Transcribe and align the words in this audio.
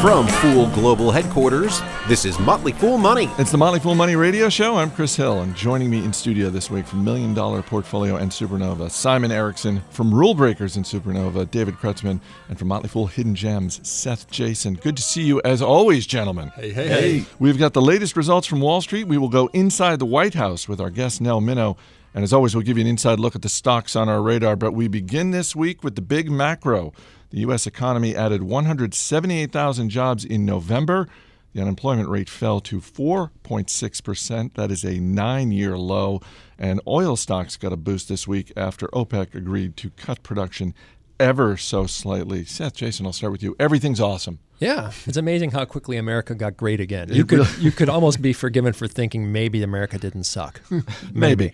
From 0.00 0.28
Fool 0.28 0.68
Global 0.68 1.10
Headquarters, 1.10 1.82
this 2.06 2.24
is 2.24 2.38
Motley 2.38 2.70
Fool 2.70 2.98
Money. 2.98 3.28
It's 3.36 3.50
the 3.50 3.58
Motley 3.58 3.80
Fool 3.80 3.96
Money 3.96 4.14
Radio 4.14 4.48
Show. 4.48 4.76
I'm 4.76 4.92
Chris 4.92 5.16
Hill, 5.16 5.40
and 5.40 5.56
joining 5.56 5.90
me 5.90 6.04
in 6.04 6.12
studio 6.12 6.50
this 6.50 6.70
week 6.70 6.86
from 6.86 7.02
Million 7.02 7.34
Dollar 7.34 7.62
Portfolio 7.62 8.14
and 8.14 8.30
Supernova, 8.30 8.92
Simon 8.92 9.32
Erickson 9.32 9.82
from 9.90 10.14
Rule 10.14 10.34
Breakers 10.34 10.76
and 10.76 10.84
Supernova, 10.84 11.50
David 11.50 11.74
Kretzmann, 11.74 12.20
and 12.48 12.56
from 12.56 12.68
Motley 12.68 12.88
Fool 12.88 13.08
Hidden 13.08 13.34
Gems, 13.34 13.80
Seth 13.86 14.30
Jayson. 14.30 14.80
Good 14.80 14.96
to 14.96 15.02
see 15.02 15.24
you 15.24 15.42
as 15.44 15.60
always, 15.60 16.06
gentlemen. 16.06 16.52
Hey, 16.54 16.70
hey, 16.70 16.86
hey. 16.86 17.24
We've 17.40 17.58
got 17.58 17.72
the 17.72 17.82
latest 17.82 18.16
results 18.16 18.46
from 18.46 18.60
Wall 18.60 18.80
Street. 18.80 19.08
We 19.08 19.18
will 19.18 19.28
go 19.28 19.48
inside 19.48 19.98
the 19.98 20.06
White 20.06 20.34
House 20.34 20.68
with 20.68 20.80
our 20.80 20.90
guest 20.90 21.20
Nell 21.20 21.40
Minow. 21.40 21.76
And 22.14 22.22
as 22.22 22.32
always, 22.32 22.54
we'll 22.54 22.64
give 22.64 22.78
you 22.78 22.82
an 22.82 22.88
inside 22.88 23.18
look 23.18 23.34
at 23.34 23.42
the 23.42 23.48
stocks 23.48 23.94
on 23.94 24.08
our 24.08 24.22
radar. 24.22 24.54
But 24.56 24.72
we 24.72 24.86
begin 24.86 25.32
this 25.32 25.56
week 25.56 25.82
with 25.84 25.94
the 25.96 26.02
big 26.02 26.30
macro. 26.30 26.92
The 27.30 27.40
U.S. 27.40 27.66
economy 27.66 28.16
added 28.16 28.42
178,000 28.42 29.90
jobs 29.90 30.24
in 30.24 30.46
November. 30.46 31.08
The 31.52 31.60
unemployment 31.60 32.08
rate 32.08 32.28
fell 32.28 32.60
to 32.60 32.80
4.6%. 32.80 34.54
That 34.54 34.70
is 34.70 34.84
a 34.84 34.98
nine 35.00 35.50
year 35.50 35.76
low. 35.76 36.20
And 36.58 36.80
oil 36.86 37.16
stocks 37.16 37.56
got 37.56 37.72
a 37.72 37.76
boost 37.76 38.08
this 38.08 38.26
week 38.28 38.52
after 38.56 38.86
OPEC 38.88 39.34
agreed 39.34 39.76
to 39.78 39.90
cut 39.90 40.22
production 40.22 40.74
ever 41.20 41.56
so 41.56 41.86
slightly. 41.86 42.44
Seth, 42.44 42.74
Jayson, 42.74 43.06
I'll 43.06 43.12
start 43.12 43.32
with 43.32 43.42
you. 43.42 43.56
Everything's 43.58 44.00
awesome. 44.00 44.38
Yeah, 44.58 44.90
it's 45.06 45.16
amazing 45.16 45.52
how 45.52 45.64
quickly 45.64 45.96
America 45.96 46.34
got 46.34 46.56
great 46.56 46.80
again. 46.80 47.08
You 47.12 47.24
could 47.24 47.46
you 47.60 47.70
could 47.70 47.88
almost 47.88 48.20
be 48.20 48.32
forgiven 48.32 48.72
for 48.72 48.88
thinking 48.88 49.30
maybe 49.30 49.62
America 49.62 49.98
didn't 49.98 50.24
suck. 50.24 50.60
Maybe. 51.12 51.52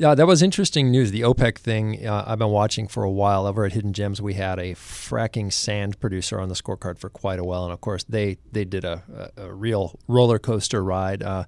Yeah, 0.00 0.14
that 0.14 0.26
was 0.26 0.42
interesting 0.42 0.90
news. 0.90 1.10
The 1.10 1.20
OPEC 1.20 1.58
thing 1.58 2.08
uh, 2.08 2.24
I've 2.26 2.38
been 2.38 2.48
watching 2.48 2.88
for 2.88 3.02
a 3.04 3.10
while. 3.10 3.46
Over 3.46 3.66
at 3.66 3.74
Hidden 3.74 3.92
Gems, 3.92 4.22
we 4.22 4.32
had 4.32 4.58
a 4.58 4.72
fracking 4.72 5.52
sand 5.52 6.00
producer 6.00 6.40
on 6.40 6.48
the 6.48 6.54
scorecard 6.54 6.98
for 6.98 7.10
quite 7.10 7.38
a 7.38 7.44
while, 7.44 7.64
and 7.64 7.72
of 7.74 7.82
course 7.82 8.02
they 8.04 8.38
they 8.50 8.64
did 8.64 8.86
a, 8.86 9.30
a, 9.36 9.42
a 9.42 9.52
real 9.52 9.98
roller 10.08 10.38
coaster 10.38 10.82
ride. 10.82 11.22
Uh, 11.22 11.44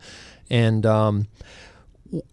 and 0.51 0.85
um, 0.85 1.29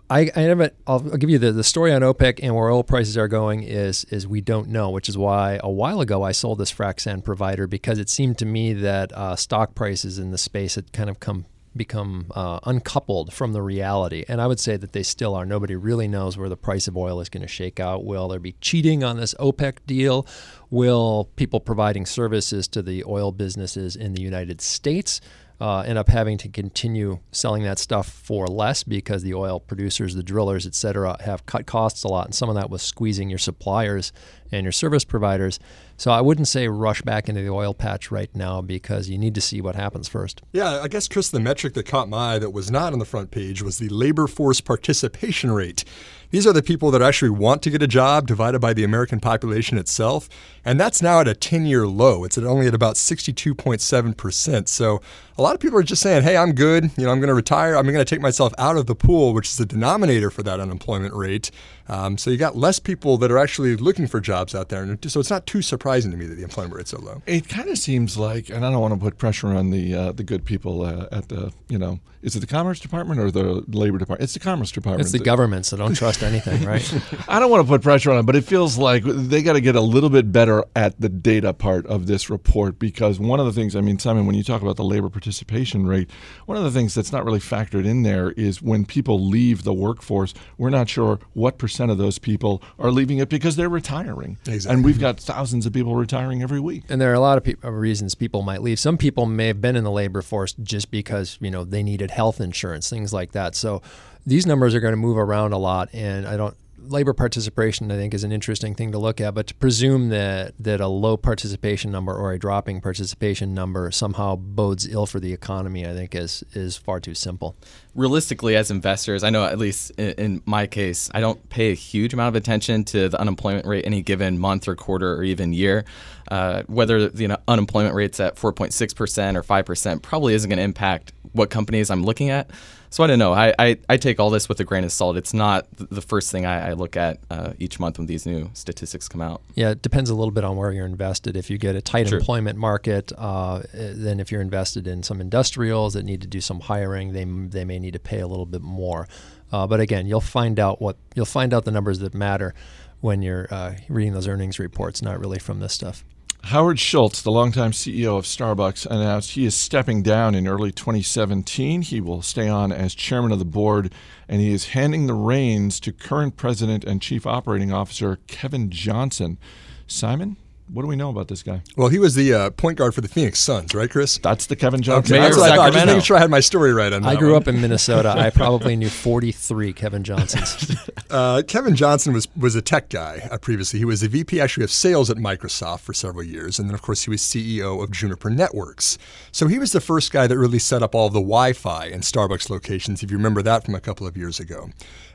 I, 0.09 0.29
I 0.35 0.41
haven't. 0.41 0.73
I'll, 0.85 1.09
I'll 1.09 1.17
give 1.17 1.29
you 1.29 1.39
the, 1.39 1.53
the 1.53 1.63
story 1.63 1.93
on 1.93 2.01
OPEC 2.01 2.41
and 2.43 2.53
where 2.53 2.69
oil 2.69 2.83
prices 2.83 3.17
are 3.17 3.29
going 3.29 3.63
is 3.63 4.03
is 4.09 4.27
we 4.27 4.41
don't 4.41 4.67
know, 4.67 4.89
which 4.89 5.07
is 5.07 5.17
why 5.17 5.57
a 5.63 5.71
while 5.71 6.01
ago 6.01 6.23
I 6.23 6.33
sold 6.33 6.57
this 6.57 6.73
frac 6.73 6.99
sand 6.99 7.23
provider 7.23 7.65
because 7.65 7.97
it 7.97 8.09
seemed 8.09 8.37
to 8.39 8.45
me 8.45 8.73
that 8.73 9.13
uh, 9.13 9.37
stock 9.37 9.73
prices 9.73 10.19
in 10.19 10.31
the 10.31 10.37
space 10.37 10.75
had 10.75 10.91
kind 10.91 11.09
of 11.09 11.21
come 11.21 11.45
become 11.75 12.27
uh, 12.35 12.59
uncoupled 12.63 13.33
from 13.33 13.53
the 13.53 13.61
reality. 13.61 14.25
And 14.27 14.41
I 14.41 14.47
would 14.47 14.59
say 14.59 14.77
that 14.77 14.93
they 14.93 15.03
still 15.03 15.35
are. 15.35 15.45
Nobody 15.45 15.75
really 15.75 16.07
knows 16.07 16.37
where 16.37 16.49
the 16.49 16.57
price 16.57 16.87
of 16.87 16.97
oil 16.97 17.19
is 17.21 17.29
going 17.29 17.41
to 17.41 17.47
shake 17.47 17.79
out. 17.79 18.03
Will 18.03 18.27
there 18.27 18.39
be 18.39 18.55
cheating 18.61 19.03
on 19.03 19.17
this 19.17 19.33
OPEC 19.35 19.77
deal? 19.85 20.25
Will 20.69 21.29
people 21.35 21.59
providing 21.59 22.05
services 22.05 22.67
to 22.69 22.81
the 22.81 23.03
oil 23.05 23.31
businesses 23.31 23.95
in 23.95 24.13
the 24.13 24.21
United 24.21 24.61
States 24.61 25.21
uh, 25.59 25.79
end 25.81 25.97
up 25.97 26.07
having 26.07 26.37
to 26.37 26.49
continue 26.49 27.19
selling 27.31 27.63
that 27.63 27.77
stuff 27.77 28.07
for 28.09 28.47
less 28.47 28.83
because 28.83 29.23
the 29.23 29.33
oil 29.33 29.59
producers, 29.59 30.15
the 30.15 30.23
drillers, 30.23 30.65
et 30.65 30.73
cetera, 30.73 31.21
have 31.23 31.45
cut 31.45 31.65
costs 31.65 32.03
a 32.03 32.07
lot. 32.07 32.25
And 32.25 32.35
some 32.35 32.49
of 32.49 32.55
that 32.55 32.69
was 32.69 32.81
squeezing 32.81 33.29
your 33.29 33.39
suppliers 33.39 34.13
and 34.51 34.63
your 34.63 34.71
service 34.71 35.03
providers. 35.03 35.59
So 35.97 36.11
I 36.11 36.21
wouldn't 36.21 36.47
say 36.47 36.69
rush 36.69 37.01
back 37.01 37.27
into 37.27 37.41
the 37.41 37.49
oil 37.49 37.73
patch 37.73 38.09
right 38.09 38.33
now 38.33 38.61
because 38.61 39.09
you 39.09 39.17
need 39.17 39.35
to 39.35 39.41
see 39.41 39.59
what 39.59 39.75
happens 39.75 40.07
first. 40.07 40.41
Yeah, 40.53 40.79
I 40.81 40.87
guess, 40.87 41.09
Chris, 41.09 41.29
the 41.29 41.41
metric 41.41 41.73
that 41.73 41.85
caught 41.85 42.07
my 42.07 42.35
eye 42.35 42.39
that 42.39 42.51
was 42.51 42.71
not 42.71 42.93
on 42.93 42.99
the 42.99 43.05
front 43.05 43.31
page 43.31 43.61
was 43.61 43.79
the 43.79 43.89
labor 43.89 44.27
force 44.27 44.61
participation 44.61 45.51
rate. 45.51 45.83
These 46.31 46.45
are 46.45 46.53
the 46.53 46.61
people 46.61 46.91
that 46.91 47.01
actually 47.01 47.31
want 47.31 47.63
to 47.63 47.71
get 47.71 47.81
a 47.81 47.87
job 47.87 48.27
divided 48.27 48.59
by 48.59 48.73
the 48.73 48.83
American 48.83 49.19
population 49.19 49.77
itself. 49.77 50.29
And 50.63 50.79
that's 50.79 51.01
now 51.01 51.21
at 51.21 51.27
a 51.27 51.33
10 51.33 51.65
year 51.65 51.87
low. 51.87 52.23
It's 52.23 52.37
at 52.37 52.43
only 52.43 52.67
at 52.67 52.75
about 52.75 52.95
62.7%. 52.95 54.67
So 54.67 55.01
a 55.37 55.41
lot 55.41 55.55
of 55.55 55.59
people 55.59 55.79
are 55.79 55.83
just 55.83 56.01
saying, 56.01 56.23
hey, 56.23 56.37
I'm 56.37 56.53
good. 56.53 56.91
You 56.97 57.05
know, 57.05 57.11
I'm 57.11 57.19
going 57.19 57.29
to 57.29 57.33
retire. 57.33 57.75
I'm 57.75 57.85
going 57.85 57.97
to 57.97 58.05
take 58.05 58.21
myself 58.21 58.53
out 58.57 58.77
of 58.77 58.85
the 58.85 58.95
pool, 58.95 59.33
which 59.33 59.47
is 59.47 59.57
the 59.57 59.65
denominator 59.65 60.29
for 60.29 60.43
that 60.43 60.59
unemployment 60.59 61.15
rate. 61.15 61.49
Um, 61.89 62.17
so 62.17 62.29
you 62.29 62.37
got 62.37 62.55
less 62.55 62.79
people 62.79 63.17
that 63.17 63.31
are 63.31 63.37
actually 63.37 63.75
looking 63.75 64.07
for 64.07 64.19
jobs 64.19 64.53
out 64.53 64.69
there. 64.69 64.83
And 64.83 65.11
so 65.11 65.19
it's 65.19 65.29
not 65.29 65.45
too 65.45 65.61
surprising 65.61 66.11
to 66.11 66.17
me 66.17 66.27
that 66.27 66.35
the 66.35 66.43
employment 66.43 66.75
rate's 66.75 66.91
so 66.91 66.99
low. 66.99 67.21
It 67.25 67.49
kind 67.49 67.67
of 67.69 67.77
seems 67.77 68.17
like, 68.17 68.49
and 68.49 68.65
I 68.65 68.71
don't 68.71 68.81
want 68.81 68.93
to 68.93 68.99
put 68.99 69.17
pressure 69.17 69.47
on 69.47 69.71
the 69.71 69.93
uh, 69.95 70.11
the 70.11 70.23
good 70.23 70.45
people 70.45 70.83
uh, 70.83 71.07
at 71.11 71.29
the, 71.29 71.51
you 71.67 71.77
know, 71.77 71.99
is 72.21 72.35
it 72.35 72.41
the 72.41 72.47
Commerce 72.47 72.81
Department 72.81 73.19
or 73.19 73.31
the 73.31 73.63
Labor 73.69 73.97
Department? 73.97 74.23
It's 74.23 74.33
the 74.33 74.41
Commerce 74.41 74.71
Department. 74.71 75.01
It's 75.01 75.11
the 75.13 75.19
government, 75.19 75.65
so 75.65 75.77
don't 75.77 75.93
trust 75.95 76.21
anything, 76.21 76.65
right? 76.65 77.01
I 77.29 77.39
don't 77.39 77.49
want 77.49 77.65
to 77.65 77.67
put 77.67 77.81
pressure 77.81 78.11
on 78.11 78.17
them, 78.17 78.25
but 78.25 78.35
it 78.35 78.43
feels 78.43 78.77
like 78.77 79.03
they 79.05 79.41
got 79.41 79.53
to 79.53 79.61
get 79.61 79.77
a 79.77 79.81
little 79.81 80.09
bit 80.09 80.31
better 80.31 80.65
at 80.75 80.99
the 80.99 81.07
data 81.07 81.53
part 81.53 81.85
of 81.87 82.07
this 82.07 82.29
report 82.29 82.77
because 82.77 83.19
one 83.19 83.39
of 83.39 83.45
the 83.45 83.53
things, 83.53 83.73
I 83.73 83.81
mean, 83.81 83.99
Simon, 83.99 84.25
when 84.25 84.35
you 84.35 84.43
talk 84.43 84.61
about 84.61 84.75
the 84.75 84.83
labor 84.83 85.07
participation 85.07 85.87
rate, 85.87 86.09
one 86.45 86.57
of 86.57 86.65
the 86.65 86.71
things 86.71 86.93
that's 86.93 87.13
not 87.13 87.23
really 87.23 87.39
factored 87.39 87.85
in 87.85 88.03
there 88.03 88.31
is 88.31 88.61
when 88.61 88.85
people 88.85 89.25
leave 89.25 89.63
the 89.63 89.73
workforce, 89.73 90.33
we're 90.57 90.69
not 90.69 90.89
sure 90.89 91.19
what 91.33 91.57
percent 91.79 91.91
of 91.91 91.97
those 91.97 92.19
people 92.19 92.61
are 92.77 92.91
leaving 92.91 93.19
it 93.19 93.29
because 93.29 93.55
they're 93.55 93.69
retiring. 93.69 94.37
Exactly. 94.45 94.75
And 94.75 94.83
we've 94.83 94.99
got 94.99 95.17
thousands 95.17 95.65
of 95.65 95.71
people 95.71 95.95
retiring 95.95 96.43
every 96.43 96.59
week. 96.59 96.83
And 96.89 96.99
there 96.99 97.09
are 97.09 97.13
a 97.13 97.21
lot 97.21 97.37
of, 97.37 97.45
pe- 97.45 97.55
of 97.63 97.73
reasons 97.73 98.15
people 98.15 98.41
might 98.41 98.61
leave. 98.61 98.79
Some 98.79 98.97
people 98.97 99.25
may 99.25 99.47
have 99.47 99.61
been 99.61 99.77
in 99.77 99.85
the 99.85 99.91
labor 99.91 100.21
force 100.21 100.53
just 100.61 100.91
because 100.91 101.37
you 101.39 101.49
know 101.49 101.63
they 101.63 101.81
needed 101.81 102.11
health 102.11 102.41
insurance, 102.41 102.89
things 102.89 103.13
like 103.13 103.31
that. 103.31 103.55
So 103.55 103.81
these 104.27 104.45
numbers 104.45 104.75
are 104.75 104.81
going 104.81 104.91
to 104.91 104.97
move 104.97 105.17
around 105.17 105.53
a 105.53 105.57
lot, 105.57 105.89
and 105.93 106.27
I 106.27 106.35
don't. 106.35 106.55
Labor 106.89 107.13
participation, 107.13 107.91
I 107.91 107.95
think, 107.95 108.13
is 108.13 108.23
an 108.23 108.31
interesting 108.31 108.73
thing 108.75 108.91
to 108.91 108.97
look 108.97 109.21
at. 109.21 109.33
But 109.33 109.47
to 109.47 109.55
presume 109.55 110.09
that 110.09 110.53
that 110.59 110.81
a 110.81 110.87
low 110.87 111.17
participation 111.17 111.91
number 111.91 112.13
or 112.13 112.33
a 112.33 112.39
dropping 112.39 112.81
participation 112.81 113.53
number 113.53 113.91
somehow 113.91 114.35
bodes 114.35 114.87
ill 114.87 115.05
for 115.05 115.19
the 115.19 115.31
economy, 115.31 115.85
I 115.87 115.93
think, 115.93 116.15
is 116.15 116.43
is 116.53 116.77
far 116.77 116.99
too 116.99 117.13
simple. 117.13 117.55
realistically 117.95 118.55
as 118.55 118.69
investors 118.71 119.23
i 119.23 119.29
know 119.29 119.43
at 119.43 119.57
least 119.57 119.91
in, 119.97 120.11
in 120.11 120.41
my 120.45 120.67
case 120.67 121.09
i 121.13 121.19
don't 121.19 121.49
pay 121.49 121.71
a 121.71 121.75
huge 121.75 122.13
amount 122.13 122.29
of 122.29 122.35
attention 122.35 122.83
to 122.85 123.09
the 123.09 123.19
unemployment 123.19 123.65
rate 123.65 123.83
any 123.85 124.01
given 124.01 124.37
month 124.39 124.67
or 124.67 124.75
quarter 124.75 125.15
or 125.15 125.23
even 125.23 125.51
year 125.53 125.83
uh, 126.29 126.63
whether 126.67 127.09
the 127.09 127.21
you 127.21 127.27
know, 127.27 127.37
unemployment 127.47 127.95
rate's 127.95 128.19
at 128.19 128.35
4.6% 128.35 129.35
or 129.35 129.43
5% 129.43 130.01
probably 130.01 130.33
isn't 130.33 130.49
going 130.49 130.57
to 130.57 130.63
impact 130.63 131.13
what 131.33 131.51
companies 131.51 131.91
i'm 131.91 132.03
looking 132.03 132.31
at 132.31 132.49
so 132.89 133.03
i 133.03 133.07
don't 133.07 133.19
know 133.19 133.33
I, 133.33 133.53
I, 133.59 133.77
I 133.87 133.97
take 133.97 134.19
all 134.19 134.31
this 134.31 134.49
with 134.49 134.59
a 134.59 134.63
grain 134.63 134.83
of 134.83 134.91
salt 134.91 135.15
it's 135.15 135.31
not 135.33 135.67
the 135.77 136.01
first 136.01 136.31
thing 136.31 136.47
i, 136.47 136.69
I 136.69 136.73
look 136.73 136.97
at 136.97 137.19
uh, 137.29 137.53
each 137.59 137.79
month 137.79 137.99
when 137.99 138.07
these 138.07 138.25
new 138.25 138.49
statistics 138.53 139.07
come 139.07 139.21
out 139.21 139.41
Yeah, 139.53 139.71
it 139.71 139.81
depends 139.81 140.09
a 140.09 140.15
little 140.15 140.31
bit 140.31 140.43
on 140.43 140.55
where 140.57 140.71
you're 140.71 140.85
invested. 140.85 141.35
If 141.35 141.49
you 141.49 141.57
get 141.57 141.75
a 141.75 141.81
tight 141.81 142.07
True. 142.07 142.17
employment 142.17 142.57
market, 142.57 143.11
uh, 143.17 143.61
then 143.73 144.19
if 144.19 144.31
you're 144.31 144.41
invested 144.41 144.87
in 144.87 145.03
some 145.03 145.21
industrials 145.21 145.93
that 145.93 146.03
need 146.03 146.21
to 146.21 146.27
do 146.27 146.41
some 146.41 146.61
hiring, 146.61 147.13
they 147.13 147.25
they 147.25 147.65
may 147.65 147.79
need 147.79 147.93
to 147.93 147.99
pay 147.99 148.19
a 148.19 148.27
little 148.27 148.45
bit 148.45 148.61
more. 148.61 149.07
Uh, 149.51 149.67
but 149.67 149.79
again, 149.79 150.05
you'll 150.07 150.21
find 150.21 150.59
out 150.59 150.81
what 150.81 150.97
you'll 151.15 151.25
find 151.25 151.53
out 151.53 151.65
the 151.65 151.71
numbers 151.71 151.99
that 151.99 152.13
matter 152.13 152.53
when 153.01 153.21
you're 153.21 153.47
uh, 153.51 153.75
reading 153.87 154.13
those 154.13 154.27
earnings 154.27 154.59
reports, 154.59 155.01
not 155.01 155.19
really 155.19 155.39
from 155.39 155.59
this 155.59 155.73
stuff. 155.73 156.03
Howard 156.43 156.79
Schultz, 156.79 157.21
the 157.21 157.31
longtime 157.31 157.71
CEO 157.71 158.17
of 158.17 158.25
Starbucks, 158.25 158.85
announced 158.87 159.31
he 159.31 159.45
is 159.45 159.53
stepping 159.53 160.01
down 160.01 160.33
in 160.33 160.47
early 160.47 160.71
2017. 160.71 161.83
He 161.83 162.01
will 162.01 162.23
stay 162.23 162.47
on 162.47 162.71
as 162.71 162.95
chairman 162.95 163.31
of 163.31 163.39
the 163.39 163.45
board, 163.45 163.93
and 164.27 164.41
he 164.41 164.51
is 164.51 164.69
handing 164.69 165.05
the 165.05 165.13
reins 165.13 165.79
to 165.81 165.91
current 165.91 166.37
president 166.37 166.83
and 166.83 167.01
chief 167.01 167.27
operating 167.27 167.71
officer 167.71 168.17
Kevin 168.27 168.71
Johnson. 168.71 169.37
Simon, 169.85 170.37
what 170.71 170.83
do 170.83 170.87
we 170.87 170.95
know 170.95 171.09
about 171.09 171.27
this 171.27 171.43
guy? 171.43 171.61
Well, 171.75 171.89
he 171.89 171.99
was 171.99 172.15
the 172.15 172.33
uh, 172.33 172.49
point 172.51 172.77
guard 172.77 172.93
for 172.93 173.01
the 173.01 173.07
Phoenix 173.07 173.39
Suns, 173.39 173.73
right, 173.73 173.89
Chris? 173.89 174.17
That's 174.17 174.45
the 174.45 174.55
Kevin 174.55 174.81
Johnson. 174.81 175.13
Mayor 175.15 175.23
That's 175.23 175.37
what 175.37 175.51
I 175.51 175.55
thought. 175.55 175.73
Just 175.73 175.85
making 175.85 176.01
sure 176.01 176.17
I 176.17 176.19
had 176.19 176.29
my 176.29 176.39
story 176.39 176.73
right 176.73 176.91
on 176.93 177.01
that 177.01 177.09
I 177.09 177.15
grew 177.15 177.33
one. 177.33 177.41
up 177.41 177.47
in 177.47 177.59
Minnesota. 177.59 178.09
I 178.09 178.29
probably 178.29 178.75
knew 178.75 178.89
43 178.89 179.73
Kevin 179.73 180.03
Johnsons. 180.03 180.75
Uh, 181.09 181.41
Kevin 181.47 181.75
Johnson 181.75 182.13
was 182.13 182.27
was 182.35 182.53
a 182.53 182.61
tech 182.61 182.87
guy 182.89 183.27
uh, 183.31 183.37
previously. 183.39 183.79
He 183.79 183.85
was 183.85 184.01
the 184.01 184.07
VP 184.07 184.39
actually 184.39 184.63
of 184.63 184.69
sales 184.69 185.09
at 185.09 185.17
Microsoft 185.17 185.79
for 185.79 185.91
several 185.91 186.23
years, 186.23 186.59
and 186.59 186.69
then 186.69 186.75
of 186.75 186.83
course 186.83 187.01
he 187.01 187.09
was 187.09 187.19
CEO 187.19 187.83
of 187.83 187.89
Juniper 187.89 188.29
Networks. 188.29 188.99
So 189.31 189.47
he 189.47 189.57
was 189.57 189.71
the 189.71 189.81
first 189.81 190.11
guy 190.11 190.27
that 190.27 190.37
really 190.37 190.59
set 190.59 190.83
up 190.83 190.93
all 190.93 191.09
the 191.09 191.19
Wi-Fi 191.19 191.85
in 191.87 192.01
Starbucks 192.01 192.51
locations. 192.51 193.01
If 193.01 193.09
you 193.09 193.17
remember 193.17 193.41
that 193.41 193.65
from 193.65 193.73
a 193.73 193.79
couple 193.79 194.05
of 194.05 194.17
years 194.17 194.39
ago, 194.39 194.69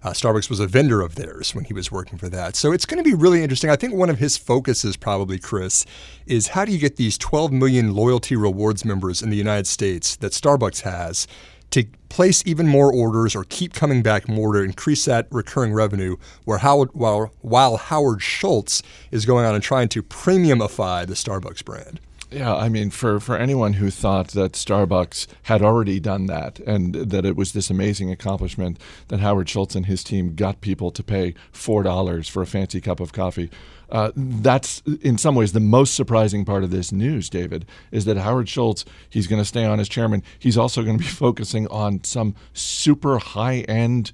uh, 0.05 0.11
Starbucks 0.11 0.51
was 0.51 0.61
a 0.61 0.67
vendor 0.67 1.01
of 1.01 1.15
theirs 1.15 1.55
when 1.55 1.65
he 1.65 1.73
was 1.73 1.91
working 1.91 2.19
for 2.19 2.29
that. 2.29 2.55
So 2.57 2.73
it's 2.73 2.85
going 2.85 3.03
to 3.03 3.09
be 3.09 3.15
really 3.15 3.43
interesting. 3.43 3.71
I 3.71 3.77
think 3.77 3.95
one 3.95 4.11
of 4.11 4.19
his 4.19 4.37
focuses, 4.37 4.97
probably 4.97 5.39
Chris, 5.39 5.87
is 6.27 6.49
how 6.49 6.67
do 6.67 6.73
you 6.73 6.79
get 6.79 6.97
these 6.97 7.17
12 7.17 7.51
million 7.51 7.95
loyalty 7.95 8.37
rewards 8.37 8.85
members 8.85 9.23
in 9.23 9.31
the 9.31 9.37
United 9.37 9.67
States 9.67 10.15
that 10.17 10.33
Starbucks 10.33 10.83
has 10.83 11.27
to 11.71 11.85
place 12.11 12.43
even 12.47 12.69
more 12.69 12.93
orders 12.93 13.35
or 13.35 13.45
keep 13.45 13.73
coming 13.73 14.03
back 14.03 14.29
more 14.29 14.53
to 14.53 14.61
increase 14.61 15.07
that 15.07 15.27
recurring 15.31 15.73
revenue 15.73 16.17
where 16.45 16.59
Howard, 16.59 16.91
while, 16.93 17.33
while 17.41 17.79
Howard 17.79 18.23
Schultz 18.23 18.83
is 19.11 19.25
going 19.25 19.47
on 19.47 19.55
and 19.55 19.65
trying 19.65 19.89
to 19.89 20.03
premiumify 20.03 21.07
the 21.07 21.15
Starbucks 21.15 21.65
brand. 21.65 21.99
Yeah, 22.35 22.57
I 22.57 22.69
mean, 22.69 22.91
for, 22.91 23.21
for 23.21 23.37
anyone 23.37 23.75
who 23.75 23.91
thought 23.91 24.29
that 24.31 24.55
Starbucks 24.55 25.29
had 25.45 25.63
already 25.63 26.01
done 26.01 26.27
that 26.27 26.59
and 26.61 26.93
that 26.93 27.25
it 27.25 27.37
was 27.37 27.53
this 27.53 27.71
amazing 27.71 28.11
accomplishment 28.11 28.81
that 29.07 29.21
Howard 29.21 29.49
Schultz 29.49 29.77
and 29.77 29.87
his 29.87 30.03
team 30.03 30.35
got 30.35 30.61
people 30.61 30.91
to 30.91 31.05
pay 31.05 31.35
$4 31.53 32.29
for 32.29 32.43
a 32.43 32.47
fancy 32.47 32.81
cup 32.81 32.99
of 32.99 33.13
coffee, 33.13 33.51
uh, 33.89 34.11
that's 34.17 34.83
in 35.03 35.17
some 35.17 35.37
ways 35.37 35.53
the 35.53 35.61
most 35.61 35.95
surprising 35.95 36.45
part 36.45 36.65
of 36.65 36.73
this 36.73 36.91
news, 36.91 37.31
David, 37.31 37.67
is 37.93 38.05
that 38.07 38.17
Howard 38.17 38.49
Schultz, 38.49 38.85
he's 39.09 39.29
going 39.29 39.41
to 39.41 39.47
stay 39.47 39.65
on 39.65 39.79
as 39.79 39.89
chairman. 39.89 40.21
He's 40.37 40.59
also 40.59 40.83
going 40.83 40.99
to 40.99 41.05
be 41.05 41.09
focusing 41.11 41.69
on 41.69 42.03
some 42.03 42.35
super 42.53 43.19
high 43.19 43.59
end 43.69 44.11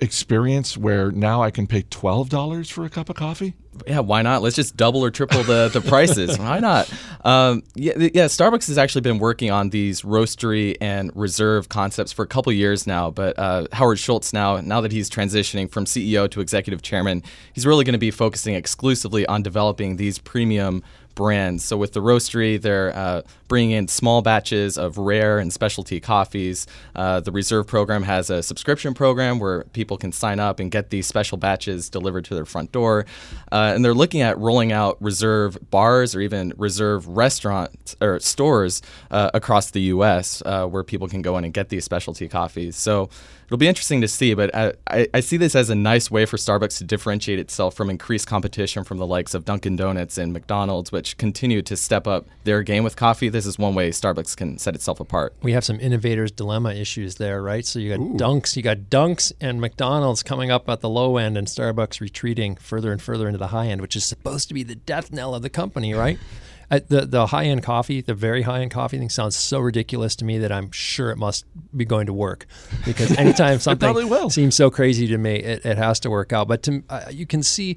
experience 0.00 0.76
where 0.76 1.10
now 1.10 1.42
I 1.42 1.50
can 1.50 1.66
pay 1.66 1.82
$12 1.82 2.70
for 2.70 2.84
a 2.84 2.90
cup 2.90 3.08
of 3.08 3.16
coffee? 3.16 3.54
Yeah, 3.86 4.00
why 4.00 4.22
not? 4.22 4.42
Let's 4.42 4.56
just 4.56 4.76
double 4.76 5.04
or 5.04 5.10
triple 5.10 5.42
the, 5.42 5.70
the 5.72 5.80
prices. 5.80 6.38
why 6.38 6.58
not? 6.58 6.92
Um, 7.24 7.62
yeah, 7.74 7.92
yeah, 7.96 8.24
Starbucks 8.26 8.66
has 8.68 8.78
actually 8.78 9.02
been 9.02 9.18
working 9.18 9.50
on 9.50 9.70
these 9.70 10.02
roastery 10.02 10.76
and 10.80 11.10
reserve 11.14 11.68
concepts 11.68 12.12
for 12.12 12.24
a 12.24 12.26
couple 12.26 12.52
years 12.52 12.86
now. 12.86 13.10
But 13.10 13.38
uh, 13.38 13.66
Howard 13.72 13.98
Schultz 13.98 14.32
now, 14.32 14.60
now 14.60 14.80
that 14.80 14.92
he's 14.92 15.08
transitioning 15.08 15.70
from 15.70 15.84
CEO 15.84 16.30
to 16.30 16.40
executive 16.40 16.82
chairman, 16.82 17.22
he's 17.52 17.66
really 17.66 17.84
going 17.84 17.92
to 17.92 17.98
be 17.98 18.10
focusing 18.10 18.54
exclusively 18.54 19.26
on 19.26 19.42
developing 19.42 19.96
these 19.96 20.18
premium 20.18 20.82
brands. 21.18 21.64
So 21.64 21.76
with 21.76 21.94
the 21.94 22.00
roastery, 22.00 22.62
they're 22.62 22.96
uh, 22.96 23.22
bringing 23.48 23.72
in 23.72 23.88
small 23.88 24.22
batches 24.22 24.78
of 24.78 24.96
rare 24.98 25.40
and 25.40 25.52
specialty 25.52 25.98
coffees. 25.98 26.68
Uh, 26.94 27.18
the 27.18 27.32
Reserve 27.32 27.66
program 27.66 28.04
has 28.04 28.30
a 28.30 28.40
subscription 28.40 28.94
program 28.94 29.40
where 29.40 29.64
people 29.72 29.96
can 29.96 30.12
sign 30.12 30.38
up 30.38 30.60
and 30.60 30.70
get 30.70 30.90
these 30.90 31.08
special 31.08 31.36
batches 31.36 31.90
delivered 31.90 32.24
to 32.26 32.36
their 32.36 32.44
front 32.44 32.70
door. 32.70 33.04
Uh, 33.50 33.72
and 33.74 33.84
they're 33.84 33.94
looking 33.94 34.20
at 34.20 34.38
rolling 34.38 34.70
out 34.70 34.96
Reserve 35.02 35.58
bars 35.72 36.14
or 36.14 36.20
even 36.20 36.54
Reserve 36.56 37.08
restaurants 37.08 37.96
or 38.00 38.20
stores 38.20 38.80
uh, 39.10 39.32
across 39.34 39.72
the 39.72 39.80
U.S. 39.94 40.40
Uh, 40.46 40.66
where 40.66 40.84
people 40.84 41.08
can 41.08 41.20
go 41.20 41.36
in 41.36 41.42
and 41.42 41.52
get 41.52 41.68
these 41.68 41.84
specialty 41.84 42.28
coffees. 42.28 42.76
So 42.76 43.10
it'll 43.48 43.58
be 43.58 43.66
interesting 43.66 44.02
to 44.02 44.08
see, 44.08 44.34
but 44.34 44.54
I, 44.54 44.74
I, 44.86 45.08
I, 45.14 45.20
see 45.20 45.38
this 45.38 45.54
as 45.54 45.70
a 45.70 45.74
nice 45.74 46.10
way 46.10 46.26
for 46.26 46.36
Starbucks 46.36 46.76
to 46.78 46.84
differentiate 46.84 47.38
itself 47.38 47.74
from 47.74 47.88
increased 47.88 48.26
competition 48.26 48.84
from 48.84 48.98
the 48.98 49.06
likes 49.06 49.32
of 49.32 49.46
Dunkin' 49.46 49.74
Donuts 49.74 50.18
and 50.18 50.34
McDonald's, 50.34 50.92
which 50.92 51.07
continue 51.16 51.62
to 51.62 51.76
step 51.76 52.06
up 52.06 52.26
their 52.44 52.62
game 52.62 52.84
with 52.84 52.96
coffee. 52.96 53.28
This 53.28 53.46
is 53.46 53.58
one 53.58 53.74
way 53.74 53.90
Starbucks 53.90 54.36
can 54.36 54.58
set 54.58 54.74
itself 54.74 55.00
apart. 55.00 55.34
We 55.42 55.52
have 55.52 55.64
some 55.64 55.80
innovators' 55.80 56.30
dilemma 56.30 56.74
issues 56.74 57.16
there, 57.16 57.42
right? 57.42 57.64
So 57.64 57.78
you 57.78 57.96
got 57.96 58.02
Ooh. 58.02 58.14
Dunks, 58.14 58.56
you 58.56 58.62
got 58.62 58.90
Dunks 58.90 59.32
and 59.40 59.60
McDonald's 59.60 60.22
coming 60.22 60.50
up 60.50 60.68
at 60.68 60.80
the 60.80 60.88
low 60.88 61.16
end, 61.16 61.38
and 61.38 61.46
Starbucks 61.46 62.00
retreating 62.00 62.56
further 62.56 62.92
and 62.92 63.00
further 63.00 63.26
into 63.26 63.38
the 63.38 63.48
high 63.48 63.68
end, 63.68 63.80
which 63.80 63.96
is 63.96 64.04
supposed 64.04 64.48
to 64.48 64.54
be 64.54 64.62
the 64.62 64.74
death 64.74 65.12
knell 65.12 65.34
of 65.34 65.42
the 65.42 65.50
company, 65.50 65.94
right? 65.94 66.18
the 66.70 67.06
the 67.06 67.26
high 67.26 67.44
end 67.44 67.62
coffee, 67.62 68.00
the 68.00 68.14
very 68.14 68.42
high 68.42 68.60
end 68.60 68.70
coffee 68.70 68.98
thing 68.98 69.08
sounds 69.08 69.36
so 69.36 69.58
ridiculous 69.58 70.14
to 70.16 70.24
me 70.24 70.38
that 70.38 70.52
I'm 70.52 70.70
sure 70.70 71.10
it 71.10 71.16
must 71.16 71.46
be 71.76 71.84
going 71.84 72.06
to 72.06 72.12
work 72.12 72.46
because 72.84 73.16
anytime 73.16 73.58
something 73.58 74.30
seems 74.30 74.54
so 74.54 74.70
crazy 74.70 75.06
to 75.08 75.18
me, 75.18 75.36
it, 75.36 75.64
it 75.64 75.78
has 75.78 76.00
to 76.00 76.10
work 76.10 76.32
out. 76.32 76.48
But 76.48 76.62
to, 76.64 76.82
uh, 76.90 77.06
you 77.10 77.26
can 77.26 77.42
see, 77.42 77.76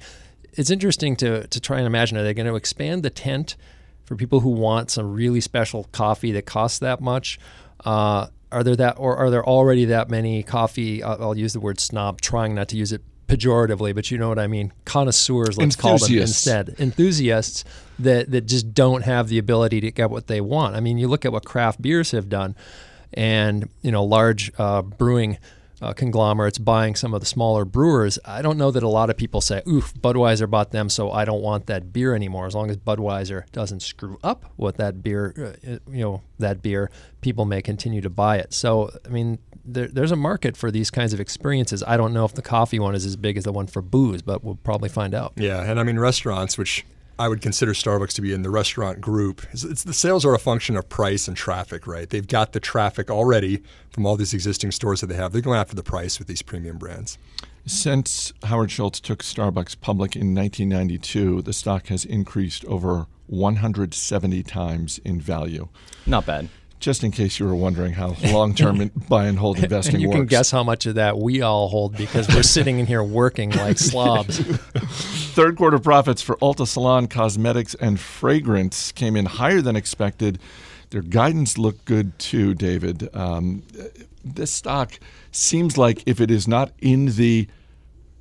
it's 0.54 0.70
interesting 0.70 1.16
to 1.18 1.48
to 1.48 1.60
try 1.60 1.78
and 1.78 1.88
imagine 1.88 2.18
are 2.18 2.24
they 2.24 2.34
going 2.34 2.48
to 2.48 2.56
expand 2.56 3.04
the 3.04 3.10
tent 3.10 3.56
for 4.06 4.16
people 4.16 4.42
who 4.42 4.50
want 4.50 4.92
some 4.92 5.14
really 5.14 5.42
special 5.42 5.86
coffee 5.92 6.32
that 6.34 6.46
costs 6.46 6.80
that 6.80 7.02
much? 7.02 7.40
Uh, 7.86 8.28
are 8.52 8.64
there 8.64 8.76
that, 8.76 8.96
or 8.98 9.16
are 9.16 9.30
there 9.30 9.46
already 9.46 9.86
that 9.86 10.10
many 10.10 10.44
coffee? 10.44 11.02
I'll, 11.02 11.22
I'll 11.24 11.38
use 11.38 11.54
the 11.54 11.60
word 11.60 11.80
snob, 11.80 12.20
trying 12.22 12.54
not 12.54 12.68
to 12.70 12.78
use 12.78 12.92
it 12.92 13.02
pejoratively, 13.28 13.96
but 13.96 14.12
you 14.12 14.18
know 14.18 14.28
what 14.28 14.40
I 14.40 14.48
mean. 14.48 14.74
Connoisseurs, 14.84 15.58
let's 15.58 15.76
call 15.76 15.98
them 15.98 16.18
instead. 16.18 16.76
Enthusiasts 16.78 17.64
that 18.00 18.30
that 18.32 18.42
just 18.42 18.74
don't 18.74 19.04
have 19.04 19.30
the 19.30 19.38
ability 19.38 19.80
to 19.82 19.92
get 19.92 20.10
what 20.10 20.28
they 20.28 20.42
want. 20.42 20.76
I 20.76 20.82
mean, 20.82 20.98
you 20.98 21.08
look 21.08 21.26
at 21.26 21.32
what 21.32 21.46
craft 21.46 21.82
beers 21.82 22.12
have 22.12 22.28
done, 22.28 22.56
and 23.14 23.70
you 23.82 23.92
know, 23.92 24.04
large 24.04 24.52
uh, 24.58 24.82
brewing. 24.82 25.38
Uh, 25.82 25.94
conglomerates 25.94 26.60
buying 26.60 26.94
some 26.94 27.12
of 27.12 27.22
the 27.22 27.26
smaller 27.26 27.66
brewers. 27.66 28.20
I 28.24 28.44
don't 28.44 28.58
know 28.58 28.70
that 28.70 28.84
a 28.84 28.88
lot 28.88 29.10
of 29.10 29.18
people 29.18 29.42
say, 29.42 29.64
"Oof, 29.68 29.96
Budweiser 29.96 30.48
bought 30.48 30.70
them, 30.70 30.90
so 30.90 31.12
I 31.12 31.26
don't 31.26 31.42
want 31.42 31.66
that 31.66 31.92
beer 31.92 32.14
anymore." 32.14 32.46
As 32.46 32.54
long 32.54 32.70
as 32.70 32.78
Budweiser 32.78 33.50
doesn't 33.52 33.82
screw 33.82 34.20
up 34.24 34.52
with 34.58 34.78
that 34.78 35.02
beer, 35.02 35.56
uh, 35.68 35.80
you 35.92 36.04
know, 36.04 36.22
that 36.38 36.62
beer, 36.62 36.92
people 37.22 37.46
may 37.46 37.64
continue 37.64 38.00
to 38.02 38.12
buy 38.12 38.38
it. 38.38 38.54
So, 38.54 38.92
I 39.06 39.10
mean, 39.10 39.40
there, 39.66 39.88
there's 39.88 40.12
a 40.12 40.16
market 40.16 40.56
for 40.56 40.70
these 40.70 40.92
kinds 40.92 41.14
of 41.14 41.20
experiences. 41.20 41.84
I 41.88 41.98
don't 41.98 42.14
know 42.14 42.26
if 42.26 42.34
the 42.34 42.42
coffee 42.42 42.80
one 42.80 42.94
is 42.94 43.06
as 43.06 43.16
big 43.16 43.38
as 43.38 43.44
the 43.44 43.52
one 43.52 43.68
for 43.68 43.82
booze, 43.82 44.22
but 44.22 44.44
we'll 44.44 44.60
probably 44.64 44.90
find 44.90 45.16
out. 45.16 45.34
Yeah, 45.36 45.64
and 45.64 45.80
I 45.80 45.84
mean 45.84 45.98
restaurants, 45.98 46.58
which 46.58 46.86
I 47.22 47.28
would 47.28 47.40
consider 47.40 47.74
Starbucks 47.74 48.14
to 48.14 48.22
be 48.24 48.34
in 48.34 48.42
the 48.42 48.50
restaurant 48.50 49.00
group. 49.00 49.44
It's, 49.52 49.64
it's, 49.64 49.84
the 49.84 49.94
sales 49.94 50.26
are 50.26 50.34
a 50.34 50.40
function 50.40 50.76
of 50.76 50.90
price 50.90 51.28
and 51.28 51.38
traffic, 51.38 51.86
right? 51.86 52.10
They've 52.10 52.28
got 52.28 52.54
the 52.54 52.60
traffic 52.60 53.12
already 53.12 53.62
from 53.92 54.08
all 54.08 54.16
these 54.16 54.34
existing 54.34 54.72
stores 54.72 55.02
that 55.02 55.08
they 55.08 55.14
have. 55.14 55.32
They're 55.32 55.44
going 55.44 55.60
after 55.60 55.76
the 55.76 55.84
price 55.84 56.18
with 56.18 56.28
these 56.28 56.42
premium 56.42 56.80
brands. 56.80 57.20
Since 57.68 58.34
Howard 58.46 58.72
Schultz 58.72 59.00
took 59.00 59.20
Starbucks 59.20 59.80
public 59.82 60.16
in 60.16 60.34
1992, 60.34 61.44
the 61.44 61.54
stock 61.54 61.90
has 61.90 62.06
increased 62.06 62.66
over 62.66 63.06
170 63.28 64.42
times 64.42 65.00
in 65.06 65.22
value. 65.22 65.68
Not 66.08 66.26
bad 66.26 66.50
just 66.82 67.04
in 67.04 67.12
case 67.12 67.40
you 67.40 67.46
were 67.46 67.56
wondering 67.56 67.94
how 67.94 68.16
long-term 68.32 68.92
buy 69.10 69.28
and 69.28 69.38
hold 69.38 69.58
investing 69.60 69.76
works. 69.76 69.94
and 69.94 70.02
you 70.02 70.10
works. 70.10 70.18
can 70.18 70.26
guess 70.26 70.52
how 70.52 70.64
much 70.64 70.86
of 70.88 70.96
that 70.96 71.18
we 71.18 71.42
all 71.42 71.70
hold 71.70 71.96
because 71.96 72.28
we're 72.28 72.44
sitting 72.44 72.80
in 72.80 72.88
here 72.88 73.04
working 73.04 73.52
like 73.52 73.78
slobs. 73.92 74.40
Third 74.40 75.56
quarter 75.56 75.80
profits 75.80 76.22
for 76.22 76.36
Ulta 76.38 76.68
Salon 76.68 77.08
Cosmetics 77.08 77.76
and 77.76 78.00
Fragrance 78.00 78.92
came 78.92 79.16
in 79.16 79.26
higher 79.28 79.62
than 79.62 79.76
expected. 79.76 80.40
Their 80.90 81.04
guidance 81.04 81.58
looked 81.58 81.86
good 81.86 82.18
too, 82.20 82.54
David. 82.56 83.08
Um, 83.16 83.64
this 84.26 84.52
stock 84.52 85.00
seems 85.32 85.78
like 85.78 86.04
if 86.06 86.20
it 86.20 86.30
is 86.32 86.48
not 86.48 86.74
in 86.80 87.06
the 87.06 87.48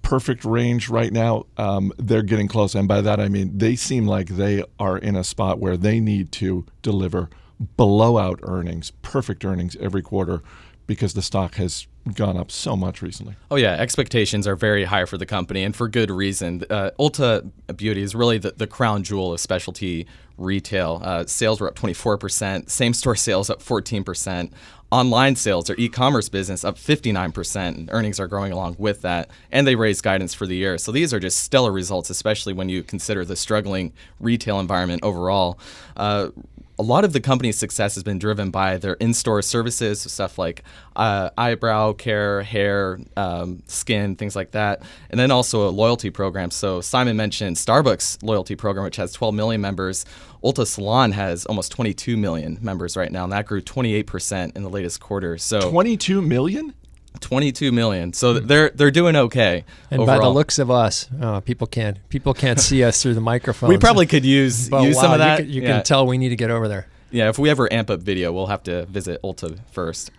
perfect 0.02 0.44
range 0.44 0.88
right 0.88 1.12
now, 1.12 1.46
um, 1.56 1.92
they're 1.98 2.22
getting 2.22 2.48
close. 2.48 2.74
And 2.74 2.86
by 2.86 3.00
that 3.00 3.20
I 3.20 3.28
mean 3.28 3.56
they 3.56 3.74
seem 3.74 4.06
like 4.06 4.28
they 4.28 4.64
are 4.78 4.98
in 4.98 5.16
a 5.16 5.24
spot 5.24 5.58
where 5.58 5.78
they 5.78 5.98
need 5.98 6.30
to 6.32 6.66
deliver 6.82 7.30
blowout 7.60 8.40
earnings, 8.42 8.90
perfect 9.02 9.44
earnings 9.44 9.76
every 9.80 10.02
quarter 10.02 10.42
because 10.86 11.14
the 11.14 11.22
stock 11.22 11.54
has 11.56 11.86
gone 12.14 12.37
up 12.37 12.50
so 12.50 12.76
much 12.76 13.02
recently. 13.02 13.35
Oh 13.50 13.56
yeah, 13.56 13.73
expectations 13.73 14.47
are 14.47 14.56
very 14.56 14.85
high 14.85 15.05
for 15.05 15.19
the 15.19 15.26
company, 15.26 15.62
and 15.62 15.75
for 15.75 15.88
good 15.88 16.11
reason. 16.11 16.64
Uh, 16.70 16.91
Ulta 16.99 17.50
Beauty 17.76 18.02
is 18.02 18.14
really 18.14 18.38
the, 18.38 18.52
the 18.52 18.67
crown 18.67 19.02
jewel 19.02 19.32
of 19.32 19.41
specialty 19.41 20.06
retail. 20.37 21.00
Uh, 21.05 21.26
sales 21.26 21.61
were 21.61 21.69
up 21.69 21.75
24%, 21.75 22.70
same 22.70 22.94
store 22.94 23.17
sales 23.17 23.50
up 23.50 23.62
14%. 23.62 24.50
Online 24.92 25.37
sales, 25.37 25.66
their 25.66 25.76
e-commerce 25.78 26.28
business, 26.28 26.64
up 26.64 26.76
59%. 26.76 27.69
And 27.69 27.88
earnings 27.92 28.19
are 28.19 28.26
growing 28.26 28.50
along 28.50 28.75
with 28.76 29.02
that, 29.02 29.30
and 29.52 29.64
they 29.64 29.76
raised 29.76 30.02
guidance 30.02 30.35
for 30.35 30.47
the 30.47 30.57
year. 30.57 30.78
So 30.78 30.90
these 30.90 31.14
are 31.14 31.21
just 31.21 31.38
stellar 31.38 31.71
results, 31.71 32.11
especially 32.11 32.54
when 32.54 32.69
you 32.69 32.83
consider 32.83 33.25
the 33.25 33.37
struggling 33.37 33.92
retail 34.19 34.59
environment 34.59 35.04
overall. 35.04 35.61
Uh, 35.97 36.30
a 36.76 36.83
lot 36.83 37.04
of 37.04 37.12
the 37.12 37.21
company's 37.21 37.59
success 37.59 37.95
has 37.95 38.02
been 38.02 38.19
driven 38.19 38.50
by 38.50 38.78
their 38.78 38.95
in-store 38.95 39.42
services, 39.42 40.00
stuff 40.00 40.38
like 40.38 40.64
uh, 41.00 41.30
eyebrow 41.38 41.95
care, 41.95 42.42
hair, 42.42 42.99
um, 43.16 43.62
skin, 43.66 44.16
things 44.16 44.37
like 44.37 44.50
that, 44.50 44.83
and 45.09 45.19
then 45.19 45.30
also 45.30 45.66
a 45.66 45.71
loyalty 45.71 46.11
program. 46.11 46.50
So 46.50 46.83
Simon 46.83 47.16
mentioned 47.16 47.57
Starbucks 47.57 48.23
loyalty 48.23 48.54
program, 48.54 48.85
which 48.85 48.97
has 48.97 49.11
12 49.14 49.35
million 49.35 49.62
members. 49.62 50.04
Ulta 50.45 50.66
Salon 50.66 51.12
has 51.12 51.47
almost 51.47 51.73
22 51.73 52.19
million 52.19 52.59
members 52.61 52.99
right 52.99 53.11
now, 53.11 53.25
and 53.25 53.33
that 53.33 53.47
grew 53.47 53.62
28% 53.62 54.54
in 54.54 54.62
the 54.62 54.69
latest 54.69 55.00
quarter. 55.00 55.38
So 55.38 55.71
22 55.71 56.21
million? 56.21 56.75
22 57.21 57.73
million. 57.73 58.12
So 58.12 58.35
they're 58.35 58.69
they're 58.71 58.90
doing 58.90 59.16
okay. 59.16 59.64
And 59.90 60.02
overall. 60.02 60.19
by 60.19 60.25
the 60.25 60.30
looks 60.30 60.59
of 60.59 60.71
us, 60.71 61.09
uh, 61.21 61.40
people 61.40 61.66
can't 61.66 61.97
people 62.11 62.35
can't 62.35 62.61
see 62.61 62.85
us 62.85 63.02
through 63.02 63.14
the 63.14 63.21
microphone. 63.23 63.71
We 63.71 63.78
probably 63.78 64.07
could 64.07 64.25
use 64.26 64.69
but 64.71 64.83
use 64.83 64.97
wow, 64.97 65.02
some 65.02 65.12
of 65.12 65.19
that. 65.21 65.40
You, 65.40 65.45
can, 65.45 65.54
you 65.54 65.62
yeah. 65.62 65.69
can 65.76 65.85
tell 65.85 66.07
we 66.07 66.19
need 66.19 66.28
to 66.28 66.37
get 66.37 66.50
over 66.50 66.69
there. 66.69 66.88
Yeah, 67.11 67.28
if 67.28 67.38
we 67.38 67.50
ever 67.50 67.73
amp 67.73 67.90
up 67.90 68.00
video, 68.00 68.33
we'll 68.33 68.47
have 68.47 68.62
to 68.64 68.87
visit 68.87 69.21
Ulta 69.23 69.59
first. 69.73 70.11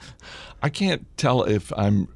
I 0.62 0.70
can't 0.70 1.06
tell 1.18 1.44
if 1.44 1.72
I'm 1.75 2.08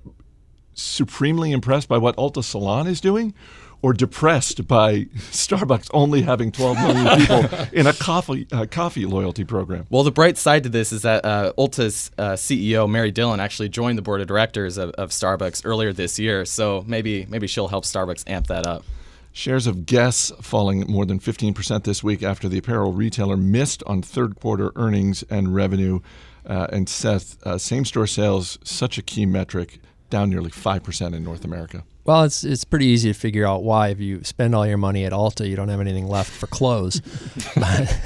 supremely 0.73 1.51
impressed 1.51 1.87
by 1.87 1.97
what 1.97 2.15
Ulta 2.17 2.43
Salon 2.43 2.87
is 2.87 2.99
doing 3.01 3.33
or 3.81 3.93
depressed 3.93 4.67
by 4.67 5.03
Starbucks 5.31 5.89
only 5.93 6.23
having 6.23 6.51
12 6.51 6.77
million 6.77 7.19
people 7.19 7.67
in 7.71 7.87
a 7.87 7.93
coffee 7.93 8.47
uh, 8.51 8.65
coffee 8.65 9.05
loyalty 9.05 9.43
program. 9.43 9.85
Well, 9.89 10.03
the 10.03 10.11
bright 10.11 10.37
side 10.37 10.63
to 10.63 10.69
this 10.69 10.91
is 10.91 11.03
that 11.03 11.23
uh, 11.23 11.53
Ulta's 11.57 12.11
uh, 12.17 12.31
CEO 12.31 12.89
Mary 12.89 13.11
Dillon 13.11 13.39
actually 13.39 13.69
joined 13.69 13.97
the 13.97 14.01
board 14.01 14.21
of 14.21 14.27
directors 14.27 14.77
of, 14.77 14.89
of 14.91 15.11
Starbucks 15.11 15.61
earlier 15.65 15.93
this 15.93 16.17
year, 16.17 16.45
so 16.45 16.83
maybe 16.87 17.25
maybe 17.29 17.47
she'll 17.47 17.67
help 17.67 17.83
Starbucks 17.83 18.23
amp 18.27 18.47
that 18.47 18.65
up. 18.65 18.83
Shares 19.31 19.67
of 19.67 19.85
Guess 19.85 20.31
falling 20.41 20.85
more 20.87 21.05
than 21.05 21.19
15% 21.19 21.83
this 21.83 22.01
week 22.01 22.23
after 22.23 22.47
the 22.47 22.57
apparel 22.57 22.93
retailer 22.93 23.35
missed 23.35 23.83
on 23.85 24.01
third 24.01 24.39
quarter 24.39 24.71
earnings 24.77 25.23
and 25.29 25.53
revenue. 25.53 25.99
Uh, 26.45 26.67
and 26.71 26.87
Seth, 26.87 27.41
uh, 27.45 27.57
same 27.57 27.85
store 27.85 28.07
sales, 28.07 28.59
such 28.63 28.97
a 28.97 29.01
key 29.01 29.25
metric, 29.25 29.79
down 30.09 30.29
nearly 30.29 30.51
5% 30.51 31.13
in 31.13 31.23
North 31.23 31.43
America. 31.43 31.83
Well, 32.05 32.23
it's 32.23 32.43
it's 32.43 32.63
pretty 32.63 32.85
easy 32.85 33.11
to 33.11 33.17
figure 33.17 33.47
out 33.47 33.63
why. 33.63 33.87
If 33.87 33.99
you 33.99 34.23
spend 34.23 34.53
all 34.53 34.67
your 34.67 34.77
money 34.77 35.05
at 35.05 35.11
Ulta, 35.11 35.49
you 35.49 35.55
don't 35.55 35.69
have 35.69 35.81
anything 35.81 36.07
left 36.07 36.29
for 36.29 36.45
clothes. 36.45 37.01
but, 37.55 37.97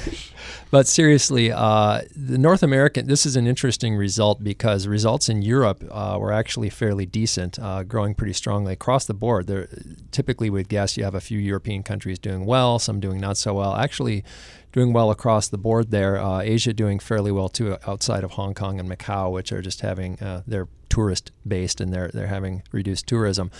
but 0.70 0.86
seriously, 0.86 1.52
uh, 1.52 2.00
the 2.16 2.38
North 2.38 2.62
American. 2.62 3.08
This 3.08 3.26
is 3.26 3.36
an 3.36 3.46
interesting 3.46 3.94
result 3.96 4.42
because 4.42 4.86
results 4.86 5.28
in 5.28 5.42
Europe 5.42 5.84
uh, 5.90 6.16
were 6.18 6.32
actually 6.32 6.70
fairly 6.70 7.04
decent, 7.04 7.58
uh, 7.58 7.82
growing 7.82 8.14
pretty 8.14 8.32
strongly 8.32 8.72
across 8.72 9.04
the 9.04 9.12
board. 9.12 9.46
There, 9.48 9.68
typically, 10.12 10.48
with 10.48 10.68
Guess, 10.68 10.96
you 10.96 11.04
have 11.04 11.14
a 11.14 11.20
few 11.20 11.38
European 11.38 11.82
countries 11.82 12.18
doing 12.18 12.46
well, 12.46 12.78
some 12.78 13.00
doing 13.00 13.20
not 13.20 13.36
so 13.36 13.52
well. 13.52 13.74
Actually, 13.76 14.24
doing 14.72 14.94
well 14.94 15.10
across 15.10 15.48
the 15.48 15.58
board 15.58 15.90
there. 15.90 16.16
Uh, 16.16 16.40
Asia 16.40 16.72
doing 16.72 17.00
fairly 17.00 17.32
well 17.32 17.50
too, 17.50 17.76
outside 17.86 18.24
of 18.24 18.30
Hong 18.32 18.54
Kong 18.54 18.80
and 18.80 18.88
Macau, 18.90 19.30
which 19.30 19.52
are 19.52 19.60
just 19.60 19.82
having 19.82 20.18
uh, 20.20 20.42
they're 20.46 20.68
tourist 20.90 21.30
based 21.46 21.80
and 21.80 21.92
they're 21.92 22.08
they're 22.08 22.26
having 22.26 22.62
reduced 22.72 23.06
tourism. 23.06 23.50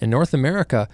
In 0.00 0.10
North 0.10 0.34
America. 0.34 0.88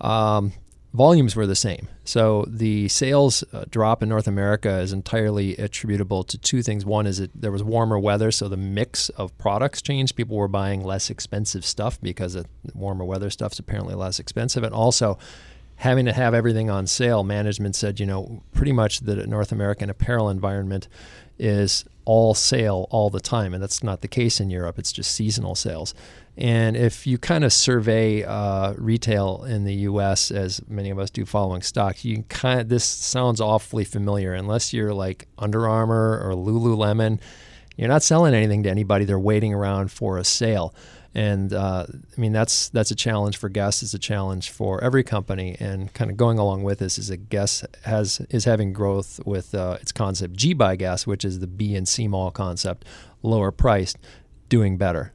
Um, 0.00 0.52
volumes 0.92 1.34
were 1.34 1.46
the 1.46 1.56
same. 1.56 1.88
So 2.04 2.44
the 2.48 2.88
sales 2.88 3.44
uh, 3.52 3.64
drop 3.70 4.02
in 4.02 4.08
North 4.08 4.26
America 4.26 4.78
is 4.78 4.92
entirely 4.92 5.56
attributable 5.56 6.22
to 6.24 6.38
two 6.38 6.62
things. 6.62 6.84
One 6.84 7.06
is 7.06 7.18
that 7.18 7.30
there 7.34 7.52
was 7.52 7.62
warmer 7.62 7.98
weather, 7.98 8.30
so 8.30 8.48
the 8.48 8.56
mix 8.56 9.08
of 9.10 9.36
products 9.38 9.80
changed. 9.80 10.16
People 10.16 10.36
were 10.36 10.48
buying 10.48 10.84
less 10.84 11.10
expensive 11.10 11.64
stuff 11.64 12.00
because 12.00 12.34
of 12.34 12.46
warmer 12.74 13.04
weather 13.04 13.30
stuff 13.30 13.52
is 13.52 13.58
apparently 13.58 13.94
less 13.94 14.18
expensive, 14.18 14.62
and 14.62 14.74
also 14.74 15.18
having 15.76 16.04
to 16.04 16.12
have 16.12 16.34
everything 16.34 16.70
on 16.70 16.86
sale, 16.86 17.24
management 17.24 17.74
said, 17.74 17.98
you 17.98 18.06
know, 18.06 18.42
pretty 18.52 18.72
much 18.72 19.00
the 19.00 19.26
North 19.26 19.50
American 19.50 19.90
apparel 19.90 20.28
environment 20.28 20.86
is 21.38 21.84
all 22.04 22.34
sale 22.34 22.86
all 22.90 23.10
the 23.10 23.20
time. 23.20 23.54
And 23.54 23.62
that's 23.62 23.82
not 23.82 24.00
the 24.00 24.08
case 24.08 24.40
in 24.40 24.50
Europe, 24.50 24.78
it's 24.78 24.92
just 24.92 25.12
seasonal 25.12 25.54
sales. 25.54 25.94
And 26.36 26.76
if 26.76 27.06
you 27.06 27.18
kind 27.18 27.44
of 27.44 27.52
survey 27.52 28.24
uh, 28.24 28.72
retail 28.78 29.44
in 29.44 29.64
the 29.64 29.74
U.S., 29.74 30.30
as 30.30 30.66
many 30.66 30.88
of 30.88 30.98
us 30.98 31.10
do 31.10 31.26
following 31.26 31.60
stocks, 31.60 32.06
you 32.06 32.22
kind 32.28 32.60
of 32.60 32.68
this 32.70 32.84
sounds 32.84 33.40
awfully 33.40 33.84
familiar. 33.84 34.32
Unless 34.32 34.72
you're 34.72 34.94
like 34.94 35.28
Under 35.36 35.68
Armour 35.68 36.20
or 36.24 36.32
Lululemon, 36.32 37.20
you're 37.76 37.88
not 37.88 38.02
selling 38.02 38.34
anything 38.34 38.62
to 38.62 38.70
anybody. 38.70 39.04
They're 39.04 39.18
waiting 39.18 39.52
around 39.52 39.90
for 39.90 40.16
a 40.16 40.24
sale 40.24 40.74
and 41.14 41.52
uh, 41.52 41.86
I 41.88 42.20
mean 42.20 42.32
that's 42.32 42.68
that's 42.70 42.90
a 42.90 42.94
challenge 42.94 43.36
for 43.36 43.48
Guess. 43.48 43.82
It's 43.82 43.94
a 43.94 43.98
challenge 43.98 44.50
for 44.50 44.82
every 44.82 45.04
company, 45.04 45.56
and 45.60 45.92
kind 45.92 46.10
of 46.10 46.16
going 46.16 46.38
along 46.38 46.62
with 46.62 46.78
this 46.78 46.98
is 46.98 47.10
a 47.10 47.16
Guess 47.16 47.64
has 47.84 48.20
is 48.30 48.44
having 48.44 48.72
growth 48.72 49.20
with 49.24 49.54
uh, 49.54 49.78
its 49.80 49.92
concept 49.92 50.34
G 50.34 50.54
by 50.54 50.76
Guess, 50.76 51.06
which 51.06 51.24
is 51.24 51.40
the 51.40 51.46
B 51.46 51.74
and 51.76 51.86
C 51.86 52.08
mall 52.08 52.30
concept, 52.30 52.84
lower 53.22 53.52
priced, 53.52 53.98
doing 54.48 54.76
better. 54.76 55.12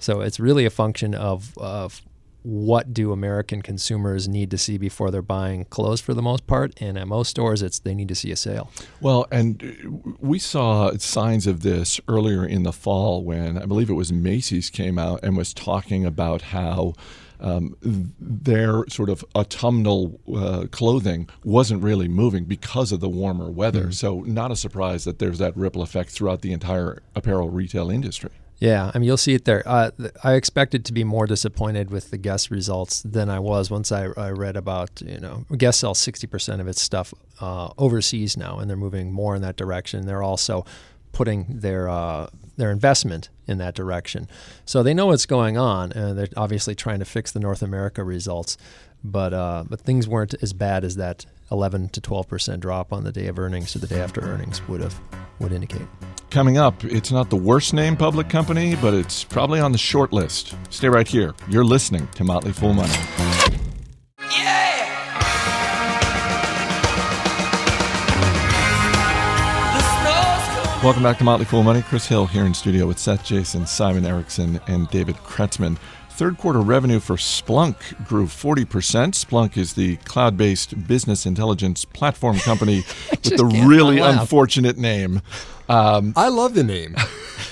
So 0.00 0.22
it's 0.22 0.40
really 0.40 0.64
a 0.64 0.70
function 0.70 1.14
of, 1.14 1.56
of 1.58 2.00
what 2.42 2.94
do 2.94 3.12
American 3.12 3.62
consumers 3.62 4.28
need 4.28 4.50
to 4.50 4.58
see 4.58 4.78
before 4.78 5.10
they're 5.10 5.22
buying 5.22 5.64
clothes 5.66 6.00
for 6.00 6.14
the 6.14 6.22
most 6.22 6.46
part? 6.46 6.72
And 6.80 6.98
at 6.98 7.06
most 7.06 7.28
stores, 7.28 7.62
it's 7.62 7.78
they 7.78 7.94
need 7.94 8.08
to 8.08 8.14
see 8.14 8.30
a 8.30 8.36
sale. 8.36 8.70
Well, 9.00 9.26
and 9.30 9.62
uh, 9.62 10.12
we 10.20 10.38
saw 10.38 10.92
signs 10.98 11.46
of 11.46 11.62
this 11.62 12.00
earlier 12.08 12.44
in 12.44 12.62
the 12.62 12.72
fall 12.72 13.22
when 13.24 13.58
I 13.58 13.66
believe 13.66 13.90
it 13.90 13.94
was 13.94 14.12
Macy's 14.12 14.70
came 14.70 14.98
out 14.98 15.20
and 15.22 15.36
was 15.36 15.54
talking 15.54 16.04
about 16.04 16.42
how. 16.42 16.94
Um, 17.42 17.74
their 17.80 18.84
sort 18.90 19.08
of 19.08 19.24
autumnal 19.34 20.20
uh, 20.36 20.66
clothing 20.70 21.26
wasn't 21.42 21.82
really 21.82 22.06
moving 22.06 22.44
because 22.44 22.92
of 22.92 23.00
the 23.00 23.08
warmer 23.08 23.50
weather. 23.50 23.84
Mm. 23.84 23.94
So, 23.94 24.20
not 24.26 24.50
a 24.50 24.56
surprise 24.56 25.04
that 25.04 25.20
there's 25.20 25.38
that 25.38 25.56
ripple 25.56 25.80
effect 25.80 26.10
throughout 26.10 26.42
the 26.42 26.52
entire 26.52 27.02
apparel 27.14 27.48
retail 27.48 27.90
industry. 27.90 28.28
Yeah, 28.60 28.90
I 28.94 28.98
mean, 28.98 29.06
you'll 29.06 29.16
see 29.16 29.32
it 29.32 29.46
there. 29.46 29.62
Uh, 29.64 29.90
I 30.22 30.34
expected 30.34 30.84
to 30.84 30.92
be 30.92 31.02
more 31.02 31.26
disappointed 31.26 31.90
with 31.90 32.10
the 32.10 32.18
Guess 32.18 32.50
results 32.50 33.02
than 33.02 33.30
I 33.30 33.38
was 33.38 33.70
once 33.70 33.90
I, 33.90 34.08
I 34.18 34.30
read 34.30 34.54
about, 34.54 35.00
you 35.00 35.18
know, 35.18 35.46
Guess 35.56 35.78
sells 35.78 35.98
60% 35.98 36.60
of 36.60 36.68
its 36.68 36.82
stuff 36.82 37.14
uh, 37.40 37.70
overseas 37.78 38.36
now, 38.36 38.58
and 38.58 38.68
they're 38.68 38.76
moving 38.76 39.12
more 39.12 39.34
in 39.34 39.40
that 39.40 39.56
direction. 39.56 40.04
They're 40.04 40.22
also 40.22 40.66
putting 41.12 41.46
their 41.48 41.88
uh, 41.88 42.28
their 42.56 42.70
investment 42.70 43.30
in 43.46 43.56
that 43.58 43.74
direction. 43.74 44.28
So 44.66 44.82
they 44.82 44.92
know 44.92 45.06
what's 45.06 45.26
going 45.26 45.56
on, 45.56 45.92
and 45.92 46.18
they're 46.18 46.28
obviously 46.36 46.74
trying 46.74 46.98
to 46.98 47.06
fix 47.06 47.32
the 47.32 47.40
North 47.40 47.62
America 47.62 48.04
results. 48.04 48.58
But 49.02 49.32
uh, 49.32 49.64
but 49.68 49.80
things 49.80 50.06
weren't 50.06 50.34
as 50.42 50.52
bad 50.52 50.84
as 50.84 50.96
that 50.96 51.24
11 51.50 51.88
to 51.90 52.00
12 52.00 52.28
percent 52.28 52.60
drop 52.60 52.92
on 52.92 53.04
the 53.04 53.12
day 53.12 53.26
of 53.26 53.38
earnings 53.38 53.74
or 53.74 53.78
the 53.78 53.86
day 53.86 54.00
after 54.00 54.20
earnings 54.20 54.66
would 54.68 54.80
have 54.80 55.00
would 55.38 55.52
indicate. 55.52 55.86
Coming 56.30 56.58
up, 56.58 56.84
it's 56.84 57.10
not 57.10 57.28
the 57.28 57.36
worst 57.36 57.72
named 57.74 57.98
public 57.98 58.28
company, 58.28 58.76
but 58.76 58.94
it's 58.94 59.24
probably 59.24 59.58
on 59.58 59.72
the 59.72 59.78
short 59.78 60.12
list. 60.12 60.54
Stay 60.68 60.88
right 60.88 61.08
here. 61.08 61.34
You're 61.48 61.64
listening 61.64 62.06
to 62.14 62.24
Motley 62.24 62.52
Fool 62.52 62.72
Money. 62.72 62.94
Welcome 70.82 71.02
back 71.02 71.18
to 71.18 71.24
Motley 71.24 71.44
Fool 71.44 71.62
Money. 71.62 71.82
Chris 71.82 72.06
Hill 72.06 72.24
here 72.26 72.46
in 72.46 72.54
studio 72.54 72.86
with 72.86 72.98
Seth 72.98 73.22
Jayson, 73.22 73.66
Simon 73.66 74.06
Erickson, 74.06 74.58
and 74.66 74.88
David 74.88 75.16
Kretzmann. 75.16 75.76
Third 76.20 76.36
quarter 76.36 76.60
revenue 76.60 77.00
for 77.00 77.16
Splunk 77.16 78.06
grew 78.06 78.26
40%. 78.26 78.66
Splunk 78.66 79.56
is 79.56 79.72
the 79.72 79.96
cloud 80.04 80.36
based 80.36 80.86
business 80.86 81.24
intelligence 81.24 81.86
platform 81.86 82.38
company 82.40 82.84
with 83.10 83.38
the 83.38 83.46
really 83.46 84.00
unfortunate 84.00 84.76
name. 84.76 85.22
Um, 85.70 86.12
I 86.16 86.28
love 86.28 86.52
the 86.52 86.62
name. 86.62 86.94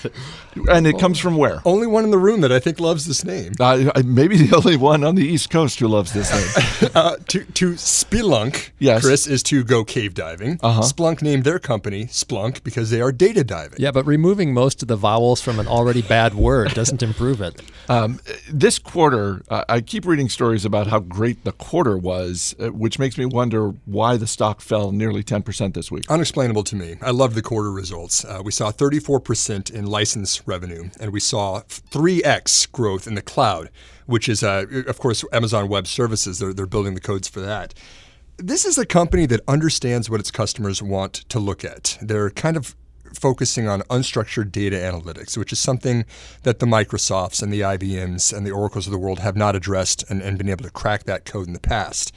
and 0.71 0.87
it 0.87 0.99
comes 0.99 1.19
from 1.19 1.37
where? 1.37 1.61
Only 1.65 1.87
one 1.87 2.05
in 2.05 2.11
the 2.11 2.19
room 2.19 2.41
that 2.43 2.53
I 2.53 2.59
think 2.59 2.81
loves 2.81 3.07
this 3.07 3.25
name. 3.25 3.53
Uh, 3.61 3.91
maybe 4.05 4.37
the 4.37 4.57
only 4.57 4.77
one 4.77 5.05
on 5.05 5.15
the 5.15 5.27
East 5.27 5.50
Coast 5.50 5.79
who 5.79 5.88
loves 5.88 6.12
this 6.12 6.31
name. 6.31 6.91
uh, 6.95 7.17
to, 7.29 7.45
to 7.45 7.73
Spelunk, 7.73 8.71
yes. 8.79 9.03
Chris, 9.03 9.27
is 9.27 9.43
to 9.45 9.65
go 9.65 9.85
cave 9.85 10.15
diving. 10.15 10.59
Uh-huh. 10.62 10.83
Splunk 10.83 11.23
named 11.23 11.45
their 11.45 11.59
company 11.59 12.07
Splunk 12.07 12.62
because 12.65 12.91
they 12.91 13.00
are 13.00 13.12
data 13.12 13.45
diving. 13.45 13.79
Yeah, 13.79 13.91
but 13.91 14.07
removing 14.07 14.55
most 14.55 14.83
of 14.83 14.88
the 14.88 14.97
vowels 14.97 15.41
from 15.41 15.59
an 15.59 15.67
already 15.67 16.03
bad 16.03 16.35
word 16.35 16.75
doesn't 16.75 17.03
improve 17.03 17.41
it. 17.41 17.61
Um, 17.88 18.21
this 18.50 18.79
quarter, 18.79 19.43
uh, 19.49 19.65
I 19.69 19.81
keep 19.81 20.05
reading 20.05 20.29
stories 20.29 20.65
about 20.65 20.87
how 20.88 21.00
great 21.00 21.45
the 21.45 21.53
quarter 21.53 21.97
was, 21.97 22.55
uh, 22.61 22.69
which 22.69 22.99
makes 22.99 23.17
me 23.17 23.25
wonder 23.25 23.75
why 23.87 24.17
the 24.17 24.27
stock 24.27 24.61
fell 24.61 24.93
nearly 24.93 25.23
10% 25.23 25.75
this 25.75 25.91
week. 25.91 26.11
Unexplainable 26.11 26.65
to 26.65 26.77
me. 26.77 26.97
I 27.00 27.11
love 27.11 27.35
the 27.35 27.43
quarter 27.43 27.73
results. 27.73 28.25
Uh, 28.25 28.43
we 28.45 28.53
saw 28.53 28.71
34% 28.71 29.71
in 29.71 29.87
license 29.87 30.47
revenue, 30.49 30.90
and 30.99 31.12
we 31.12 31.21
saw 31.21 31.61
3x 31.61 32.73
growth 32.73 33.07
in 33.07 33.14
the 33.14 33.23
cloud, 33.23 33.71
which 34.07 34.28
is, 34.28 34.43
uh, 34.43 34.64
of 34.87 34.99
course, 34.99 35.25
Amazon 35.33 35.69
Web 35.69 35.87
Services. 35.87 36.38
They're, 36.38 36.52
they're 36.52 36.67
building 36.67 36.95
the 36.95 37.00
codes 37.00 37.28
for 37.28 37.40
that. 37.40 37.75
This 38.38 38.64
is 38.64 38.78
a 38.78 38.87
company 38.87 39.26
that 39.26 39.40
understands 39.47 40.09
what 40.09 40.21
its 40.21 40.31
customers 40.31 40.83
want 40.83 41.14
to 41.28 41.38
look 41.38 41.64
at. 41.64 41.99
They're 42.00 42.31
kind 42.31 42.57
of 42.57 42.75
focusing 43.14 43.69
on 43.69 43.83
unstructured 43.83 44.52
data 44.52 44.76
analytics, 44.76 45.37
which 45.37 45.52
is 45.52 45.59
something 45.59 46.05
that 46.43 46.59
the 46.59 46.67
Microsofts 46.67 47.43
and 47.43 47.52
the 47.52 47.61
IBMs 47.61 48.37
and 48.37 48.47
the 48.47 48.50
Oracles 48.50 48.87
of 48.87 48.93
the 48.93 48.99
world 48.99 49.21
have 49.21 49.37
not 49.37 49.57
addressed 49.57 50.05
and, 50.11 50.23
and 50.23 50.38
been 50.38 50.49
able 50.49 50.64
to 50.64 50.71
crack 50.71 51.05
that 51.05 51.25
code 51.25 51.47
in 51.47 51.52
the 51.52 51.61
past. 51.61 52.12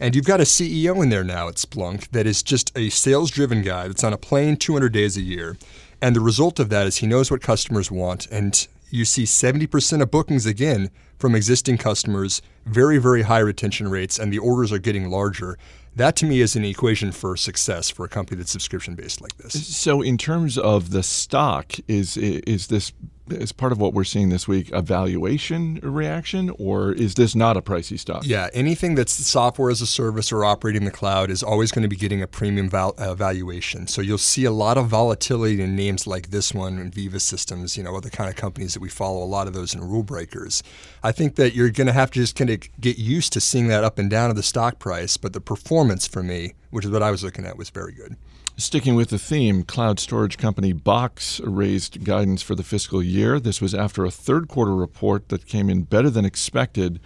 And 0.00 0.16
you've 0.16 0.26
got 0.26 0.40
a 0.40 0.44
CEO 0.44 1.00
in 1.02 1.10
there 1.10 1.22
now 1.24 1.48
at 1.48 1.54
Splunk 1.54 2.10
that 2.10 2.26
is 2.26 2.42
just 2.42 2.76
a 2.76 2.88
sales 2.88 3.30
driven 3.30 3.62
guy 3.62 3.86
that's 3.86 4.02
on 4.02 4.12
a 4.12 4.18
plane 4.18 4.56
200 4.56 4.92
days 4.92 5.16
a 5.16 5.20
year 5.20 5.56
and 6.02 6.16
the 6.16 6.20
result 6.20 6.58
of 6.58 6.68
that 6.70 6.86
is 6.86 6.96
he 6.96 7.06
knows 7.06 7.30
what 7.30 7.40
customers 7.40 7.90
want. 7.90 8.26
And 8.26 8.66
you 8.90 9.04
see 9.04 9.22
70% 9.22 10.02
of 10.02 10.10
bookings 10.10 10.44
again 10.44 10.90
from 11.18 11.36
existing 11.36 11.78
customers, 11.78 12.42
very, 12.66 12.98
very 12.98 13.22
high 13.22 13.38
retention 13.38 13.88
rates, 13.88 14.18
and 14.18 14.32
the 14.32 14.38
orders 14.38 14.72
are 14.72 14.78
getting 14.78 15.08
larger. 15.08 15.56
That 15.94 16.16
to 16.16 16.26
me 16.26 16.40
is 16.40 16.56
an 16.56 16.64
equation 16.64 17.12
for 17.12 17.36
success 17.36 17.88
for 17.88 18.04
a 18.04 18.08
company 18.08 18.38
that's 18.38 18.50
subscription 18.50 18.96
based 18.96 19.20
like 19.20 19.36
this. 19.36 19.76
So, 19.76 20.02
in 20.02 20.18
terms 20.18 20.58
of 20.58 20.90
the 20.90 21.02
stock, 21.02 21.74
is 21.86 22.16
is 22.16 22.66
this 22.66 22.92
as 23.30 23.52
part 23.52 23.72
of 23.72 23.78
what 23.78 23.94
we're 23.94 24.04
seeing 24.04 24.28
this 24.28 24.48
week 24.48 24.70
a 24.72 24.82
valuation 24.82 25.78
reaction, 25.82 26.50
or 26.58 26.92
is 26.92 27.14
this 27.14 27.34
not 27.34 27.56
a 27.56 27.62
pricey 27.62 27.98
stock? 27.98 28.26
Yeah, 28.26 28.48
anything 28.52 28.94
that's 28.94 29.12
software 29.12 29.70
as 29.70 29.80
a 29.80 29.86
service 29.86 30.32
or 30.32 30.44
operating 30.44 30.84
the 30.84 30.90
cloud 30.90 31.30
is 31.30 31.42
always 31.42 31.70
going 31.72 31.82
to 31.82 31.88
be 31.88 31.96
getting 31.96 32.22
a 32.22 32.26
premium 32.26 32.68
val- 32.68 32.94
uh, 32.98 33.14
valuation. 33.14 33.86
So 33.86 34.02
you'll 34.02 34.18
see 34.18 34.44
a 34.44 34.50
lot 34.50 34.76
of 34.76 34.88
volatility 34.88 35.62
in 35.62 35.76
names 35.76 36.06
like 36.06 36.30
this 36.30 36.52
one 36.52 36.78
and 36.78 36.92
Veeva 36.92 37.20
Systems, 37.20 37.76
you 37.76 37.82
know, 37.82 38.00
the 38.00 38.10
kind 38.10 38.28
of 38.28 38.36
companies 38.36 38.74
that 38.74 38.80
we 38.80 38.88
follow, 38.88 39.22
a 39.22 39.24
lot 39.24 39.46
of 39.46 39.54
those 39.54 39.74
in 39.74 39.80
rule 39.80 40.02
breakers. 40.02 40.62
I 41.02 41.12
think 41.12 41.36
that 41.36 41.54
you're 41.54 41.70
going 41.70 41.86
to 41.86 41.92
have 41.92 42.10
to 42.12 42.20
just 42.20 42.36
kind 42.36 42.50
of 42.50 42.60
get 42.80 42.98
used 42.98 43.32
to 43.34 43.40
seeing 43.40 43.68
that 43.68 43.84
up 43.84 43.98
and 43.98 44.10
down 44.10 44.30
of 44.30 44.36
the 44.36 44.42
stock 44.42 44.78
price, 44.78 45.16
but 45.16 45.32
the 45.32 45.40
performance 45.40 46.06
for 46.06 46.22
me, 46.22 46.54
which 46.70 46.84
is 46.84 46.90
what 46.90 47.02
I 47.02 47.10
was 47.10 47.22
looking 47.22 47.46
at, 47.46 47.56
was 47.56 47.70
very 47.70 47.92
good. 47.92 48.16
Sticking 48.62 48.94
with 48.94 49.08
the 49.08 49.18
theme, 49.18 49.64
cloud 49.64 49.98
storage 49.98 50.38
company 50.38 50.72
Box 50.72 51.40
raised 51.40 52.04
guidance 52.04 52.42
for 52.42 52.54
the 52.54 52.62
fiscal 52.62 53.02
year. 53.02 53.40
This 53.40 53.60
was 53.60 53.74
after 53.74 54.04
a 54.04 54.10
third 54.10 54.46
quarter 54.46 54.72
report 54.72 55.30
that 55.30 55.46
came 55.46 55.68
in 55.68 55.82
better 55.82 56.08
than 56.08 56.24
expected. 56.24 57.00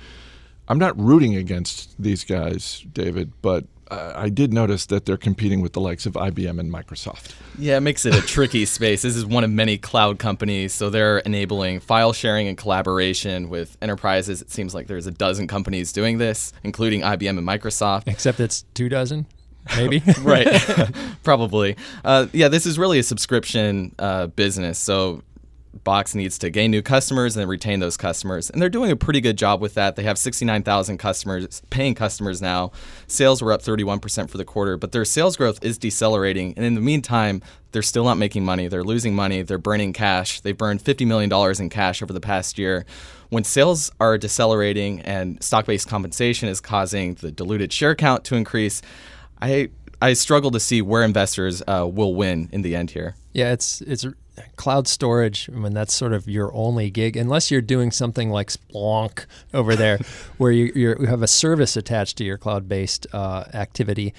I'm 0.69 0.79
not 0.79 1.01
rooting 1.01 1.35
against 1.35 2.01
these 2.01 2.25
guys, 2.25 2.85
David, 2.93 3.33
but 3.41 3.65
uh, 3.91 4.13
I 4.15 4.29
did 4.29 4.53
notice 4.53 4.85
that 4.87 5.07
they're 5.07 5.17
competing 5.17 5.63
with 5.63 5.73
the 5.73 5.81
likes 5.81 6.05
of 6.05 6.13
IBM 6.13 6.61
and 6.61 6.71
Microsoft. 6.71 7.35
Yeah, 7.59 7.79
it 7.79 7.81
makes 7.81 8.05
it 8.05 8.15
a 8.15 8.21
tricky 8.21 8.65
space. 8.67 9.01
This 9.01 9.17
is 9.17 9.25
one 9.25 9.43
of 9.43 9.49
many 9.49 9.79
cloud 9.79 10.19
companies, 10.19 10.75
so 10.75 10.91
they're 10.91 11.19
enabling 11.21 11.81
file 11.81 12.13
sharing 12.13 12.49
and 12.49 12.59
collaboration 12.59 13.49
with 13.49 13.79
enterprises. 13.81 14.43
It 14.43 14.51
seems 14.51 14.75
like 14.75 14.89
there's 14.89 15.07
a 15.07 15.11
dozen 15.11 15.47
companies 15.47 15.91
doing 15.91 16.19
this, 16.19 16.53
including 16.65 17.01
IBM 17.01 17.39
and 17.39 17.49
Microsoft. 17.49 18.09
Except 18.09 18.41
it's 18.41 18.67
two 18.75 18.91
dozen, 18.91 19.27
maybe. 19.77 20.03
right, 20.21 20.47
probably. 21.23 21.77
Uh, 22.05 22.27
yeah, 22.33 22.49
this 22.49 22.67
is 22.67 22.79
really 22.79 22.99
a 22.99 23.03
subscription 23.03 23.95
uh, 23.99 24.27
business. 24.29 24.79
So 24.79 25.23
Box 25.85 26.15
needs 26.15 26.39
to 26.39 26.51
gain 26.51 26.71
new 26.71 26.83
customers 26.83 27.37
and 27.37 27.49
retain 27.49 27.81
those 27.81 27.97
customers. 27.97 28.51
And 28.51 28.61
they're 28.61 28.69
doing 28.69 28.91
a 28.91 28.97
pretty 28.97 29.21
good 29.21 29.39
job 29.39 29.61
with 29.61 29.75
that. 29.75 29.97
They 29.97 30.03
have 30.05 30.19
69,000 30.19 30.99
customers, 30.99 31.63
paying 31.71 31.95
customers 31.95 32.41
now. 32.43 32.73
Sales 33.07 33.43
were 33.43 33.53
up 33.53 33.63
31% 33.63 34.31
for 34.31 34.39
the 34.39 34.45
quarter, 34.45 34.77
but 34.77 34.93
their 34.93 35.05
sales 35.05 35.37
growth 35.37 35.63
is 35.63 35.79
decelerating. 35.79 36.55
And 36.57 36.65
in 36.65 36.75
the 36.75 36.81
meantime, 36.81 37.43
they're 37.73 37.83
still 37.83 38.05
not 38.05 38.17
making 38.19 38.45
money. 38.45 38.69
They're 38.69 38.85
losing 38.85 39.15
money. 39.15 39.43
They're 39.43 39.59
burning 39.59 39.93
cash. 39.93 40.41
They've 40.41 40.57
burned 40.57 40.83
$50 40.83 41.07
million 41.07 41.31
in 41.61 41.69
cash 41.69 42.03
over 42.03 42.13
the 42.13 42.21
past 42.21 42.59
year. 42.59 42.87
When 43.29 43.45
sales 43.45 43.91
are 44.01 44.17
decelerating 44.19 45.01
and 45.03 45.43
stock 45.43 45.67
based 45.67 45.89
compensation 45.89 46.49
is 46.49 46.61
causing 46.61 47.15
the 47.15 47.31
diluted 47.31 47.73
share 47.73 47.95
count 47.95 48.25
to 48.25 48.37
increase, 48.37 48.83
I, 49.41 49.71
I 50.01 50.13
struggle 50.13 50.51
to 50.51 50.61
see 50.61 50.83
where 50.83 51.03
investors 51.03 51.63
uh, 51.67 51.89
will 51.91 52.15
win 52.15 52.49
in 52.53 52.63
the 52.63 52.77
end 52.77 52.91
here. 52.91 53.17
Yeah, 53.33 53.53
it's 53.53 53.81
it's 53.83 54.07
cloud 54.57 54.89
storage. 54.89 55.49
I 55.53 55.57
mean, 55.57 55.75
that's 55.75 55.95
sort 55.95 56.13
of 56.13 56.29
your 56.29 56.53
only 56.55 56.91
gig, 56.91 57.17
unless 57.17 57.51
you're 57.51 57.61
doing 57.61 57.91
something 57.91 58.31
like 58.31 58.49
Splunk 58.49 59.27
over 59.55 59.75
there, 59.75 59.99
where 60.39 60.53
you, 60.53 60.73
you 60.75 61.07
have 61.07 61.23
a 61.23 61.27
service 61.27 61.77
attached 61.77 62.19
to 62.19 62.25
your 62.25 62.39
cloud-based 62.39 63.07
uh, 63.13 63.45
activity. 63.55 64.15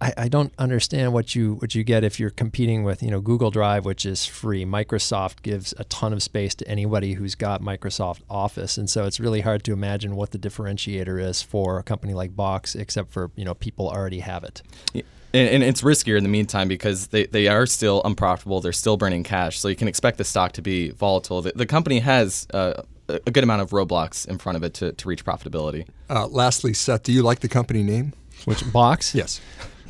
I, 0.00 0.14
I, 0.16 0.28
don't 0.28 0.52
understand 0.58 1.12
what 1.12 1.34
you 1.34 1.54
what 1.54 1.74
you 1.74 1.84
get 1.84 2.04
if 2.04 2.18
you're 2.18 2.30
competing 2.30 2.84
with 2.84 3.02
you 3.02 3.10
know 3.10 3.20
Google 3.20 3.50
Drive, 3.50 3.84
which 3.84 4.06
is 4.06 4.24
free. 4.26 4.64
Microsoft 4.64 5.42
gives 5.42 5.74
a 5.78 5.84
ton 5.84 6.12
of 6.12 6.22
space 6.22 6.54
to 6.56 6.68
anybody 6.68 7.14
who's 7.14 7.34
got 7.34 7.60
Microsoft 7.60 8.20
Office, 8.30 8.78
and 8.78 8.88
so 8.88 9.04
it's 9.04 9.20
really 9.20 9.42
hard 9.42 9.62
to 9.64 9.72
imagine 9.72 10.16
what 10.16 10.30
the 10.30 10.38
differentiator 10.38 11.22
is 11.22 11.42
for 11.42 11.78
a 11.78 11.82
company 11.82 12.14
like 12.14 12.34
Box, 12.34 12.74
except 12.74 13.12
for 13.12 13.30
you 13.36 13.44
know 13.44 13.54
people 13.54 13.88
already 13.88 14.20
have 14.20 14.44
it. 14.44 14.62
Yeah 14.92 15.02
and, 15.32 15.48
and, 15.48 15.62
it's 15.62 15.82
riskier 15.82 16.16
in 16.16 16.22
the 16.22 16.28
meantime 16.28 16.68
because 16.68 17.08
they, 17.08 17.26
they 17.26 17.46
are 17.48 17.66
still 17.66 18.02
unprofitable. 18.04 18.60
They're 18.60 18.72
still 18.72 18.96
burning 18.96 19.22
cash. 19.22 19.58
So 19.58 19.68
you 19.68 19.76
can 19.76 19.88
expect 19.88 20.18
the 20.18 20.24
stock 20.24 20.52
to 20.52 20.62
be 20.62 20.90
volatile. 20.90 21.42
The, 21.42 21.52
the 21.54 21.66
company 21.66 22.00
has 22.00 22.46
uh, 22.52 22.82
a 23.08 23.30
good 23.30 23.44
amount 23.44 23.62
of 23.62 23.70
roadblocks 23.70 24.26
in 24.26 24.38
front 24.38 24.56
of 24.56 24.64
it 24.64 24.74
to, 24.74 24.92
to 24.92 25.08
reach 25.08 25.24
profitability. 25.24 25.86
Uh, 26.08 26.26
lastly, 26.26 26.74
Seth, 26.74 27.04
do 27.04 27.12
you 27.12 27.22
like 27.22 27.40
the 27.40 27.48
company 27.48 27.82
name? 27.82 28.12
Which 28.44 28.70
box? 28.72 29.14
Yes. 29.14 29.40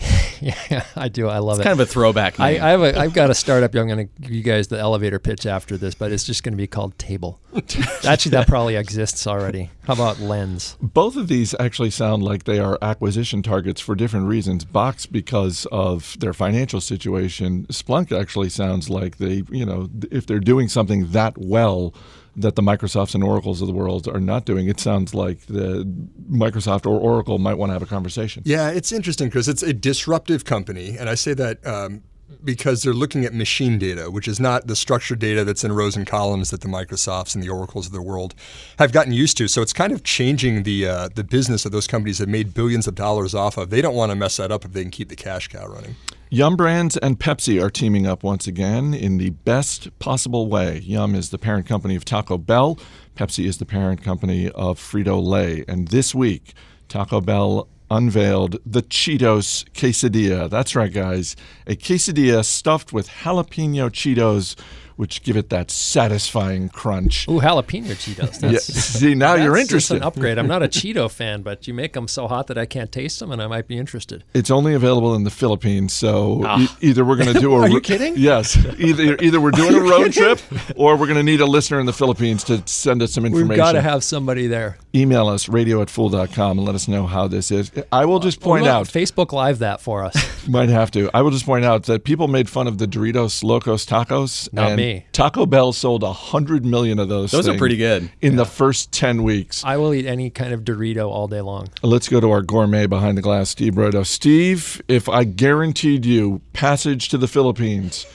yeah, 0.41 0.85
I 0.97 1.09
do. 1.09 1.29
I 1.29 1.39
love 1.39 1.59
it's 1.59 1.61
it. 1.61 1.69
Kind 1.69 1.81
of 1.81 1.89
a 1.89 1.91
throwback. 1.91 2.41
I, 2.41 2.51
I, 2.51 2.71
have 2.71 2.83
a, 2.83 2.99
I've 2.99 3.13
got 3.13 3.31
a 3.31 3.35
startup. 3.35 3.75
I'm 3.75 3.87
going 3.87 4.09
to 4.09 4.21
give 4.23 4.31
you 4.31 4.43
guys 4.43 4.69
the 4.69 4.79
elevator 4.79 5.19
pitch 5.19 5.47
after 5.47 5.77
this, 5.77 5.95
but 5.95 6.13
it's 6.13 6.25
just 6.25 6.43
going 6.43 6.53
to 6.53 6.57
be 6.57 6.67
called 6.67 6.99
Table. 6.99 7.41
actually, 8.07 8.31
that 8.31 8.47
probably 8.47 8.77
exists 8.77 9.27
already. 9.27 9.71
How 9.85 9.95
about 9.95 10.21
Lens? 10.21 10.77
Both 10.81 11.17
of 11.17 11.29
these 11.29 11.55
actually 11.61 11.91
sound 11.91 12.23
like 12.23 12.45
they 12.45 12.59
are 12.59 12.79
acquisition 12.81 13.43
targets 13.43 13.81
for 13.81 13.95
different 13.95 14.29
reasons. 14.29 14.65
Box 14.65 15.05
because 15.07 15.67
of 15.71 16.17
their 16.21 16.33
financial 16.33 16.81
situation. 16.81 17.67
Splunk 17.67 18.19
actually 18.19 18.49
sounds 18.49 18.89
like 18.89 19.19
they, 19.19 19.43
you 19.51 19.67
know, 19.67 19.89
if 20.11 20.27
they're 20.27 20.41
doing 20.41 20.69
something 20.69 21.11
that 21.11 21.37
well 21.37 21.95
that 22.37 22.57
the 22.57 22.63
Microsofts 22.63 23.15
and 23.15 23.25
Oracles 23.25 23.61
of 23.61 23.67
the 23.67 23.75
world 23.75 24.09
are 24.09 24.21
not 24.21 24.45
doing. 24.45 24.69
It 24.69 24.81
sounds 24.81 25.15
like 25.15 25.47
the 25.47 25.85
Microsoft 26.31 26.87
or 26.87 26.99
Oracle 26.99 27.39
might 27.39 27.55
want 27.55 27.71
to 27.71 27.75
have 27.75 27.83
a 27.83 27.87
conversation. 27.87 28.43
Yeah, 28.47 28.71
it's 28.71 28.93
interesting 28.93 29.29
because 29.29 29.49
it's 29.49 29.63
a 29.63 29.73
disruptive 29.73 30.45
company, 30.45 30.97
and 30.99 31.09
I 31.09 31.15
say 31.15 31.35
that 31.35 31.67
um, 31.67 32.03
because 32.45 32.83
they're 32.83 32.95
looking 32.95 33.25
at 33.25 33.35
machine 33.35 33.79
data, 33.79 34.11
which 34.11 34.29
is 34.29 34.41
not 34.41 34.67
the 34.67 34.77
structured 34.77 35.19
data 35.19 35.45
that's 35.45 35.65
in 35.65 35.73
rows 35.73 35.97
and 35.97 36.07
columns 36.07 36.51
that 36.51 36.61
the 36.61 36.69
Microsofts 36.69 37.35
and 37.35 37.43
the 37.43 37.49
Oracles 37.49 37.87
of 37.87 37.93
the 37.93 38.03
world 38.03 38.35
have 38.79 38.93
gotten 38.93 39.13
used 39.13 39.37
to. 39.39 39.49
So 39.49 39.63
it's 39.63 39.73
kind 39.73 39.93
of 39.93 40.05
changing 40.05 40.63
the 40.63 40.87
uh, 40.87 41.09
the 41.15 41.25
business 41.25 41.65
that 41.65 41.71
those 41.71 41.87
companies 41.87 42.19
have 42.19 42.29
made 42.29 42.55
billions 42.55 42.87
of 42.87 42.95
dollars 42.95 43.35
off 43.35 43.57
of. 43.57 43.71
They 43.71 43.83
don't 43.83 43.95
want 43.95 44.11
to 44.11 44.17
mess 44.17 44.37
that 44.37 44.53
up 44.53 44.65
if 44.65 44.73
they 44.73 44.83
can 44.83 44.91
keep 44.91 45.09
the 45.09 45.17
cash 45.17 45.49
cow 45.49 45.67
running. 45.67 45.97
Yum 46.33 46.55
Brands 46.55 46.97
and 46.99 47.19
Pepsi 47.19 47.61
are 47.61 47.71
teaming 47.71 48.07
up 48.07 48.23
once 48.23 48.47
again 48.47 48.95
in 48.95 49.19
the 49.19 49.31
best 49.31 49.99
possible 49.99 50.47
way. 50.47 50.79
Yum 50.79 51.17
is 51.17 51.31
the 51.31 51.39
parent 51.39 51.67
company 51.67 51.97
of 51.97 52.05
Taco 52.05 52.39
Bell. 52.39 52.79
Pepsi 53.17 53.47
is 53.47 53.59
the 53.59 53.67
parent 53.67 54.01
company 54.05 54.49
of 54.51 54.79
Frito 54.79 55.21
Lay. 55.21 55.65
And 55.67 55.89
this 55.89 56.15
week, 56.15 56.55
Taco 56.89 57.21
Bell 57.21 57.67
unveiled 57.91 58.59
the 58.65 58.83
Cheetos 58.83 59.69
quesadilla. 59.73 60.49
That's 60.49 60.77
right, 60.77 60.93
guys. 60.93 61.35
A 61.67 61.75
quesadilla 61.75 62.45
stuffed 62.45 62.93
with 62.93 63.09
jalapeno 63.09 63.91
Cheetos 63.91 64.55
which 65.01 65.23
give 65.23 65.35
it 65.35 65.49
that 65.49 65.71
satisfying 65.71 66.69
crunch. 66.69 67.27
Ooh, 67.27 67.41
jalapeno 67.41 67.93
Cheetos. 67.93 68.39
That's, 68.39 68.53
yeah. 68.53 68.59
See, 69.01 69.15
now 69.15 69.33
you're 69.33 69.57
interested. 69.57 69.97
an 69.97 70.03
upgrade. 70.03 70.37
I'm 70.37 70.47
not 70.47 70.63
a 70.63 70.69
Cheeto 70.69 71.11
fan, 71.11 71.41
but 71.41 71.67
you 71.67 71.73
make 71.73 71.95
them 71.95 72.07
so 72.07 72.29
hot 72.29 72.49
that 72.49 72.59
I 72.59 72.67
can't 72.67 72.93
taste 72.93 73.19
them, 73.19 73.33
and 73.33 73.41
I 73.41 73.47
might 73.47 73.67
be 73.67 73.79
interested. 73.79 74.25
It's 74.35 74.51
only 74.51 74.75
available 74.75 75.15
in 75.15 75.25
the 75.25 75.31
Philippines, 75.31 75.95
so 75.95 76.43
oh. 76.45 76.61
e- 76.61 76.69
either 76.83 77.03
we're 77.03 77.17
going 77.17 77.33
to 77.33 77.41
do 77.41 77.55
a. 77.55 77.61
Are 77.61 77.69
you 77.71 77.81
kidding? 77.81 78.13
Yes. 78.19 78.59
Either 78.79 79.17
either 79.23 79.41
we're 79.41 79.53
doing 79.53 79.75
a 79.75 79.81
road 79.81 80.13
trip, 80.13 80.39
or 80.77 80.99
we're 80.99 81.07
going 81.07 81.17
to 81.17 81.23
need 81.23 81.41
a 81.41 81.47
listener 81.47 81.81
in 81.81 81.87
the 81.87 81.95
Philippines 81.95 82.45
to 82.45 82.63
send 82.67 83.01
us 83.01 83.15
some 83.15 83.25
information. 83.25 83.49
We've 83.49 83.57
got 83.57 83.73
to 83.73 83.81
have 83.81 84.05
somebody 84.05 84.49
there. 84.49 84.77
Email 84.95 85.29
us 85.29 85.49
radio 85.49 85.81
at 85.81 85.89
fool.com 85.89 86.59
and 86.59 86.67
let 86.67 86.75
us 86.75 86.89
know 86.89 87.07
how 87.07 87.27
this 87.27 87.51
is. 87.51 87.73
I 87.91 88.05
will 88.05 88.21
just 88.21 88.41
point 88.41 88.65
well, 88.65 88.81
out 88.81 88.87
Facebook 88.87 89.33
Live 89.33 89.61
that 89.61 89.81
for 89.81 90.05
us. 90.05 90.47
might 90.47 90.69
have 90.69 90.91
to. 90.91 91.09
I 91.15 91.23
will 91.23 91.31
just 91.31 91.47
point 91.47 91.65
out 91.65 91.85
that 91.85 92.05
people 92.05 92.29
made 92.29 92.51
fun 92.51 92.67
of 92.67 92.77
the 92.77 92.87
Doritos 92.87 93.43
Locos 93.43 93.87
Tacos. 93.87 94.53
Not 94.53 94.73
and 94.73 94.77
me. 94.95 95.07
Taco 95.13 95.47
Bell 95.47 95.73
sold 95.73 96.03
a 96.03 96.13
hundred 96.13 96.65
million 96.65 96.99
of 96.99 97.09
those. 97.09 97.31
Those 97.31 97.49
are 97.49 97.57
pretty 97.57 97.77
good 97.77 98.11
in 98.21 98.33
yeah. 98.33 98.39
the 98.39 98.45
first 98.45 98.93
ten 98.93 99.23
weeks. 99.23 99.65
I 99.65 99.77
will 99.77 99.95
eat 99.95 100.07
any 100.07 100.31
kind 100.31 100.53
of 100.53 100.63
Dorito 100.63 101.09
all 101.09 101.29
day 101.29 101.41
long. 101.41 101.69
Let's 101.83 102.09
go 102.09 102.21
to 102.21 102.31
our 102.31 102.43
gourmet 102.43 102.87
behind 102.87 103.17
the 103.19 103.23
glass, 103.23 103.51
Steve 103.51 103.75
Broido. 103.75 104.05
Steve, 104.07 104.83
if 104.89 105.09
I 105.09 105.25
guaranteed 105.25 106.05
you 106.05 106.41
passage 106.53 107.09
to 107.11 107.19
the 107.19 107.29
Philippines 107.29 108.07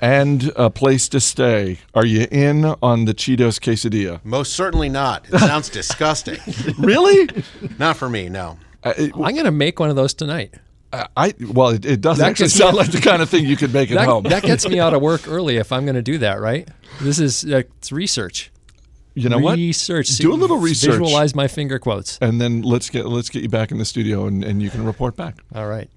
and 0.00 0.52
a 0.56 0.70
place 0.70 1.08
to 1.08 1.20
stay, 1.20 1.78
are 1.94 2.06
you 2.06 2.26
in 2.30 2.64
on 2.82 3.04
the 3.04 3.14
Cheetos 3.14 3.58
quesadilla? 3.58 4.20
Most 4.24 4.52
certainly 4.52 4.88
not. 4.88 5.26
It 5.32 5.38
sounds 5.38 5.68
disgusting. 5.80 6.38
really? 6.78 7.28
Not 7.78 7.96
for 7.96 8.08
me. 8.08 8.28
No. 8.28 8.58
Uh, 8.82 8.94
it, 8.96 9.12
I'm 9.14 9.34
going 9.34 9.44
to 9.44 9.50
make 9.50 9.78
one 9.78 9.90
of 9.90 9.96
those 9.96 10.14
tonight. 10.14 10.54
I 10.92 11.34
well, 11.52 11.68
it, 11.68 11.84
it 11.84 12.00
does 12.00 12.20
actually 12.20 12.48
sound 12.48 12.76
like 12.76 12.90
the 12.90 13.00
kind 13.00 13.22
of 13.22 13.28
thing 13.28 13.46
you 13.46 13.56
could 13.56 13.72
make 13.72 13.90
at 13.90 13.94
that, 13.98 14.08
home. 14.08 14.24
that 14.24 14.42
gets 14.42 14.68
me 14.68 14.80
out 14.80 14.92
of 14.92 15.00
work 15.00 15.28
early 15.28 15.56
if 15.56 15.72
I'm 15.72 15.84
going 15.84 15.94
to 15.94 16.02
do 16.02 16.18
that. 16.18 16.40
Right? 16.40 16.68
This 17.00 17.18
is 17.18 17.44
uh, 17.44 17.62
it's 17.78 17.92
research. 17.92 18.50
You 19.14 19.28
know 19.28 19.36
research. 19.36 19.44
what? 19.44 19.56
Research. 19.56 20.08
Do 20.18 20.32
a 20.32 20.34
little 20.34 20.58
research. 20.58 20.90
Visualize 20.92 21.34
my 21.34 21.48
finger 21.48 21.78
quotes, 21.78 22.18
and 22.20 22.40
then 22.40 22.62
let's 22.62 22.90
get 22.90 23.06
let's 23.06 23.28
get 23.28 23.42
you 23.42 23.48
back 23.48 23.70
in 23.70 23.78
the 23.78 23.84
studio, 23.84 24.26
and, 24.26 24.44
and 24.44 24.62
you 24.62 24.70
can 24.70 24.84
report 24.84 25.16
back. 25.16 25.36
All 25.54 25.66
right. 25.68 25.88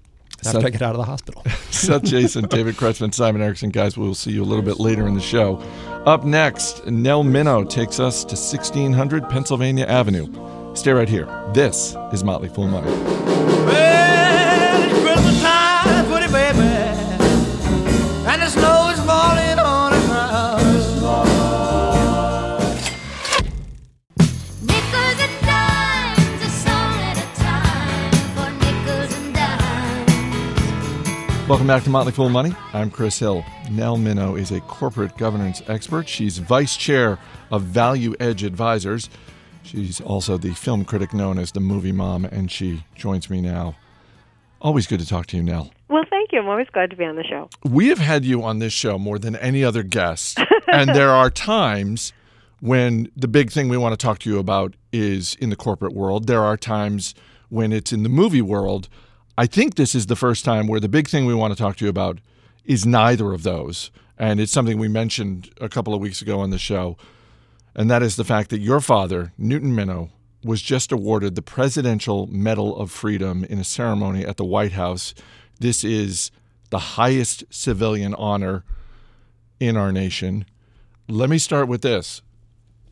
After 0.46 0.60
Seth, 0.60 0.64
I 0.64 0.70
get 0.70 0.82
out 0.82 0.90
of 0.90 0.98
the 0.98 1.04
hospital. 1.04 1.42
Seth 1.70 2.02
Jayson, 2.02 2.48
David 2.48 2.76
Kretzmann, 2.76 3.14
Simon 3.14 3.40
Erickson, 3.40 3.70
guys. 3.70 3.96
We'll 3.96 4.14
see 4.14 4.32
you 4.32 4.42
a 4.42 4.44
little 4.44 4.64
bit 4.64 4.78
later 4.78 5.06
in 5.06 5.14
the 5.14 5.20
show. 5.20 5.56
Up 6.04 6.24
next, 6.24 6.84
Nell 6.86 7.24
Minow 7.24 7.68
takes 7.68 7.98
us 7.98 8.24
to 8.24 8.34
1600 8.34 9.28
Pennsylvania 9.30 9.86
Avenue. 9.86 10.26
Stay 10.74 10.92
right 10.92 11.08
here. 11.08 11.26
This 11.54 11.96
is 12.12 12.24
Motley 12.24 12.48
Fool 12.48 12.68
Money. 12.68 13.33
Welcome 31.46 31.66
back 31.66 31.82
to 31.84 31.90
Motley 31.90 32.12
Fool 32.12 32.30
Money. 32.30 32.54
I'm 32.72 32.90
Chris 32.90 33.18
Hill. 33.18 33.44
Nell 33.70 33.98
Minow 33.98 34.40
is 34.40 34.50
a 34.50 34.60
corporate 34.62 35.14
governance 35.18 35.62
expert. 35.68 36.08
She's 36.08 36.38
vice 36.38 36.74
chair 36.74 37.18
of 37.50 37.60
Value 37.64 38.14
Edge 38.18 38.42
Advisors. 38.42 39.10
She's 39.62 40.00
also 40.00 40.38
the 40.38 40.54
film 40.54 40.86
critic 40.86 41.12
known 41.12 41.38
as 41.38 41.52
the 41.52 41.60
Movie 41.60 41.92
Mom, 41.92 42.24
and 42.24 42.50
she 42.50 42.84
joins 42.94 43.28
me 43.28 43.42
now. 43.42 43.76
Always 44.62 44.86
good 44.86 45.00
to 45.00 45.06
talk 45.06 45.26
to 45.26 45.36
you, 45.36 45.42
Nell. 45.42 45.70
Well, 45.90 46.04
thank 46.08 46.32
you. 46.32 46.38
I'm 46.38 46.48
always 46.48 46.68
glad 46.72 46.88
to 46.90 46.96
be 46.96 47.04
on 47.04 47.16
the 47.16 47.24
show. 47.24 47.50
We 47.62 47.88
have 47.88 47.98
had 47.98 48.24
you 48.24 48.42
on 48.42 48.58
this 48.58 48.72
show 48.72 48.98
more 48.98 49.18
than 49.18 49.36
any 49.36 49.62
other 49.62 49.82
guest, 49.82 50.38
and 50.72 50.88
there 50.94 51.10
are 51.10 51.28
times 51.28 52.14
when 52.60 53.10
the 53.14 53.28
big 53.28 53.52
thing 53.52 53.68
we 53.68 53.76
want 53.76 53.92
to 53.92 54.02
talk 54.02 54.18
to 54.20 54.30
you 54.30 54.38
about 54.38 54.72
is 54.94 55.34
in 55.34 55.50
the 55.50 55.56
corporate 55.56 55.92
world. 55.92 56.26
There 56.26 56.42
are 56.42 56.56
times 56.56 57.14
when 57.50 57.70
it's 57.70 57.92
in 57.92 58.02
the 58.02 58.08
movie 58.08 58.40
world. 58.40 58.88
I 59.36 59.46
think 59.46 59.74
this 59.74 59.94
is 59.94 60.06
the 60.06 60.16
first 60.16 60.44
time 60.44 60.68
where 60.68 60.80
the 60.80 60.88
big 60.88 61.08
thing 61.08 61.26
we 61.26 61.34
want 61.34 61.52
to 61.52 61.58
talk 61.58 61.76
to 61.76 61.84
you 61.84 61.90
about 61.90 62.20
is 62.64 62.86
neither 62.86 63.32
of 63.32 63.42
those. 63.42 63.90
And 64.16 64.38
it's 64.38 64.52
something 64.52 64.78
we 64.78 64.88
mentioned 64.88 65.50
a 65.60 65.68
couple 65.68 65.92
of 65.92 66.00
weeks 66.00 66.22
ago 66.22 66.40
on 66.40 66.50
the 66.50 66.58
show. 66.58 66.96
And 67.74 67.90
that 67.90 68.02
is 68.02 68.14
the 68.14 68.24
fact 68.24 68.50
that 68.50 68.60
your 68.60 68.80
father, 68.80 69.32
Newton 69.36 69.74
Minow, 69.74 70.10
was 70.44 70.62
just 70.62 70.92
awarded 70.92 71.34
the 71.34 71.42
Presidential 71.42 72.28
Medal 72.28 72.76
of 72.76 72.92
Freedom 72.92 73.44
in 73.44 73.58
a 73.58 73.64
ceremony 73.64 74.24
at 74.24 74.36
the 74.36 74.44
White 74.44 74.72
House. 74.72 75.14
This 75.58 75.82
is 75.82 76.30
the 76.70 76.78
highest 76.78 77.44
civilian 77.50 78.14
honor 78.14 78.64
in 79.58 79.76
our 79.76 79.90
nation. 79.90 80.44
Let 81.08 81.28
me 81.28 81.38
start 81.38 81.66
with 81.66 81.82
this. 81.82 82.22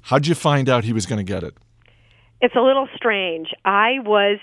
How'd 0.03 0.27
you 0.27 0.35
find 0.35 0.69
out 0.69 0.85
he 0.85 0.93
was 0.93 1.07
going 1.07 1.25
to 1.25 1.33
get 1.33 1.45
it? 1.45 1.55
It's 2.41 2.57
a 2.57 2.61
little 2.61 2.89
strange. 2.97 3.51
I 3.65 4.01
was 4.01 4.41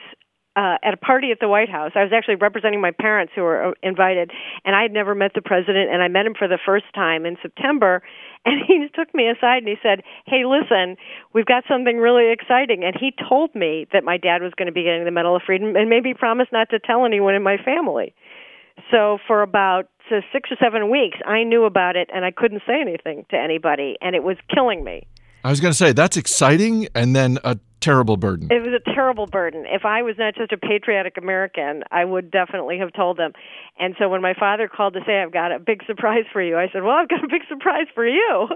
uh, 0.59 0.75
at 0.83 0.93
a 0.93 0.97
party 0.97 1.31
at 1.31 1.39
the 1.39 1.47
White 1.47 1.69
House. 1.69 1.91
I 1.95 2.03
was 2.03 2.11
actually 2.13 2.35
representing 2.35 2.81
my 2.81 2.91
parents 2.91 3.31
who 3.33 3.43
were 3.43 3.69
uh, 3.69 3.71
invited, 3.81 4.29
and 4.65 4.75
I 4.75 4.81
had 4.81 4.91
never 4.91 5.15
met 5.15 5.31
the 5.33 5.41
president, 5.41 5.89
and 5.89 6.03
I 6.03 6.09
met 6.09 6.25
him 6.25 6.33
for 6.37 6.49
the 6.49 6.59
first 6.65 6.85
time 6.93 7.25
in 7.25 7.37
September. 7.41 8.01
And 8.45 8.61
he 8.65 8.87
took 8.95 9.13
me 9.13 9.27
aside 9.27 9.57
and 9.57 9.67
he 9.67 9.75
said, 9.83 10.01
"Hey, 10.25 10.45
listen, 10.45 10.95
we've 11.33 11.45
got 11.45 11.65
something 11.67 11.97
really 11.97 12.31
exciting." 12.31 12.85
And 12.85 12.95
he 12.97 13.13
told 13.27 13.53
me 13.53 13.85
that 13.91 14.05
my 14.05 14.15
dad 14.15 14.41
was 14.41 14.53
going 14.57 14.67
to 14.67 14.71
be 14.71 14.81
getting 14.81 15.03
the 15.03 15.11
Medal 15.11 15.35
of 15.35 15.41
Freedom, 15.45 15.75
and 15.75 15.89
maybe 15.89 16.13
promised 16.13 16.53
not 16.53 16.69
to 16.69 16.79
tell 16.79 17.05
anyone 17.05 17.35
in 17.35 17.43
my 17.43 17.57
family. 17.57 18.15
So 18.91 19.17
for 19.27 19.41
about 19.41 19.89
six 20.31 20.49
or 20.49 20.57
seven 20.57 20.89
weeks, 20.89 21.17
I 21.27 21.43
knew 21.43 21.65
about 21.65 21.97
it, 21.97 22.09
and 22.13 22.23
I 22.23 22.31
couldn't 22.31 22.61
say 22.65 22.79
anything 22.79 23.25
to 23.29 23.37
anybody, 23.37 23.97
and 23.99 24.15
it 24.15 24.23
was 24.23 24.37
killing 24.55 24.85
me. 24.85 25.05
I 25.43 25.49
was 25.49 25.59
going 25.59 25.71
to 25.71 25.77
say 25.77 25.91
that's 25.91 26.15
exciting 26.15 26.87
and 26.95 27.13
then 27.13 27.39
a 27.43 27.57
terrible 27.79 28.17
burden. 28.17 28.49
It 28.51 28.61
was 28.61 28.73
a 28.73 28.93
terrible 28.93 29.27
burden. 29.27 29.65
If 29.67 29.85
I 29.85 30.01
was 30.01 30.15
not 30.17 30.35
just 30.35 30.51
a 30.51 30.57
patriotic 30.57 31.17
American, 31.17 31.83
I 31.91 32.05
would 32.05 32.31
definitely 32.31 32.77
have 32.79 32.93
told 32.93 33.17
them. 33.17 33.33
And 33.77 33.95
so 33.99 34.09
when 34.09 34.21
my 34.21 34.33
father 34.33 34.67
called 34.67 34.93
to 34.93 35.01
say, 35.05 35.21
I've 35.21 35.33
got 35.33 35.51
a 35.51 35.59
big 35.59 35.83
surprise 35.85 36.25
for 36.31 36.41
you, 36.41 36.57
I 36.57 36.67
said, 36.71 36.83
Well, 36.83 36.95
I've 36.95 37.09
got 37.09 37.23
a 37.23 37.27
big 37.27 37.41
surprise 37.47 37.87
for 37.93 38.07
you. 38.07 38.47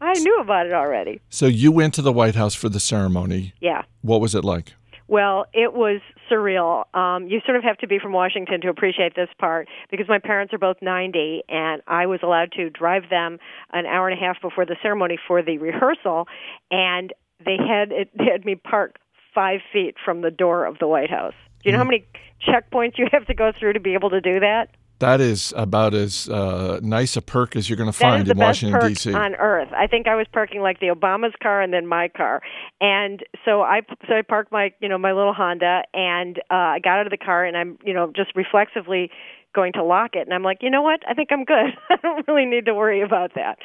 I 0.00 0.12
knew 0.14 0.38
about 0.40 0.66
it 0.66 0.72
already. 0.72 1.20
So 1.30 1.46
you 1.46 1.72
went 1.72 1.94
to 1.94 2.02
the 2.02 2.12
White 2.12 2.34
House 2.34 2.54
for 2.54 2.68
the 2.68 2.80
ceremony. 2.80 3.54
Yeah. 3.60 3.82
What 4.02 4.20
was 4.20 4.34
it 4.34 4.44
like? 4.44 4.74
Well, 5.08 5.46
it 5.52 5.72
was 5.72 6.00
surreal. 6.30 6.84
Um, 6.94 7.28
you 7.28 7.40
sort 7.46 7.56
of 7.56 7.62
have 7.62 7.78
to 7.78 7.86
be 7.86 7.98
from 8.00 8.12
Washington 8.12 8.60
to 8.62 8.68
appreciate 8.68 9.14
this 9.14 9.28
part 9.38 9.68
because 9.90 10.06
my 10.08 10.18
parents 10.18 10.52
are 10.52 10.58
both 10.58 10.78
90, 10.82 11.42
and 11.48 11.80
I 11.86 12.06
was 12.06 12.20
allowed 12.22 12.52
to 12.52 12.70
drive 12.70 13.04
them 13.08 13.38
an 13.72 13.86
hour 13.86 14.08
and 14.08 14.20
a 14.20 14.20
half 14.20 14.42
before 14.42 14.66
the 14.66 14.76
ceremony 14.82 15.16
for 15.28 15.42
the 15.42 15.58
rehearsal, 15.58 16.26
and 16.70 17.12
they 17.44 17.56
had 17.56 17.92
it 17.92 18.10
they 18.16 18.24
had 18.24 18.44
me 18.44 18.54
park 18.54 18.96
five 19.34 19.60
feet 19.72 19.96
from 20.04 20.22
the 20.22 20.30
door 20.30 20.64
of 20.64 20.78
the 20.78 20.86
White 20.86 21.10
House. 21.10 21.34
Do 21.62 21.68
you 21.68 21.72
know 21.72 21.78
how 21.78 21.84
many 21.84 22.06
checkpoints 22.46 22.98
you 22.98 23.06
have 23.12 23.26
to 23.26 23.34
go 23.34 23.52
through 23.58 23.74
to 23.74 23.80
be 23.80 23.94
able 23.94 24.10
to 24.10 24.20
do 24.20 24.40
that? 24.40 24.70
That 24.98 25.20
is 25.20 25.52
about 25.54 25.92
as 25.92 26.26
uh, 26.26 26.80
nice 26.82 27.18
a 27.18 27.22
perk 27.22 27.54
as 27.54 27.68
you're 27.68 27.76
going 27.76 27.92
to 27.92 27.98
find 27.98 28.26
in 28.26 28.38
Washington 28.38 28.80
D.C. 28.88 29.12
on 29.12 29.34
earth. 29.34 29.68
I 29.76 29.86
think 29.86 30.06
I 30.06 30.14
was 30.14 30.26
parking 30.32 30.62
like 30.62 30.80
the 30.80 30.86
Obama's 30.86 31.34
car 31.42 31.60
and 31.60 31.70
then 31.70 31.86
my 31.86 32.08
car, 32.08 32.40
and 32.80 33.22
so 33.44 33.60
I 33.60 33.82
so 34.08 34.14
I 34.14 34.22
parked 34.22 34.50
my 34.50 34.72
you 34.80 34.88
know 34.88 34.96
my 34.96 35.12
little 35.12 35.34
Honda 35.34 35.82
and 35.92 36.38
uh, 36.50 36.54
I 36.54 36.78
got 36.78 36.98
out 36.98 37.06
of 37.06 37.10
the 37.10 37.18
car 37.18 37.44
and 37.44 37.58
I'm 37.58 37.78
you 37.84 37.92
know 37.92 38.10
just 38.16 38.34
reflexively 38.34 39.10
going 39.54 39.74
to 39.74 39.84
lock 39.84 40.14
it 40.14 40.20
and 40.20 40.32
I'm 40.32 40.42
like 40.42 40.58
you 40.62 40.70
know 40.70 40.80
what 40.80 41.00
I 41.06 41.12
think 41.12 41.28
I'm 41.30 41.44
good. 41.44 41.76
I 41.90 41.96
don't 41.96 42.26
really 42.26 42.46
need 42.46 42.64
to 42.64 42.74
worry 42.74 43.02
about 43.02 43.34
that. 43.34 43.58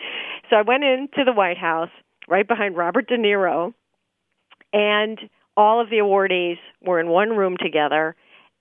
So 0.50 0.58
I 0.58 0.64
went 0.64 0.84
into 0.84 1.24
the 1.24 1.32
White 1.32 1.58
House 1.58 1.92
right 2.32 2.48
behind 2.48 2.76
Robert 2.76 3.08
De 3.08 3.18
Niro, 3.18 3.74
and 4.74 5.20
all 5.56 5.80
of 5.82 5.92
the 5.92 5.98
awardees 5.98 6.58
were 6.84 7.00
in 7.00 7.10
one 7.10 7.30
room 7.30 7.58
together 7.58 8.16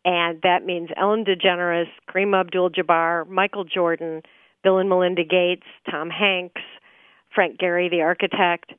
and 0.04 0.40
that 0.42 0.64
means 0.64 0.88
Ellen 0.96 1.24
DeGeneres, 1.24 1.88
Kareem 2.08 2.38
Abdul-Jabbar, 2.38 3.28
Michael 3.28 3.64
Jordan, 3.64 4.22
Bill 4.62 4.78
and 4.78 4.88
Melinda 4.88 5.24
Gates, 5.24 5.66
Tom 5.90 6.10
Hanks, 6.10 6.62
Frank 7.34 7.58
Gehry, 7.58 7.90
the 7.90 8.00
architect, 8.00 8.72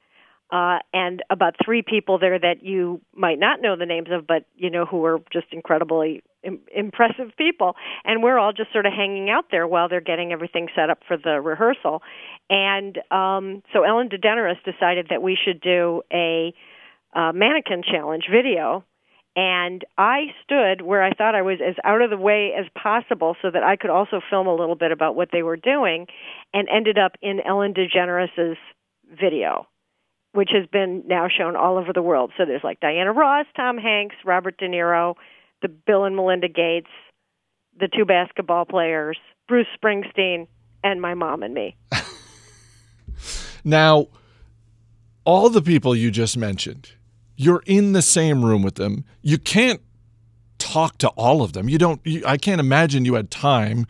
uh, 0.52 0.80
and 0.94 1.24
about 1.30 1.56
three 1.64 1.82
people 1.82 2.20
there 2.20 2.38
that 2.38 2.62
you 2.62 3.02
might 3.16 3.40
not 3.40 3.62
know 3.62 3.76
the 3.78 3.86
names 3.86 4.10
of, 4.12 4.28
but 4.28 4.46
you 4.56 4.70
know 4.70 4.86
who 4.86 5.04
are 5.06 5.20
just 5.32 5.48
incredibly 5.52 6.24
Im- 6.44 6.60
impressive 6.76 7.32
people. 7.38 7.76
And 8.04 8.24
we're 8.24 8.40
all 8.40 8.52
just 8.52 8.74
sort 8.74 8.86
of 8.86 8.94
hanging 8.94 9.30
out 9.30 9.46
there 9.52 9.68
while 9.68 9.88
they're 9.88 10.02
getting 10.02 10.32
everything 10.32 10.68
set 10.76 10.90
up 10.90 11.00
for 11.08 11.16
the 11.16 11.40
rehearsal. 11.40 12.02
And 12.50 12.98
um, 13.12 13.64
so 13.72 13.84
Ellen 13.84 14.10
DeGeneres 14.10 14.58
decided 14.66 15.08
that 15.10 15.22
we 15.22 15.38
should 15.42 15.62
do 15.62 16.02
a 16.12 16.54
uh, 17.14 17.32
mannequin 17.34 17.84
challenge 17.84 18.24
video 18.32 18.84
and 19.36 19.86
I 19.98 20.34
stood 20.44 20.82
where 20.82 21.02
I 21.02 21.14
thought 21.14 21.36
I 21.36 21.42
was 21.42 21.60
as 21.66 21.76
out 21.86 22.02
of 22.02 22.10
the 22.10 22.18
way 22.18 22.52
as 22.58 22.66
possible 22.82 23.36
so 23.42 23.50
that 23.50 23.64
I 23.64 23.78
could 23.78 23.90
also 23.90 24.20
film 24.30 24.48
a 24.48 24.56
little 24.56 24.76
bit 24.76 24.92
about 24.92 25.16
what 25.16 25.30
they 25.32 25.42
were 25.42 25.56
doing 25.56 26.08
and 26.54 26.68
ended 26.70 26.98
up 26.98 27.14
in 27.22 27.40
Ellen 27.40 27.74
DeGeneres's 27.74 28.58
video 29.10 29.68
which 30.34 30.50
has 30.54 30.66
been 30.68 31.04
now 31.08 31.28
shown 31.28 31.56
all 31.56 31.78
over 31.78 31.92
the 31.94 32.02
world. 32.02 32.32
So 32.38 32.46
there's 32.46 32.64
like 32.64 32.80
Diana 32.80 33.12
Ross, 33.12 33.46
Tom 33.56 33.78
Hanks, 33.78 34.16
Robert 34.26 34.58
De 34.58 34.68
Niro, 34.68 35.16
the 35.62 35.68
Bill 35.68 36.06
and 36.06 36.16
Melinda 36.16 36.48
Gates, 36.48 36.90
the 37.80 37.88
two 37.88 38.06
basketball 38.06 38.66
players, 38.66 39.18
Bruce 39.48 39.68
Springsteen, 39.82 40.48
and 40.84 41.02
my 41.02 41.14
mom 41.14 41.44
and 41.44 41.54
me. 41.54 41.76
Now, 43.64 44.08
all 45.24 45.50
the 45.50 45.62
people 45.62 45.96
you 45.96 46.12
just 46.12 46.38
mentioned, 46.38 46.94
you're 47.36 47.64
in 47.66 47.94
the 47.94 48.02
same 48.02 48.44
room 48.44 48.64
with 48.64 48.76
them. 48.76 49.06
You 49.22 49.38
can't 49.38 49.82
talk 50.58 50.98
to 51.00 51.10
all 51.10 51.42
of 51.42 51.54
them. 51.54 51.70
You 51.70 51.78
don't. 51.78 52.02
You, 52.04 52.24
I 52.26 52.38
can't 52.38 52.60
imagine 52.60 53.06
you 53.06 53.16
had 53.16 53.30
time 53.30 53.86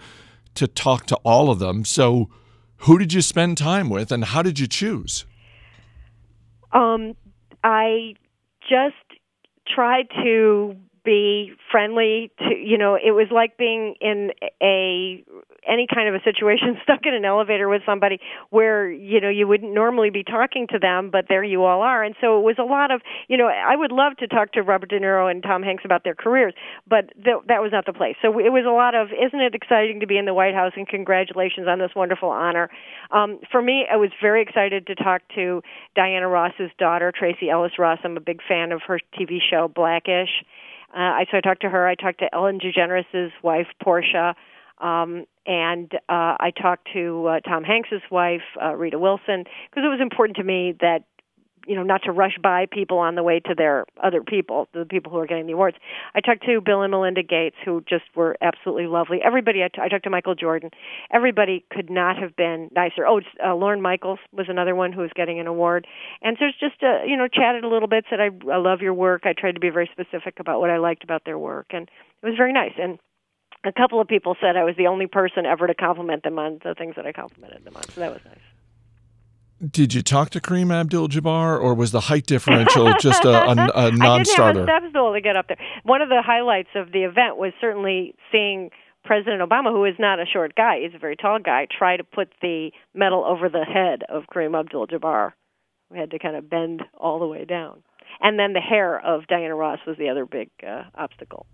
to 0.56 0.68
talk 0.68 1.06
to 1.08 1.16
all 1.18 1.50
of 1.50 1.60
them. 1.60 1.86
So, 1.86 2.30
who 2.78 2.98
did 2.98 3.14
you 3.14 3.22
spend 3.22 3.58
time 3.58 3.90
with, 3.90 4.12
and 4.12 4.26
how 4.26 4.42
did 4.42 4.60
you 4.60 4.68
choose? 4.68 5.26
Um, 6.74 7.16
I 7.64 8.16
just 8.70 8.96
tried 9.68 10.08
to 10.24 10.76
be 11.04 11.54
friendly 11.72 12.32
to 12.38 12.56
you 12.56 12.78
know 12.78 12.96
it 12.96 13.12
was 13.12 13.28
like 13.32 13.58
being 13.58 13.96
in 14.02 14.32
a 14.62 15.24
any 15.68 15.88
kind 15.94 16.08
of 16.08 16.16
a 16.16 16.24
situation 16.24 16.78
stuck 16.84 17.02
in 17.06 17.14
an 17.14 17.26
elevator 17.26 17.70
with 17.70 17.82
somebody 17.86 18.20
where 18.50 18.92
you 18.92 19.20
know 19.20 19.30
you 19.30 19.48
wouldn't 19.48 19.74
normally 19.74 20.10
be 20.10 20.24
talking 20.24 20.68
to 20.68 20.78
them 20.80 21.10
but 21.12 21.26
there 21.28 21.44
you 21.44 21.64
all 21.64 21.82
are. 21.82 22.04
And 22.04 22.16
so 22.22 22.38
it 22.40 22.44
was 22.44 22.56
a 22.60 22.64
lot 22.64 22.92
of 22.92 23.02
you 23.28 23.38
know 23.38 23.48
I 23.48 23.76
would 23.76 23.92
love 23.92 24.18
to 24.18 24.28
talk 24.28 24.54
to 24.54 24.62
Robert 24.62 24.90
De 24.90 25.00
Niro 25.00 25.30
and 25.30 25.42
Tom 25.42 25.64
Hanks 25.64 25.84
about 25.86 26.04
their 26.04 26.16
careers 26.16 26.54
but 26.88 27.12
th- 27.16 27.46
that 27.48 27.62
was 27.62 27.72
not 27.72 27.86
the 27.86 27.94
place. 27.94 28.16
So 28.22 28.40
it 28.40 28.52
was 28.52 28.66
a 28.68 28.74
lot 28.74 28.94
of 28.94 29.08
isn't 29.08 29.40
it 29.40 29.56
exciting 29.56 30.00
to 30.02 30.08
be 30.08 30.18
in 30.18 30.26
the 30.26 30.34
White 30.34 30.54
House 30.54 30.74
and 30.76 30.88
congratulations 30.88 31.68
on 31.68 31.80
this 31.80 31.92
wonderful 31.96 32.30
honor? 32.30 32.70
Um 33.12 33.40
for 33.52 33.62
me 33.62 33.86
I 33.92 33.98
was 33.98 34.12
very 34.22 34.42
excited 34.42 34.88
to 34.88 34.96
talk 34.96 35.22
to 35.36 35.62
Diana 35.96 36.28
Ross's 36.28 36.72
daughter 36.78 37.12
Tracee 37.12 37.50
Ellis 37.50 37.80
Ross. 37.80 38.00
I'm 38.04 38.18
a 38.18 38.22
big 38.22 38.40
fan 38.48 38.72
of 38.72 38.82
her 38.88 39.00
TV 39.18 39.40
show 39.50 39.68
Blackish 39.68 40.30
uh, 40.94 40.98
I 40.98 41.26
so 41.32 41.38
I 41.38 41.42
talked 41.42 41.62
to 41.62 41.70
her. 41.70 41.88
I 41.88 41.96
talked 41.96 42.20
to 42.20 42.34
Ellen 42.34 42.60
DeGeneres' 42.60 43.32
wife, 43.44 43.68
Portia, 43.82 44.36
um, 44.80 45.26
and 45.46 45.92
uh, 46.10 46.36
I 46.40 46.52
talked 46.60 46.90
to 46.94 47.28
uh, 47.28 47.40
Tom 47.42 47.64
Hanks's 47.64 48.02
wife, 48.10 48.42
uh, 48.62 48.76
Rita 48.76 49.00
Wilson, 49.00 49.46
because 49.70 49.84
it 49.84 49.90
was 49.90 50.00
important 50.02 50.38
to 50.38 50.44
me 50.44 50.74
that 50.82 51.04
you 51.68 51.76
know 51.76 51.84
not 51.84 52.04
to 52.04 52.12
rush 52.12 52.38
by 52.42 52.66
people 52.72 52.98
on 52.98 53.16
the 53.16 53.24
way 53.24 53.40
to 53.40 53.56
their 53.56 53.86
other 54.04 54.22
people, 54.22 54.68
the 54.74 54.86
people 54.86 55.12
who 55.12 55.18
are 55.18 55.28
getting 55.28 55.48
the 55.48 55.54
awards. 55.54 55.78
I 56.16 56.22
talked 56.22 56.46
to 56.46 56.62
Bill 56.62 56.82
and 56.82 56.92
Melinda 56.92 57.24
Gates, 57.24 57.56
who 57.64 57.82
just 57.88 58.04
were 58.16 58.36
absolutely 58.42 58.88
lovely. 58.88 59.20
Everybody, 59.24 59.64
I, 59.64 59.68
t- 59.68 59.82
I 59.82 59.88
talked 59.88 60.04
to 60.06 60.10
Michael 60.10 60.36
Jordan. 60.36 60.72
Everybody 61.12 61.66
could 61.72 61.90
not 61.90 62.18
have 62.18 62.36
been 62.36 62.70
nicer. 62.76 63.06
Oh, 63.06 63.22
uh, 63.44 63.56
Lorne 63.56 63.82
Michaels 63.82 64.20
was 64.32 64.48
another 64.50 64.76
one 64.76 64.92
who 64.92 65.02
was 65.02 65.12
getting 65.16 65.40
an 65.40 65.48
award, 65.48 65.88
and 66.22 66.38
so 66.40 66.46
it's 66.46 66.60
just 66.60 66.82
uh, 66.84 67.04
you 67.06 67.18
know 67.18 67.28
chatted 67.28 67.64
a 67.64 67.70
little 67.70 67.88
bit. 67.88 68.06
Said 68.10 68.20
I, 68.20 68.30
I 68.52 68.58
love 68.58 68.82
your 68.82 68.94
work. 68.94 69.22
I 69.26 69.34
tried 69.34 69.54
to 69.54 69.60
be 69.60 69.70
very 69.70 69.90
specific 69.92 70.40
about 70.40 70.60
what 70.60 70.70
I 70.70 70.78
liked 70.78 71.04
about 71.04 71.24
their 71.26 71.38
work, 71.38 71.68
and 71.72 71.90
it 72.24 72.26
was 72.26 72.36
very 72.38 72.54
nice. 72.54 72.74
And 72.80 73.00
a 73.64 73.72
couple 73.72 74.02
of 74.02 74.08
people 74.08 74.36
said 74.42 74.56
I 74.58 74.64
was 74.64 74.76
the 74.78 74.88
only 74.88 75.08
person 75.08 75.46
ever 75.46 75.68
to 75.68 75.76
compliment 75.76 76.24
them 76.24 76.40
on 76.40 76.60
the 76.64 76.74
things 76.74 76.96
that 76.96 77.06
I 77.06 77.12
complimented 77.12 77.64
them 77.64 77.76
on, 77.76 77.84
so 77.84 78.02
that 78.02 78.12
was 78.12 78.22
nice. 78.26 78.51
Did 79.70 79.94
you 79.94 80.02
talk 80.02 80.32
to 80.32 80.40
Kareem 80.42 80.74
Abdul-Jabbar, 80.74 81.62
or 81.62 81.76
was 81.76 81.92
the 81.92 82.02
height 82.02 82.26
differential 82.26 82.94
just 83.00 83.24
a, 83.26 83.30
a, 83.30 83.34
a 83.34 83.36
I 83.46 83.56
didn't 83.56 83.76
have 83.76 83.94
a 83.94 83.98
non-starter? 83.98 84.64
step 84.64 84.84
stool 84.90 85.14
to 85.14 85.22
get 85.22 85.36
up 85.36 85.48
there. 85.48 85.58
One 85.84 86.02
of 86.02 86.10
the 86.10 86.24
highlights 86.26 86.70
of 86.76 86.92
the 86.92 87.04
event 87.04 87.38
was 87.38 87.54
certainly 87.62 88.16
seeing 88.32 88.72
President 89.06 89.42
Obama, 89.42 89.72
who 89.72 89.86
is 89.86 89.96
not 90.00 90.20
a 90.20 90.26
short 90.26 90.56
guy, 90.56 90.80
he's 90.82 90.96
a 90.96 91.00
very 91.00 91.16
tall 91.16 91.40
guy, 91.40 91.68
try 91.78 91.98
to 91.98 92.04
put 92.04 92.30
the 92.42 92.72
medal 92.96 93.24
over 93.24 93.50
the 93.50 93.64
head 93.66 94.02
of 94.10 94.24
Kareem 94.34 94.60
Abdul-Jabbar. 94.60 95.34
We 95.92 96.00
had 96.00 96.12
to 96.12 96.20
kind 96.20 96.36
of 96.36 96.50
bend 96.50 96.82
all 96.98 97.20
the 97.20 97.28
way 97.28 97.46
down. 97.46 97.84
And 98.20 98.40
then 98.40 98.54
the 98.54 98.62
hair 98.62 99.00
of 99.00 99.28
Diana 99.28 99.56
Ross 99.56 99.80
was 99.86 99.98
the 99.98 100.10
other 100.10 100.26
big 100.26 100.50
uh, 100.68 100.84
obstacle. 100.96 101.46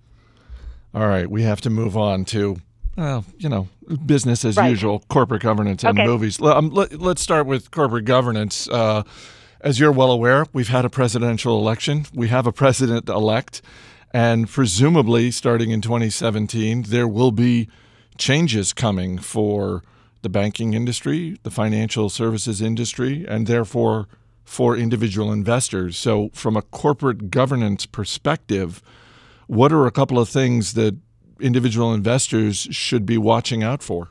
All 0.94 1.08
right, 1.08 1.30
we 1.30 1.44
have 1.44 1.62
to 1.62 1.70
move 1.70 1.98
on 1.98 2.26
to, 2.26 2.58
well, 2.98 3.24
you 3.38 3.48
know, 3.48 3.68
business 4.06 4.44
as 4.44 4.58
Right. 4.58 4.70
usual, 4.70 5.04
corporate 5.08 5.42
governance 5.44 5.84
and 5.84 5.98
Okay. 5.98 6.08
movies. 6.08 6.42
Um, 6.42 6.70
let, 6.72 7.00
let's 7.00 7.22
start 7.22 7.46
with 7.46 7.72
corporate 7.72 8.06
governance. 8.06 8.68
Uh, 8.68 9.04
as 9.62 9.80
you're 9.80 9.92
well 9.92 10.12
aware, 10.12 10.46
we've 10.54 10.68
had 10.70 10.84
a 10.86 10.90
presidential 10.90 11.58
election. 11.60 12.06
We 12.14 12.28
have 12.30 12.48
a 12.48 12.52
president 12.52 13.08
elect, 13.10 13.62
and 14.12 14.48
presumably, 14.50 15.32
starting 15.32 15.72
in 15.72 15.82
2017, 15.82 16.84
there 16.90 17.08
will 17.08 17.32
be 17.32 17.68
changes 18.18 18.74
coming 18.74 19.18
for 19.20 19.84
the 20.24 20.30
banking 20.30 20.74
industry, 20.74 21.38
the 21.44 21.52
financial 21.52 22.10
services 22.10 22.62
industry, 22.62 23.26
and 23.28 23.46
therefore 23.48 24.08
for 24.44 24.76
individual 24.76 25.32
investors. 25.32 25.98
So, 25.98 26.30
from 26.34 26.56
a 26.58 26.62
corporate 26.64 27.30
governance 27.30 27.86
perspective, 27.86 28.82
what 29.48 29.72
are 29.72 29.86
a 29.86 29.92
couple 29.92 30.18
of 30.20 30.30
things 30.30 30.74
that 30.74 30.96
individual 31.40 31.94
investors 31.94 32.68
should 32.72 33.06
be 33.06 33.18
watching 33.18 33.64
out 33.64 33.84
for? 33.84 34.10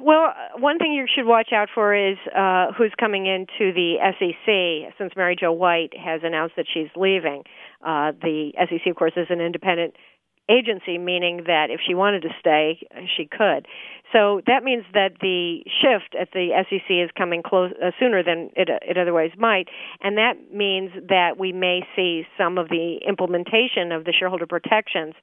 Well, 0.00 0.34
one 0.58 0.78
thing 0.78 0.92
you 0.92 1.06
should 1.14 1.26
watch 1.26 1.50
out 1.54 1.68
for 1.72 1.94
is 1.94 2.16
uh, 2.36 2.72
who's 2.76 2.92
coming 2.98 3.26
into 3.26 3.72
the 3.72 3.98
SEC 4.18 4.94
since 4.98 5.12
Mary 5.16 5.36
Jo 5.38 5.52
White 5.52 5.92
has 5.96 6.22
announced 6.24 6.56
that 6.56 6.66
she's 6.72 6.88
leaving. 6.96 7.44
Uh, 7.86 8.10
the 8.20 8.52
SEC, 8.58 8.84
of 8.90 8.96
course, 8.96 9.12
is 9.16 9.28
an 9.30 9.40
independent 9.40 9.94
agency, 10.48 10.98
meaning 10.98 11.44
that 11.46 11.68
if 11.70 11.80
she 11.86 11.94
wanted 11.94 12.22
to 12.22 12.30
stay, 12.40 12.80
she 13.16 13.26
could. 13.26 13.66
So 14.12 14.42
that 14.46 14.62
means 14.62 14.84
that 14.92 15.12
the 15.20 15.64
shift 15.66 16.14
at 16.20 16.32
the 16.32 16.50
SEC 16.68 16.84
is 16.90 17.10
coming 17.16 17.42
close 17.42 17.72
uh, 17.82 17.92
sooner 17.98 18.22
than 18.22 18.50
it, 18.54 18.68
it 18.68 18.98
otherwise 18.98 19.30
might, 19.38 19.68
and 20.02 20.18
that 20.18 20.34
means 20.52 20.90
that 21.08 21.38
we 21.38 21.52
may 21.52 21.80
see 21.96 22.24
some 22.36 22.58
of 22.58 22.68
the 22.68 22.98
implementation 23.06 23.90
of 23.90 24.04
the 24.04 24.12
shareholder 24.12 24.46
protections 24.46 25.14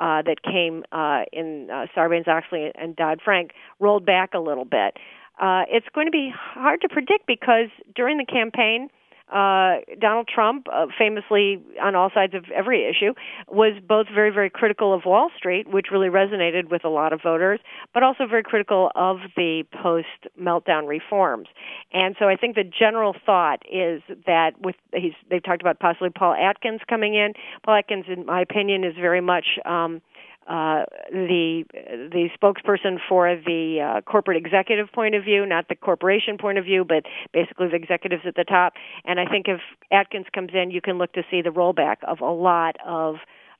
uh, 0.00 0.22
that 0.22 0.42
came 0.42 0.82
uh, 0.90 1.22
in 1.32 1.68
uh, 1.70 1.86
Sarbanes-Oxley 1.96 2.72
and 2.74 2.96
Dodd-Frank 2.96 3.52
rolled 3.78 4.04
back 4.04 4.34
a 4.34 4.40
little 4.40 4.64
bit. 4.64 4.96
Uh, 5.40 5.62
it's 5.68 5.86
going 5.94 6.06
to 6.06 6.12
be 6.12 6.32
hard 6.34 6.80
to 6.80 6.88
predict 6.88 7.26
because 7.26 7.68
during 7.94 8.18
the 8.18 8.26
campaign 8.26 8.88
uh, 9.32 9.80
Donald 9.98 10.28
Trump, 10.32 10.66
uh, 10.72 10.86
famously 10.98 11.62
on 11.82 11.94
all 11.94 12.10
sides 12.12 12.34
of 12.34 12.44
every 12.54 12.88
issue, 12.88 13.14
was 13.48 13.74
both 13.86 14.06
very, 14.12 14.30
very 14.30 14.50
critical 14.50 14.92
of 14.92 15.02
Wall 15.06 15.30
Street, 15.36 15.68
which 15.68 15.86
really 15.90 16.08
resonated 16.08 16.70
with 16.70 16.84
a 16.84 16.88
lot 16.88 17.12
of 17.12 17.20
voters, 17.22 17.60
but 17.94 18.02
also 18.02 18.26
very 18.26 18.42
critical 18.42 18.90
of 18.94 19.18
the 19.36 19.64
post 19.82 20.06
meltdown 20.40 20.86
reforms. 20.86 21.48
And 21.92 22.14
so 22.18 22.28
I 22.28 22.36
think 22.36 22.56
the 22.56 22.64
general 22.64 23.14
thought 23.24 23.62
is 23.70 24.02
that 24.26 24.52
with 24.60 24.76
he's 24.92 25.14
they've 25.30 25.42
talked 25.42 25.62
about 25.62 25.78
possibly 25.78 26.10
Paul 26.10 26.34
Atkins 26.34 26.80
coming 26.88 27.14
in. 27.14 27.32
Paul 27.64 27.76
Atkins, 27.76 28.04
in 28.08 28.26
my 28.26 28.42
opinion, 28.42 28.84
is 28.84 28.94
very 28.94 29.20
much 29.20 29.46
um, 29.64 30.02
uh, 30.46 30.84
the 31.10 31.64
the 31.72 32.28
spokesperson 32.40 32.98
for 33.08 33.36
the 33.36 33.80
uh, 33.80 34.00
corporate 34.02 34.36
executive 34.36 34.90
point 34.92 35.14
of 35.14 35.24
view, 35.24 35.46
not 35.46 35.68
the 35.68 35.76
corporation 35.76 36.38
point 36.38 36.58
of 36.58 36.64
view, 36.64 36.84
but 36.84 37.04
basically 37.32 37.68
the 37.68 37.76
executives 37.76 38.22
at 38.26 38.34
the 38.34 38.44
top. 38.44 38.74
And 39.04 39.20
I 39.20 39.26
think 39.26 39.46
if 39.48 39.60
Atkins 39.90 40.26
comes 40.34 40.50
in, 40.54 40.70
you 40.70 40.80
can 40.80 40.98
look 40.98 41.12
to 41.12 41.22
see 41.30 41.42
the 41.42 41.50
rollback 41.50 41.96
of 42.06 42.20
a 42.20 42.30
lot 42.30 42.76
of 42.84 43.16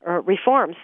uh, 0.07 0.21
reforms 0.23 0.77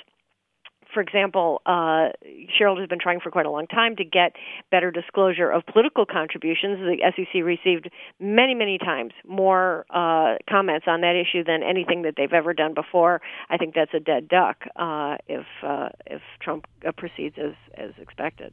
for 0.99 1.03
example, 1.03 1.63
uh, 1.65 2.11
Cheryl 2.59 2.77
has 2.77 2.89
been 2.89 2.99
trying 2.99 3.21
for 3.21 3.31
quite 3.31 3.47
a 3.47 3.51
long 3.53 3.69
time 3.69 3.95
to 3.95 4.05
get 4.05 4.33
better 4.73 4.91
disclosure 4.91 5.49
of 5.49 5.65
political 5.65 6.05
contributions. 6.05 6.81
The 6.81 6.97
SEC 7.15 7.41
received 7.45 7.89
many, 8.19 8.53
many 8.53 8.79
times 8.79 9.13
more 9.25 9.87
uh, 9.91 10.39
comments 10.51 10.87
on 10.89 11.03
that 11.03 11.15
issue 11.15 11.45
than 11.45 11.63
anything 11.63 12.03
that 12.03 12.15
they've 12.17 12.33
ever 12.33 12.53
done 12.53 12.75
before. 12.75 13.21
I 13.49 13.59
think 13.59 13.77
that's 13.77 13.95
a 13.95 14.01
dead 14.01 14.27
duck 14.27 14.65
uh, 14.75 15.19
if 15.29 15.47
uh, 15.63 15.91
if 16.05 16.21
Trump 16.41 16.67
uh, 16.85 16.91
proceeds 16.91 17.37
as 17.39 17.55
as 17.75 17.93
expected. 18.03 18.53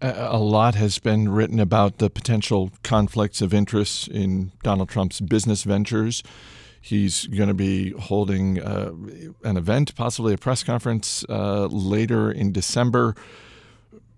A 0.00 0.38
lot 0.38 0.76
has 0.76 1.00
been 1.00 1.28
written 1.28 1.58
about 1.58 1.98
the 1.98 2.08
potential 2.08 2.70
conflicts 2.84 3.42
of 3.42 3.52
interest 3.52 4.06
in 4.06 4.52
Donald 4.62 4.90
Trump's 4.90 5.20
business 5.20 5.64
ventures. 5.64 6.22
He's 6.84 7.26
going 7.28 7.48
to 7.48 7.54
be 7.54 7.92
holding 7.92 8.60
uh, 8.60 8.92
an 9.42 9.56
event, 9.56 9.94
possibly 9.94 10.34
a 10.34 10.36
press 10.36 10.62
conference 10.62 11.24
uh, 11.30 11.64
later 11.64 12.30
in 12.30 12.52
December. 12.52 13.14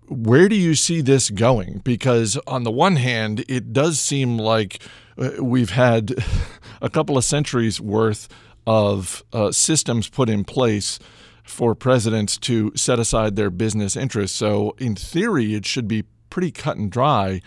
Where 0.09 0.49
do 0.49 0.55
you 0.57 0.75
see 0.75 0.99
this 0.99 1.29
going? 1.29 1.77
Because, 1.85 2.37
on 2.45 2.65
the 2.65 2.71
one 2.71 2.97
hand, 2.97 3.45
it 3.47 3.71
does 3.71 4.01
seem 4.01 4.37
like 4.37 4.81
uh, 5.17 5.41
we've 5.41 5.69
had 5.69 6.13
a 6.81 6.89
couple 6.89 7.17
of 7.17 7.23
centuries 7.23 7.79
worth 7.79 8.27
of 8.65 9.23
uh, 9.31 9.53
systems 9.53 10.09
put 10.09 10.27
in 10.27 10.43
place 10.43 10.99
for 11.45 11.73
presidents 11.73 12.37
to 12.39 12.73
set 12.75 12.99
aside 12.99 13.37
their 13.37 13.49
business 13.49 13.95
interests. 13.95 14.35
So, 14.35 14.75
in 14.77 14.93
theory, 14.93 15.55
it 15.55 15.65
should 15.65 15.87
be 15.87 16.03
pretty 16.29 16.51
cut 16.51 16.75
and 16.75 16.91
dry. 16.91 17.39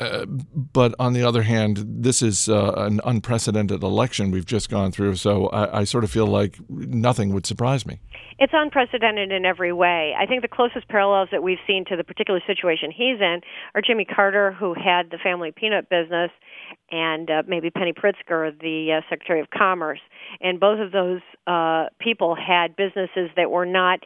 Uh, 0.00 0.24
but 0.26 0.94
on 0.98 1.12
the 1.12 1.22
other 1.22 1.42
hand, 1.42 1.84
this 1.86 2.22
is 2.22 2.48
uh, 2.48 2.72
an 2.76 3.00
unprecedented 3.04 3.82
election 3.82 4.30
we've 4.30 4.46
just 4.46 4.70
gone 4.70 4.90
through, 4.90 5.16
so 5.16 5.48
I, 5.48 5.80
I, 5.80 5.84
sort 5.84 6.02
of 6.02 6.10
feel 6.10 6.26
like 6.26 6.58
nothing 6.70 7.34
would 7.34 7.44
surprise 7.44 7.86
me. 7.86 8.00
It's 8.38 8.54
unprecedented 8.56 9.30
in 9.30 9.44
every 9.44 9.72
way. 9.72 10.14
I 10.18 10.24
think 10.24 10.40
the 10.40 10.48
closest 10.48 10.88
parallels 10.88 11.28
that 11.30 11.42
we've 11.42 11.58
seen 11.66 11.84
to 11.90 11.96
the 11.96 12.04
particular 12.04 12.40
situation 12.46 12.90
he's 12.90 13.20
in 13.20 13.42
are 13.74 13.82
Jimmy 13.86 14.06
Carter, 14.06 14.52
who 14.52 14.74
had 14.74 15.10
the 15.10 15.18
family 15.22 15.52
peanut 15.54 15.90
business, 15.90 16.30
and 16.90 17.30
uh, 17.30 17.42
maybe 17.46 17.68
Penny 17.68 17.92
Pritzker, 17.92 18.58
the 18.60 18.98
uh, 18.98 19.00
Secretary 19.10 19.40
of 19.40 19.50
Commerce. 19.50 20.00
And 20.40 20.58
both 20.58 20.80
of 20.80 20.92
those 20.92 21.20
uh, 21.46 21.86
people 22.00 22.34
had 22.34 22.76
businesses 22.76 23.30
that 23.36 23.50
were 23.50 23.66
not 23.66 24.00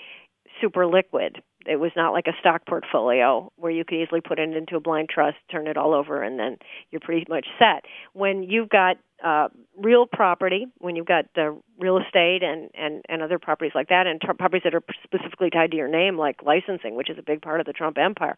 super 0.60 0.86
liquid 0.86 1.42
it 1.68 1.76
was 1.76 1.92
not 1.96 2.12
like 2.12 2.26
a 2.26 2.32
stock 2.40 2.66
portfolio 2.66 3.50
where 3.56 3.72
you 3.72 3.84
could 3.84 3.96
easily 3.96 4.20
put 4.20 4.38
it 4.38 4.56
into 4.56 4.76
a 4.76 4.80
blind 4.80 5.08
trust, 5.08 5.36
turn 5.50 5.66
it 5.66 5.76
all 5.76 5.94
over, 5.94 6.22
and 6.22 6.38
then 6.38 6.58
you're 6.90 7.00
pretty 7.00 7.24
much 7.28 7.46
set. 7.58 7.84
When 8.12 8.42
you've 8.42 8.68
got 8.68 8.96
uh, 9.24 9.48
real 9.76 10.06
property, 10.06 10.66
when 10.78 10.94
you've 10.96 11.06
got 11.06 11.26
the 11.34 11.58
real 11.78 11.98
estate 11.98 12.42
and, 12.42 12.70
and, 12.74 13.02
and 13.08 13.22
other 13.22 13.38
properties 13.38 13.72
like 13.74 13.88
that, 13.88 14.06
and 14.06 14.20
t- 14.20 14.28
properties 14.38 14.62
that 14.64 14.74
are 14.74 14.82
specifically 15.04 15.50
tied 15.50 15.70
to 15.70 15.76
your 15.76 15.88
name, 15.88 16.18
like 16.18 16.42
licensing, 16.42 16.94
which 16.94 17.10
is 17.10 17.18
a 17.18 17.22
big 17.22 17.40
part 17.42 17.60
of 17.60 17.66
the 17.66 17.72
Trump 17.72 17.96
empire, 17.98 18.36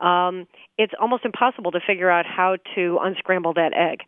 um, 0.00 0.46
it's 0.78 0.92
almost 1.00 1.24
impossible 1.24 1.72
to 1.72 1.80
figure 1.84 2.10
out 2.10 2.24
how 2.26 2.56
to 2.74 2.98
unscramble 3.02 3.54
that 3.54 3.72
egg. 3.74 4.00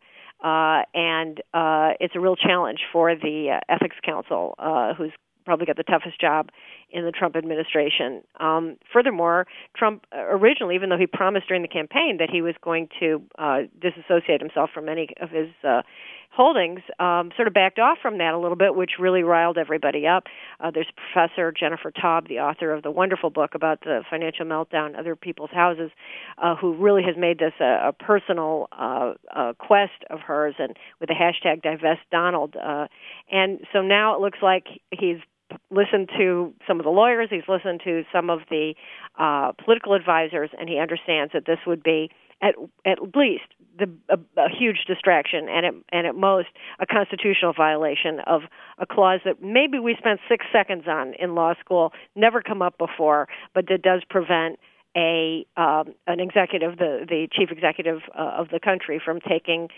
Uh, 0.43 0.83
and 0.93 1.41
uh, 1.53 1.93
it's 1.99 2.15
a 2.15 2.19
real 2.19 2.35
challenge 2.35 2.79
for 2.91 3.15
the 3.15 3.57
uh, 3.57 3.73
Ethics 3.73 3.95
Council, 4.05 4.53
uh, 4.59 4.93
who's 4.93 5.11
probably 5.45 5.65
got 5.65 5.77
the 5.77 5.83
toughest 5.83 6.19
job 6.19 6.49
in 6.91 7.05
the 7.05 7.11
Trump 7.11 7.35
administration. 7.35 8.21
Um, 8.39 8.77
furthermore, 8.91 9.47
Trump 9.75 10.05
uh, 10.15 10.19
originally, 10.19 10.75
even 10.75 10.89
though 10.89 10.97
he 10.97 11.07
promised 11.07 11.47
during 11.47 11.61
the 11.61 11.67
campaign 11.67 12.17
that 12.19 12.29
he 12.29 12.41
was 12.41 12.55
going 12.61 12.89
to 12.99 13.21
uh, 13.37 13.59
disassociate 13.81 14.41
himself 14.41 14.69
from 14.73 14.89
any 14.89 15.09
of 15.21 15.29
his 15.29 15.49
uh, 15.63 15.81
holdings, 16.35 16.81
um, 16.99 17.31
sort 17.35 17.47
of 17.47 17.53
backed 17.53 17.79
off 17.79 17.97
from 18.01 18.17
that 18.17 18.33
a 18.33 18.37
little 18.37 18.57
bit, 18.57 18.75
which 18.75 18.91
really 18.99 19.23
riled 19.23 19.57
everybody 19.57 20.05
up. 20.05 20.25
Uh, 20.59 20.69
there's 20.69 20.87
Professor 20.95 21.51
Jennifer 21.51 21.91
Taub, 21.91 22.27
the 22.27 22.39
author 22.39 22.73
of 22.73 22.83
the 22.83 22.91
wonderful 22.91 23.29
book 23.29 23.55
about 23.55 23.79
the 23.81 24.03
financial 24.09 24.45
meltdown, 24.45 24.99
other 24.99 25.15
people's 25.15 25.51
houses, 25.51 25.91
uh, 26.37 26.55
who 26.55 26.75
really 26.75 27.03
has 27.03 27.15
made 27.17 27.39
this 27.39 27.53
a, 27.61 27.89
a 27.89 27.93
personal 27.93 28.67
uh, 28.73 29.13
uh, 29.33 29.53
quest 29.57 30.03
of 30.09 30.19
hers, 30.19 30.55
and 30.59 30.75
with 30.99 31.09
the 31.09 31.15
hashtag 31.15 31.61
divest 31.61 32.01
Donald. 32.11 32.55
Uh, 32.55 32.87
and 33.31 33.61
so 33.71 33.81
now 33.81 34.15
it 34.15 34.21
looks 34.21 34.39
like 34.41 34.65
he's 34.91 35.17
listened 35.69 36.09
to 36.17 36.53
some 36.67 36.79
of 36.79 36.83
the 36.83 36.89
lawyers, 36.91 37.29
he's 37.29 37.47
listened 37.47 37.81
to 37.83 38.03
some 38.11 38.29
of 38.29 38.39
the 38.49 38.73
uh, 39.17 39.51
political 39.63 39.93
advisors, 39.93 40.49
and 40.59 40.69
he 40.69 40.77
understands 40.77 41.33
that 41.33 41.45
this 41.45 41.59
would 41.65 41.83
be 41.83 42.09
at 42.41 42.55
at 42.85 42.97
least 43.15 43.45
the 43.77 43.89
a, 44.09 44.17
a 44.39 44.49
huge 44.49 44.85
distraction 44.87 45.47
and 45.49 45.65
at 45.65 45.73
and 45.91 46.07
at 46.07 46.15
most 46.15 46.47
a 46.79 46.85
constitutional 46.85 47.53
violation 47.53 48.19
of 48.27 48.41
a 48.77 48.85
clause 48.85 49.21
that 49.25 49.41
maybe 49.41 49.79
we 49.79 49.95
spent 49.97 50.19
six 50.29 50.45
seconds 50.51 50.83
on 50.87 51.13
in 51.19 51.35
law 51.35 51.53
school, 51.59 51.93
never 52.15 52.41
come 52.41 52.61
up 52.61 52.77
before, 52.77 53.27
but 53.53 53.67
that 53.67 53.81
does 53.81 54.01
prevent 54.09 54.59
a 54.95 55.45
um, 55.57 55.93
an 56.07 56.19
executive, 56.19 56.77
the 56.77 57.05
the 57.07 57.27
chief 57.31 57.51
executive 57.51 58.01
uh, 58.17 58.31
of 58.37 58.49
the 58.49 58.59
country, 58.59 59.01
from 59.03 59.19
taking 59.19 59.69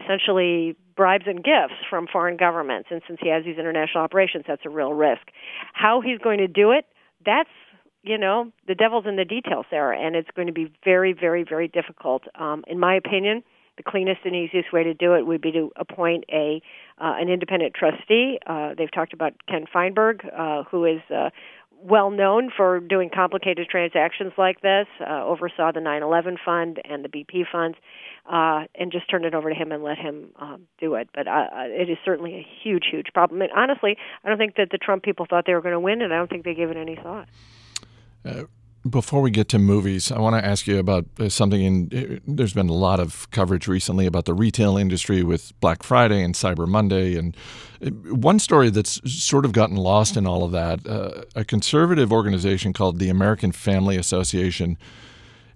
essentially 0.00 0.76
bribes 0.96 1.24
and 1.26 1.42
gifts 1.42 1.74
from 1.88 2.06
foreign 2.06 2.36
governments. 2.36 2.88
And 2.90 3.02
since 3.06 3.18
he 3.22 3.28
has 3.28 3.44
these 3.44 3.58
international 3.58 4.04
operations, 4.04 4.44
that's 4.46 4.62
a 4.64 4.70
real 4.70 4.92
risk. 4.92 5.22
How 5.72 6.00
he's 6.00 6.18
going 6.18 6.38
to 6.38 6.48
do 6.48 6.72
it, 6.72 6.86
that's 7.24 7.50
you 8.02 8.18
know 8.18 8.50
the 8.66 8.74
devil's 8.74 9.06
in 9.06 9.16
the 9.16 9.24
details 9.24 9.66
there, 9.70 9.92
and 9.92 10.16
it's 10.16 10.30
going 10.34 10.48
to 10.48 10.52
be 10.52 10.72
very, 10.84 11.12
very, 11.12 11.44
very 11.44 11.68
difficult. 11.68 12.24
Um, 12.34 12.64
in 12.66 12.78
my 12.78 12.94
opinion, 12.96 13.44
the 13.76 13.82
cleanest 13.82 14.20
and 14.24 14.34
easiest 14.34 14.72
way 14.72 14.82
to 14.84 14.94
do 14.94 15.14
it 15.14 15.26
would 15.26 15.40
be 15.40 15.52
to 15.52 15.70
appoint 15.76 16.24
a 16.30 16.60
uh, 16.98 17.14
an 17.18 17.28
independent 17.28 17.74
trustee. 17.74 18.38
Uh, 18.46 18.74
they've 18.76 18.92
talked 18.92 19.12
about 19.12 19.34
Ken 19.48 19.64
Feinberg, 19.72 20.22
uh, 20.36 20.64
who 20.64 20.84
is 20.84 21.00
uh, 21.14 21.30
well 21.82 22.10
known 22.10 22.50
for 22.56 22.80
doing 22.80 23.10
complicated 23.12 23.68
transactions 23.68 24.32
like 24.38 24.60
this, 24.60 24.86
uh, 25.00 25.24
oversaw 25.24 25.72
the 25.72 25.80
9/11 25.80 26.36
fund 26.44 26.80
and 26.84 27.04
the 27.04 27.08
BP 27.08 27.44
funds, 27.50 27.76
uh, 28.26 28.64
and 28.74 28.92
just 28.92 29.08
turned 29.10 29.24
it 29.24 29.34
over 29.34 29.48
to 29.48 29.54
him 29.54 29.72
and 29.72 29.82
let 29.82 29.98
him 29.98 30.30
um, 30.36 30.66
do 30.78 30.94
it. 30.94 31.08
But 31.14 31.26
uh, 31.26 31.30
uh, 31.30 31.64
it 31.68 31.90
is 31.90 31.98
certainly 32.04 32.34
a 32.34 32.46
huge, 32.62 32.86
huge 32.90 33.06
problem. 33.12 33.42
And 33.42 33.50
honestly, 33.52 33.96
I 34.24 34.28
don't 34.28 34.38
think 34.38 34.56
that 34.56 34.70
the 34.70 34.78
Trump 34.78 35.02
people 35.02 35.26
thought 35.28 35.44
they 35.46 35.54
were 35.54 35.62
going 35.62 35.74
to 35.74 35.80
win, 35.80 36.02
and 36.02 36.12
I 36.12 36.16
don't 36.16 36.30
think 36.30 36.44
they 36.44 36.54
gave 36.54 36.70
it 36.70 36.76
any 36.76 36.96
thought. 36.96 37.28
Before 38.88 39.20
we 39.20 39.30
get 39.30 39.48
to 39.50 39.60
movies, 39.60 40.10
I 40.10 40.18
want 40.18 40.34
to 40.34 40.44
ask 40.44 40.66
you 40.66 40.80
about 40.80 41.06
uh, 41.20 41.28
something. 41.28 41.62
In 41.62 42.18
uh, 42.18 42.20
there's 42.26 42.52
been 42.52 42.68
a 42.68 42.74
lot 42.74 42.98
of 42.98 43.30
coverage 43.30 43.68
recently 43.68 44.06
about 44.06 44.24
the 44.24 44.34
retail 44.34 44.76
industry 44.76 45.22
with 45.22 45.52
Black 45.60 45.84
Friday 45.84 46.20
and 46.20 46.34
Cyber 46.34 46.66
Monday, 46.66 47.14
and 47.14 47.36
uh, 47.80 47.90
one 47.90 48.40
story 48.40 48.70
that's 48.70 49.00
sort 49.08 49.44
of 49.44 49.52
gotten 49.52 49.76
lost 49.76 50.16
in 50.16 50.26
all 50.26 50.42
of 50.42 50.50
that. 50.50 50.84
Uh, 50.84 51.22
a 51.36 51.44
conservative 51.44 52.12
organization 52.12 52.72
called 52.72 52.98
the 52.98 53.08
American 53.08 53.52
Family 53.52 53.96
Association 53.96 54.76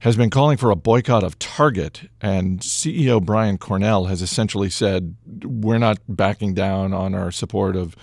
has 0.01 0.17
been 0.17 0.31
calling 0.31 0.57
for 0.57 0.71
a 0.71 0.77
boycott 0.77 1.25
of 1.25 1.37
Target, 1.41 2.09
and 2.21 2.61
CEO 2.61 3.21
Brian 3.21 3.59
Cornell 3.59 4.05
has 4.05 4.23
essentially 4.23 4.71
said 4.71 5.17
we're 5.43 5.79
not 5.79 5.99
backing 6.09 6.55
down 6.55 6.93
on 6.93 7.13
our 7.13 7.33
support 7.33 7.75
of 7.75 7.97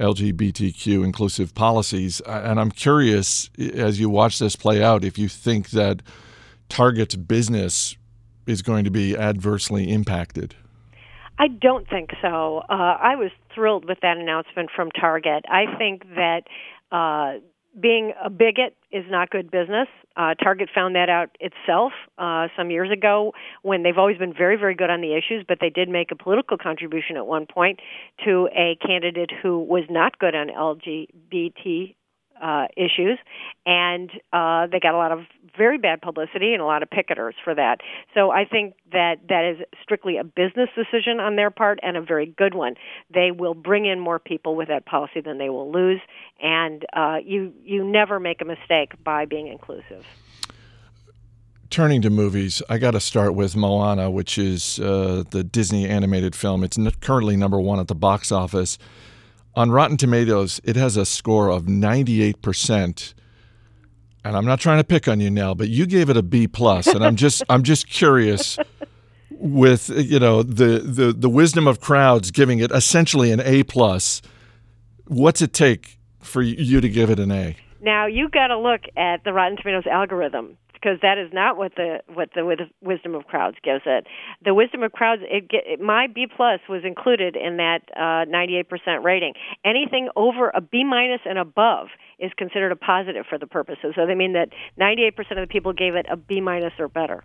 LGBTQ 0.00 1.04
inclusive 1.04 1.54
policies. 1.54 2.20
And 2.26 2.58
I'm 2.58 2.70
curious, 2.70 3.50
as 3.58 4.00
you 4.00 4.08
watch 4.08 4.38
this 4.38 4.56
play 4.56 4.82
out, 4.82 5.04
if 5.04 5.18
you 5.18 5.28
think 5.28 5.70
that 5.70 6.02
Target's 6.68 7.16
business 7.16 7.96
is 8.46 8.62
going 8.62 8.84
to 8.84 8.90
be 8.90 9.16
adversely 9.16 9.90
impacted. 9.90 10.54
I 11.38 11.48
don't 11.48 11.88
think 11.88 12.10
so. 12.20 12.62
Uh, 12.68 12.72
I 12.72 13.16
was 13.16 13.30
thrilled 13.54 13.84
with 13.86 13.98
that 14.02 14.16
announcement 14.16 14.70
from 14.74 14.90
Target. 14.90 15.44
I 15.48 15.76
think 15.76 16.02
that 16.14 16.42
uh, 16.90 17.40
being 17.78 18.12
a 18.22 18.30
bigot 18.30 18.76
is 18.90 19.04
not 19.08 19.30
good 19.30 19.50
business. 19.50 19.88
Uh, 20.16 20.34
Target 20.34 20.68
found 20.74 20.94
that 20.96 21.08
out 21.08 21.36
itself 21.40 21.92
uh, 22.18 22.48
some 22.56 22.70
years 22.70 22.90
ago 22.90 23.32
when 23.62 23.82
they've 23.82 23.98
always 23.98 24.18
been 24.18 24.34
very, 24.34 24.56
very 24.56 24.74
good 24.74 24.90
on 24.90 25.00
the 25.00 25.14
issues, 25.14 25.44
but 25.46 25.58
they 25.60 25.70
did 25.70 25.88
make 25.88 26.10
a 26.10 26.16
political 26.16 26.58
contribution 26.58 27.16
at 27.16 27.26
one 27.26 27.46
point 27.46 27.80
to 28.24 28.48
a 28.56 28.76
candidate 28.84 29.30
who 29.42 29.58
was 29.58 29.84
not 29.88 30.18
good 30.18 30.34
on 30.34 30.48
LGBT 30.48 31.94
uh, 32.42 32.66
issues, 32.76 33.18
and 33.64 34.10
uh, 34.32 34.66
they 34.66 34.80
got 34.80 34.94
a 34.94 34.98
lot 34.98 35.12
of 35.12 35.20
very 35.56 35.78
bad 35.78 36.00
publicity 36.00 36.52
and 36.52 36.62
a 36.62 36.64
lot 36.64 36.82
of 36.82 36.90
picketers 36.90 37.32
for 37.44 37.54
that. 37.54 37.78
So 38.14 38.30
I 38.30 38.44
think 38.44 38.74
that 38.92 39.16
that 39.28 39.44
is 39.44 39.66
strictly 39.82 40.18
a 40.18 40.24
business 40.24 40.68
decision 40.74 41.20
on 41.20 41.36
their 41.36 41.50
part 41.50 41.78
and 41.82 41.96
a 41.96 42.02
very 42.02 42.26
good 42.26 42.54
one. 42.54 42.74
They 43.12 43.30
will 43.30 43.54
bring 43.54 43.86
in 43.86 44.00
more 44.00 44.18
people 44.18 44.56
with 44.56 44.68
that 44.68 44.86
policy 44.86 45.20
than 45.20 45.38
they 45.38 45.48
will 45.48 45.70
lose, 45.70 46.00
and 46.40 46.84
uh, 46.94 47.16
you 47.24 47.52
you 47.62 47.84
never 47.84 48.20
make 48.20 48.40
a 48.40 48.44
mistake 48.44 48.92
by 49.02 49.24
being 49.24 49.48
inclusive. 49.48 50.04
Turning 51.70 52.02
to 52.02 52.10
movies, 52.10 52.60
I 52.68 52.76
got 52.76 52.90
to 52.90 53.00
start 53.00 53.34
with 53.34 53.56
Moana, 53.56 54.10
which 54.10 54.36
is 54.36 54.78
uh, 54.78 55.24
the 55.30 55.42
Disney 55.42 55.88
animated 55.88 56.36
film. 56.36 56.62
It's 56.64 56.76
currently 57.00 57.34
number 57.34 57.58
one 57.58 57.80
at 57.80 57.88
the 57.88 57.94
box 57.94 58.30
office 58.30 58.76
on 59.54 59.70
Rotten 59.70 59.98
Tomatoes, 59.98 60.62
it 60.64 60.76
has 60.76 60.96
a 60.96 61.04
score 61.04 61.50
of 61.50 61.64
98%. 61.64 63.14
And 64.24 64.36
I'm 64.36 64.44
not 64.44 64.60
trying 64.60 64.78
to 64.78 64.84
pick 64.84 65.08
on 65.08 65.20
you 65.20 65.30
now, 65.30 65.54
but 65.54 65.68
you 65.68 65.86
gave 65.86 66.08
it 66.08 66.16
a 66.16 66.22
B 66.22 66.46
plus, 66.46 66.86
and 66.86 67.04
I'm 67.04 67.16
just 67.16 67.42
I'm 67.48 67.62
just 67.62 67.88
curious 67.88 68.56
with 69.30 69.88
you 69.88 70.20
know 70.20 70.42
the, 70.42 70.78
the 70.78 71.12
the 71.12 71.28
wisdom 71.28 71.66
of 71.66 71.80
crowds 71.80 72.30
giving 72.30 72.60
it 72.60 72.70
essentially 72.70 73.32
an 73.32 73.40
A 73.40 73.64
plus. 73.64 74.22
What's 75.06 75.42
it 75.42 75.52
take 75.52 75.98
for 76.20 76.40
you 76.40 76.80
to 76.80 76.88
give 76.88 77.10
it 77.10 77.18
an 77.18 77.32
A? 77.32 77.56
Now 77.80 78.06
you 78.06 78.28
got 78.28 78.48
to 78.48 78.58
look 78.58 78.82
at 78.96 79.24
the 79.24 79.32
Rotten 79.32 79.56
Tomatoes 79.56 79.86
algorithm 79.90 80.56
because 80.82 80.98
that 81.02 81.18
is 81.18 81.32
not 81.32 81.56
what 81.56 81.74
the 81.76 82.00
what 82.12 82.30
the 82.34 82.68
wisdom 82.80 83.14
of 83.14 83.24
crowds 83.26 83.56
gives 83.62 83.82
it. 83.86 84.06
The 84.44 84.54
wisdom 84.54 84.82
of 84.82 84.92
crowds, 84.92 85.22
it, 85.24 85.46
it 85.50 85.80
my 85.80 86.06
B 86.06 86.26
plus 86.34 86.60
was 86.68 86.82
included 86.84 87.36
in 87.36 87.56
that 87.58 87.80
uh, 87.96 88.26
98% 88.30 89.02
rating. 89.02 89.34
Anything 89.64 90.08
over 90.16 90.50
a 90.54 90.60
B 90.60 90.84
minus 90.84 91.20
and 91.24 91.38
above 91.38 91.88
is 92.22 92.30
considered 92.36 92.72
a 92.72 92.76
positive 92.76 93.26
for 93.28 93.38
the 93.38 93.46
purposes. 93.46 93.92
So 93.96 94.06
they 94.06 94.14
mean 94.14 94.32
that 94.32 94.50
98% 94.80 95.18
of 95.32 95.36
the 95.36 95.46
people 95.46 95.72
gave 95.72 95.94
it 95.94 96.06
a 96.10 96.16
B 96.16 96.40
minus 96.40 96.72
or 96.78 96.88
better. 96.88 97.24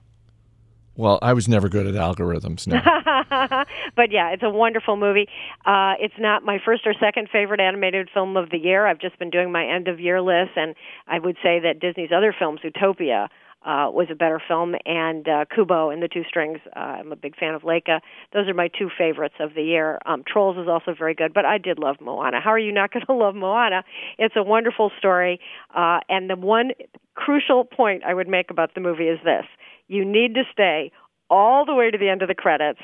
Well, 0.98 1.20
I 1.22 1.34
was 1.34 1.48
never 1.48 1.70
good 1.70 1.86
at 1.86 1.94
algorithms. 1.94 2.66
No. 2.66 2.82
but 3.96 4.12
yeah, 4.12 4.32
it's 4.32 4.42
a 4.42 4.50
wonderful 4.50 4.98
movie. 4.98 5.30
Uh, 5.64 5.94
it's 6.00 6.16
not 6.18 6.44
my 6.44 6.58
first 6.66 6.88
or 6.88 6.94
second 7.00 7.30
favorite 7.32 7.60
animated 7.60 8.10
film 8.12 8.36
of 8.36 8.50
the 8.50 8.58
year. 8.58 8.88
I've 8.88 9.00
just 9.00 9.20
been 9.20 9.30
doing 9.30 9.52
my 9.52 9.64
end 9.64 9.88
of 9.88 10.00
year 10.00 10.22
list, 10.22 10.52
and 10.56 10.74
I 11.08 11.20
would 11.20 11.38
say 11.44 11.60
that 11.60 11.80
Disney's 11.80 12.10
other 12.12 12.34
films, 12.38 12.62
Zootopia, 12.66 13.28
uh, 13.64 13.90
was 13.92 14.08
a 14.12 14.16
better 14.16 14.42
film, 14.48 14.76
and 14.86 15.28
uh, 15.28 15.46
Kubo 15.54 15.90
and 15.90 16.02
the 16.02 16.08
Two 16.08 16.24
Strings. 16.30 16.60
Uh, 16.76 16.80
I'm 16.80 17.12
a 17.12 17.16
big 17.16 17.36
fan 17.36 17.54
of 17.54 17.64
Laika. 17.64 18.00
Those 18.34 18.48
are 18.48 18.54
my 18.54 18.70
two 18.70 18.90
favorites 18.98 19.36
of 19.40 19.56
the 19.56 19.64
year. 19.64 20.00
Um, 20.06 20.24
Trolls 20.26 20.58
is 20.58 20.68
also 20.68 20.94
very 20.98 21.14
good, 21.14 21.34
but 21.34 21.46
I 21.46 21.58
did 21.58 21.80
love 21.80 21.98
Moana. 22.00 22.40
How 22.40 22.52
are 22.52 22.60
you 22.60 22.72
not 22.72 22.92
going 22.94 23.06
to 23.06 23.14
love 23.14 23.36
Moana? 23.36 23.84
It's 24.18 24.36
a 24.36 24.44
wonderful 24.44 24.92
story, 24.98 25.40
uh, 25.76 26.00
and 26.08 26.30
the 26.30 26.36
one 26.36 26.72
crucial 27.16 27.66
point 27.66 28.04
I 28.04 28.14
would 28.14 28.28
make 28.28 28.52
about 28.52 28.76
the 28.76 28.82
movie 28.82 29.08
is 29.08 29.20
this: 29.24 29.46
you 29.88 30.06
need 30.06 30.36
to 30.36 30.44
stay 30.52 30.92
all 31.30 31.66
the 31.66 31.74
way 31.74 31.92
to 31.92 31.98
the 31.98 32.10
end 32.10 32.22
of 32.22 32.28
the 32.28 32.36
credits, 32.36 32.80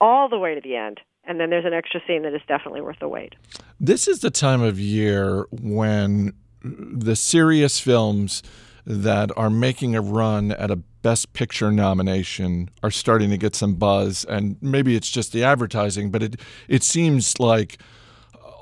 all 0.00 0.28
the 0.28 0.38
way 0.38 0.54
to 0.54 0.60
the 0.60 0.76
end, 0.76 1.00
and 1.24 1.40
then 1.40 1.50
there's 1.50 1.66
an 1.66 1.74
extra 1.74 2.00
scene 2.06 2.22
that 2.22 2.34
is 2.34 2.42
definitely 2.46 2.80
worth 2.80 2.98
the 3.00 3.08
wait. 3.08 3.34
This 3.80 4.08
is 4.08 4.20
the 4.20 4.30
time 4.30 4.62
of 4.62 4.78
year 4.78 5.46
when 5.50 6.32
the 6.62 7.16
serious 7.16 7.78
films 7.78 8.42
that 8.86 9.30
are 9.36 9.50
making 9.50 9.94
a 9.94 10.00
run 10.00 10.52
at 10.52 10.70
a 10.70 10.76
Best 10.76 11.34
Picture 11.34 11.70
nomination 11.70 12.70
are 12.82 12.90
starting 12.90 13.28
to 13.30 13.36
get 13.36 13.54
some 13.54 13.74
buzz, 13.74 14.24
and 14.24 14.56
maybe 14.62 14.96
it's 14.96 15.10
just 15.10 15.32
the 15.32 15.44
advertising, 15.44 16.10
but 16.10 16.22
it 16.22 16.40
it 16.66 16.82
seems 16.82 17.38
like 17.38 17.78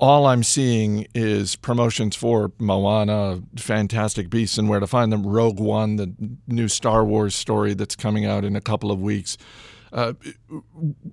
all 0.00 0.26
I'm 0.26 0.42
seeing 0.42 1.06
is 1.14 1.54
promotions 1.54 2.16
for 2.16 2.50
Moana, 2.58 3.40
Fantastic 3.56 4.28
Beasts, 4.28 4.58
and 4.58 4.68
Where 4.68 4.80
to 4.80 4.86
Find 4.88 5.12
Them, 5.12 5.24
Rogue 5.24 5.60
One, 5.60 5.94
the 5.94 6.12
new 6.48 6.66
Star 6.66 7.04
Wars 7.04 7.36
story 7.36 7.74
that's 7.74 7.94
coming 7.94 8.26
out 8.26 8.44
in 8.44 8.56
a 8.56 8.60
couple 8.60 8.90
of 8.90 9.00
weeks. 9.00 9.38
Uh, 9.92 10.14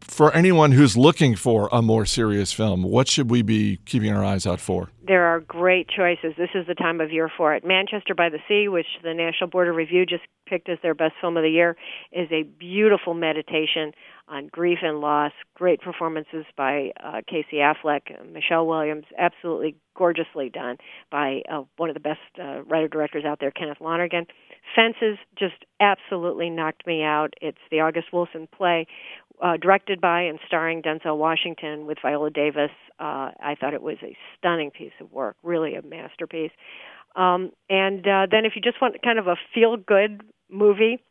for 0.01 0.33
anyone 0.33 0.71
who's 0.71 0.95
looking 0.95 1.35
for 1.35 1.67
a 1.71 1.81
more 1.81 2.05
serious 2.05 2.53
film, 2.53 2.83
what 2.83 3.09
should 3.09 3.29
we 3.29 3.41
be 3.41 3.77
keeping 3.85 4.11
our 4.11 4.23
eyes 4.23 4.47
out 4.47 4.61
for? 4.61 4.89
There 5.05 5.25
are 5.25 5.41
great 5.41 5.89
choices. 5.89 6.33
This 6.37 6.51
is 6.55 6.65
the 6.65 6.75
time 6.75 7.01
of 7.01 7.11
year 7.11 7.29
for 7.35 7.53
it. 7.53 7.65
Manchester 7.65 8.15
by 8.15 8.29
the 8.29 8.39
Sea, 8.47 8.69
which 8.69 8.85
the 9.03 9.13
National 9.13 9.49
Board 9.49 9.67
of 9.67 9.75
Review 9.75 10.05
just 10.05 10.23
picked 10.47 10.69
as 10.69 10.77
their 10.81 10.93
best 10.95 11.13
film 11.19 11.35
of 11.35 11.43
the 11.43 11.49
year, 11.49 11.75
is 12.13 12.29
a 12.31 12.43
beautiful 12.43 13.13
meditation 13.13 13.91
on 14.29 14.47
grief 14.51 14.79
and 14.81 15.01
loss. 15.01 15.31
Great 15.55 15.81
performances 15.81 16.45
by 16.55 16.91
uh, 17.03 17.21
Casey 17.27 17.57
Affleck, 17.57 18.01
Michelle 18.31 18.67
Williams, 18.67 19.05
absolutely 19.17 19.75
gorgeously 19.95 20.49
done 20.49 20.77
by 21.11 21.41
uh, 21.51 21.63
one 21.77 21.89
of 21.89 21.93
the 21.93 21.99
best 21.99 22.19
uh, 22.41 22.61
writer 22.63 22.87
directors 22.87 23.25
out 23.25 23.39
there, 23.39 23.51
Kenneth 23.51 23.81
Lonergan. 23.81 24.25
Fences 24.75 25.17
just 25.37 25.65
absolutely 25.79 26.49
knocked 26.49 26.85
me 26.85 27.03
out. 27.03 27.33
It's 27.41 27.57
the 27.71 27.81
August 27.81 28.07
Wilson 28.13 28.47
play, 28.55 28.87
uh, 29.41 29.57
directed 29.57 29.99
by 29.99 30.21
and 30.21 30.39
starring 30.45 30.81
Denzel 30.81 31.17
Washington 31.17 31.85
with 31.85 31.97
Viola 32.01 32.29
Davis. 32.29 32.71
Uh, 32.99 33.31
I 33.41 33.55
thought 33.59 33.73
it 33.73 33.81
was 33.81 33.97
a 34.03 34.15
stunning 34.37 34.71
piece 34.71 34.91
of 35.01 35.11
work, 35.11 35.35
really 35.43 35.75
a 35.75 35.81
masterpiece. 35.81 36.51
Um, 37.15 37.51
and 37.69 38.05
uh, 38.07 38.27
then, 38.29 38.45
if 38.45 38.53
you 38.55 38.61
just 38.61 38.81
want 38.81 39.01
kind 39.01 39.17
of 39.17 39.27
a 39.27 39.35
feel 39.53 39.77
good 39.77 40.21
movie, 40.49 41.01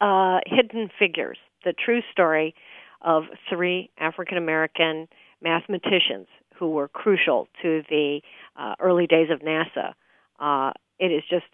uh, 0.00 0.40
Hidden 0.46 0.90
Figures, 0.98 1.38
the 1.66 1.74
true 1.74 2.00
story 2.10 2.54
of 3.02 3.24
three 3.50 3.90
African 3.98 4.38
American 4.38 5.08
mathematicians 5.42 6.28
who 6.58 6.70
were 6.70 6.88
crucial 6.88 7.48
to 7.60 7.82
the 7.90 8.20
uh, 8.56 8.74
early 8.80 9.06
days 9.06 9.28
of 9.30 9.40
NASA. 9.40 9.92
Uh, 10.40 10.72
it 10.98 11.08
is 11.08 11.22
just 11.28 11.44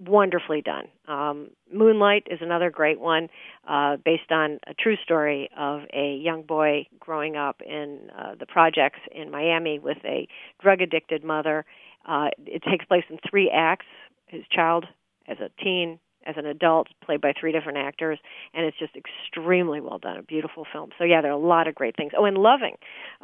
wonderfully 0.00 0.62
done. 0.62 0.86
Um, 1.06 1.50
Moonlight 1.72 2.26
is 2.30 2.38
another 2.40 2.70
great 2.70 2.98
one, 2.98 3.28
uh, 3.68 3.96
based 4.04 4.30
on 4.30 4.58
a 4.66 4.74
true 4.74 4.96
story 5.04 5.50
of 5.56 5.82
a 5.92 6.16
young 6.16 6.42
boy 6.42 6.86
growing 6.98 7.36
up 7.36 7.60
in 7.60 8.10
uh, 8.18 8.34
the 8.38 8.46
projects 8.46 9.00
in 9.12 9.30
Miami 9.30 9.78
with 9.78 9.98
a 10.04 10.26
drug 10.60 10.80
addicted 10.80 11.22
mother. 11.22 11.64
Uh, 12.06 12.28
it 12.46 12.62
takes 12.68 12.84
place 12.86 13.04
in 13.10 13.18
three 13.28 13.50
acts. 13.50 13.86
His 14.26 14.42
child 14.50 14.86
as 15.28 15.36
a 15.38 15.50
teen, 15.62 15.98
as 16.26 16.36
an 16.36 16.46
adult, 16.46 16.88
played 17.04 17.20
by 17.20 17.32
three 17.38 17.52
different 17.52 17.78
actors, 17.78 18.18
and 18.54 18.66
it's 18.66 18.78
just 18.78 18.92
extremely 18.96 19.80
well 19.80 19.98
done. 19.98 20.18
A 20.18 20.22
beautiful 20.22 20.66
film. 20.72 20.90
So 20.98 21.04
yeah, 21.04 21.20
there 21.20 21.30
are 21.30 21.34
a 21.34 21.46
lot 21.46 21.68
of 21.68 21.74
great 21.74 21.96
things. 21.96 22.12
Oh, 22.16 22.24
and 22.24 22.38
Loving, 22.38 22.76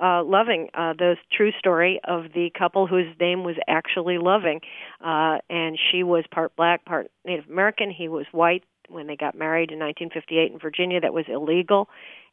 uh, 0.02 0.22
Loving, 0.24 0.68
uh, 0.74 0.94
the 0.94 1.16
true 1.32 1.52
story 1.58 2.00
of 2.04 2.24
the 2.34 2.50
couple 2.56 2.86
whose 2.86 3.06
name 3.20 3.44
was 3.44 3.56
actually 3.66 4.18
Loving, 4.18 4.60
uh, 5.04 5.38
and 5.48 5.78
she 5.90 6.02
was 6.02 6.24
part 6.30 6.54
black, 6.56 6.84
part 6.84 7.10
Native 7.24 7.48
American. 7.48 7.90
He 7.90 8.08
was 8.08 8.26
white. 8.32 8.64
When 8.88 9.06
they 9.06 9.16
got 9.16 9.34
married 9.34 9.70
in 9.70 9.78
1958 9.78 10.52
in 10.52 10.58
Virginia, 10.58 11.00
that 11.00 11.12
was 11.12 11.26
illegal, 11.28 11.90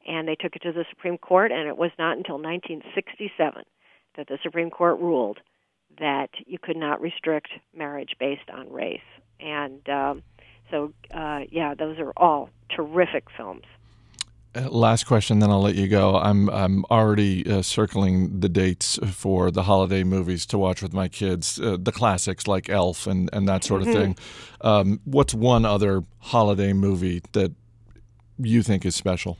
and 0.08 0.26
they 0.26 0.36
took 0.36 0.56
it 0.56 0.62
to 0.62 0.72
the 0.72 0.86
Supreme 0.90 1.18
Court, 1.18 1.52
and 1.52 1.68
it 1.68 1.76
was 1.76 1.92
not 2.00 2.16
until 2.16 2.36
1967 2.36 3.64
that 4.16 4.28
the 4.28 4.38
Supreme 4.42 4.70
Court 4.70 5.00
ruled 5.00 5.40
that 6.00 6.30
you 6.46 6.58
could 6.60 6.78
not 6.78 7.02
restrict 7.02 7.50
marriage 7.76 8.16
based 8.20 8.50
on 8.54 8.72
race. 8.72 9.00
And 9.40 9.88
um, 9.90 10.24
so, 10.72 10.94
uh, 11.14 11.42
yeah, 11.52 11.74
those 11.74 12.00
are 12.00 12.14
all 12.18 12.50
terrific 12.70 13.26
films. 13.36 13.64
Uh, 14.56 14.70
last 14.70 15.06
question, 15.06 15.40
then 15.40 15.50
I'll 15.50 15.62
let 15.62 15.76
you 15.76 15.88
go. 15.88 16.16
I'm 16.16 16.50
I'm 16.50 16.86
already 16.86 17.46
uh, 17.50 17.62
circling 17.62 18.40
the 18.40 18.48
dates 18.48 18.98
for 19.12 19.52
the 19.52 19.64
holiday 19.64 20.04
movies 20.04 20.46
to 20.48 20.58
watch 20.58 20.82
with 20.82 20.94
my 20.94 21.10
kids, 21.10 21.60
uh, 21.60 21.78
the 21.80 21.92
classics 21.92 22.48
like 22.48 22.70
Elf 22.70 23.06
and, 23.06 23.30
and 23.34 23.48
that 23.50 23.64
sort 23.66 23.82
of 23.82 23.90
mm-hmm. 23.90 24.00
thing. 24.00 24.18
Um, 24.62 25.02
what's 25.04 25.34
one 25.34 25.66
other 25.66 26.04
holiday 26.20 26.72
movie 26.72 27.22
that 27.34 27.52
you 28.38 28.64
think 28.64 28.86
is 28.86 28.96
special? 28.96 29.38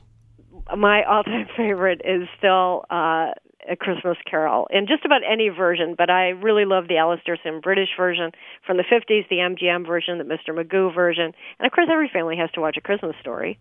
My 0.76 1.02
all-time 1.04 1.46
favorite 1.56 2.02
is 2.04 2.28
still 2.36 2.84
uh, 2.90 3.30
A 3.68 3.76
Christmas 3.76 4.16
Carol 4.28 4.66
in 4.70 4.86
just 4.86 5.04
about 5.04 5.22
any 5.28 5.48
version, 5.48 5.94
but 5.96 6.10
I 6.10 6.28
really 6.30 6.64
love 6.64 6.88
the 6.88 6.98
Alastair 6.98 7.36
Sim 7.42 7.60
British 7.60 7.90
version 7.96 8.32
from 8.66 8.76
the 8.76 8.84
50s, 8.84 9.28
the 9.28 9.36
MGM 9.36 9.86
version, 9.86 10.18
the 10.18 10.24
Mr. 10.24 10.54
Magoo 10.54 10.94
version, 10.94 11.32
and 11.58 11.66
of 11.66 11.72
course, 11.72 11.88
every 11.90 12.08
family 12.12 12.36
has 12.36 12.50
to 12.52 12.60
watch 12.60 12.76
A 12.76 12.80
Christmas 12.80 13.16
Story. 13.20 13.58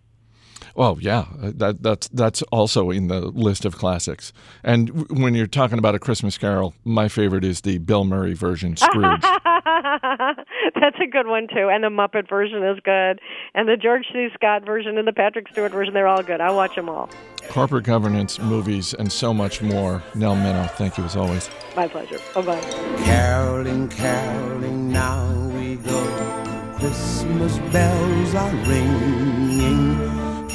Oh 0.77 0.97
yeah, 0.99 1.25
uh, 1.41 1.51
that 1.55 1.81
that's 1.81 2.07
that's 2.09 2.41
also 2.51 2.89
in 2.91 3.07
the 3.07 3.21
list 3.21 3.63
of 3.63 3.77
classics. 3.77 4.33
And 4.63 4.87
w- 4.87 5.23
when 5.23 5.33
you're 5.33 5.47
talking 5.47 5.77
about 5.79 5.95
a 5.95 5.99
Christmas 5.99 6.37
Carol, 6.37 6.73
my 6.83 7.07
favorite 7.07 7.45
is 7.45 7.61
the 7.61 7.77
Bill 7.77 8.03
Murray 8.03 8.33
version, 8.33 8.75
Scrooge. 8.75 9.21
That's 9.21 10.97
a 11.01 11.07
good 11.09 11.27
one 11.27 11.47
too, 11.47 11.69
and 11.71 11.83
the 11.83 11.87
Muppet 11.89 12.27
version 12.29 12.63
is 12.63 12.77
good, 12.83 13.19
and 13.53 13.67
the 13.69 13.77
George 13.77 14.05
C. 14.11 14.27
Scott 14.33 14.65
version 14.65 14.97
and 14.97 15.07
the 15.07 15.13
Patrick 15.13 15.47
Stewart 15.49 15.71
version—they're 15.71 16.07
all 16.07 16.21
good. 16.23 16.41
I 16.41 16.51
watch 16.51 16.75
them 16.75 16.89
all. 16.89 17.09
Corporate 17.49 17.85
governance, 17.85 18.39
movies, 18.39 18.93
and 18.93 19.11
so 19.11 19.33
much 19.33 19.61
more. 19.61 20.03
Nell 20.13 20.35
Minow, 20.35 20.69
thank 20.71 20.97
you 20.97 21.03
as 21.05 21.15
always. 21.15 21.49
My 21.75 21.87
pleasure. 21.87 22.19
Bye 22.33 22.41
bye. 22.41 22.61
Caroling, 23.05 23.87
caroling, 23.89 24.91
now 24.91 25.31
we 25.57 25.75
go. 25.77 26.73
Christmas 26.79 27.57
bells 27.71 28.35
are 28.35 28.51
ringing. 28.67 29.24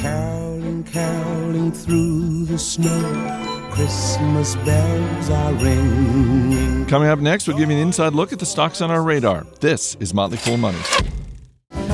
Caroling, 0.01 0.83
caroling 0.85 1.71
through 1.71 2.45
the 2.45 2.57
snow. 2.57 3.69
Christmas 3.71 4.55
bells 4.55 5.29
are 5.29 5.53
ringing. 5.53 6.87
Coming 6.87 7.07
up 7.07 7.19
next, 7.19 7.47
we'll 7.47 7.55
give 7.55 7.69
you 7.69 7.75
an 7.75 7.81
inside 7.83 8.13
look 8.13 8.33
at 8.33 8.39
the 8.39 8.45
stocks 8.47 8.81
on 8.81 8.89
our 8.89 9.03
radar. 9.03 9.45
This 9.59 9.93
is 9.99 10.11
Motley 10.11 10.37
Fool 10.37 10.57
Money. 10.57 10.79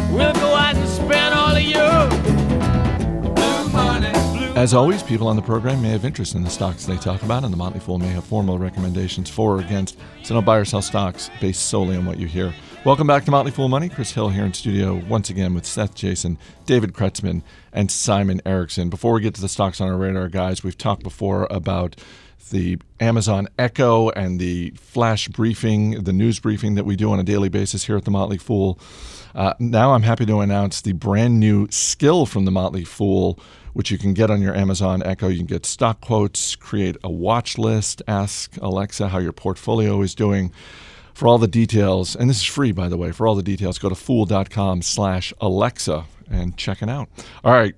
We'll 0.09 0.33
go 0.35 0.55
out 0.55 0.75
and 0.75 0.86
As 4.57 4.73
always, 4.73 5.03
people 5.03 5.27
on 5.27 5.35
the 5.35 5.41
program 5.43 5.83
may 5.83 5.89
have 5.89 6.03
interest 6.03 6.33
in 6.33 6.41
the 6.41 6.49
stocks 6.49 6.87
they 6.87 6.97
talk 6.97 7.21
about, 7.21 7.43
and 7.43 7.53
the 7.53 7.57
Motley 7.57 7.79
Fool 7.79 7.99
may 7.99 8.07
have 8.07 8.23
formal 8.23 8.57
recommendations 8.57 9.29
for 9.29 9.57
or 9.57 9.59
against. 9.59 9.99
So 10.23 10.33
don't 10.33 10.45
buy 10.45 10.57
or 10.57 10.65
sell 10.65 10.81
stocks 10.81 11.29
based 11.39 11.67
solely 11.67 11.95
on 11.95 12.07
what 12.07 12.17
you 12.17 12.25
hear. 12.25 12.51
Welcome 12.83 13.05
back 13.05 13.23
to 13.25 13.31
Motley 13.31 13.51
Fool 13.51 13.67
Money. 13.67 13.87
Chris 13.87 14.13
Hill 14.13 14.29
here 14.29 14.43
in 14.43 14.55
studio 14.55 14.99
once 15.07 15.29
again 15.29 15.53
with 15.53 15.67
Seth 15.67 15.93
Jayson, 15.93 16.39
David 16.65 16.93
Kretzmann, 16.93 17.43
and 17.71 17.91
Simon 17.91 18.41
Erickson. 18.47 18.89
Before 18.89 19.13
we 19.13 19.21
get 19.21 19.35
to 19.35 19.41
the 19.41 19.47
stocks 19.47 19.79
on 19.79 19.89
our 19.89 19.95
radar, 19.95 20.27
guys, 20.27 20.63
we've 20.63 20.75
talked 20.75 21.03
before 21.03 21.45
about 21.51 21.95
the 22.49 22.79
Amazon 22.99 23.47
Echo 23.59 24.09
and 24.09 24.39
the 24.39 24.71
flash 24.71 25.27
briefing, 25.27 26.03
the 26.03 26.13
news 26.13 26.39
briefing 26.39 26.73
that 26.73 26.85
we 26.85 26.95
do 26.95 27.11
on 27.11 27.19
a 27.19 27.23
daily 27.23 27.49
basis 27.49 27.83
here 27.83 27.97
at 27.97 28.05
the 28.05 28.11
Motley 28.11 28.39
Fool. 28.39 28.79
Uh, 29.35 29.53
now 29.59 29.93
I'm 29.93 30.01
happy 30.01 30.25
to 30.25 30.39
announce 30.39 30.81
the 30.81 30.93
brand 30.93 31.39
new 31.39 31.67
skill 31.69 32.25
from 32.25 32.45
the 32.45 32.51
Motley 32.51 32.85
Fool, 32.85 33.39
which 33.77 33.91
you 33.91 33.97
can 33.99 34.15
get 34.15 34.31
on 34.31 34.41
your 34.41 34.55
Amazon 34.55 35.03
Echo. 35.03 35.27
You 35.27 35.37
can 35.37 35.45
get 35.45 35.63
stock 35.63 36.01
quotes, 36.01 36.55
create 36.55 36.97
a 37.03 37.11
watch 37.11 37.59
list, 37.59 38.01
ask 38.07 38.57
Alexa 38.59 39.09
how 39.09 39.19
your 39.19 39.33
portfolio 39.33 40.01
is 40.01 40.15
doing. 40.15 40.51
For 41.13 41.27
all 41.27 41.37
the 41.37 41.47
details, 41.47 42.15
and 42.15 42.27
this 42.27 42.37
is 42.37 42.43
free 42.43 42.71
by 42.71 42.89
the 42.89 42.97
way, 42.97 43.11
for 43.11 43.27
all 43.27 43.35
the 43.35 43.43
details, 43.43 43.77
go 43.77 43.87
to 43.87 43.93
fool.com 43.93 44.81
slash 44.81 45.31
Alexa 45.39 46.05
and 46.27 46.57
check 46.57 46.81
it 46.81 46.89
out. 46.89 47.07
All 47.43 47.53
right, 47.53 47.75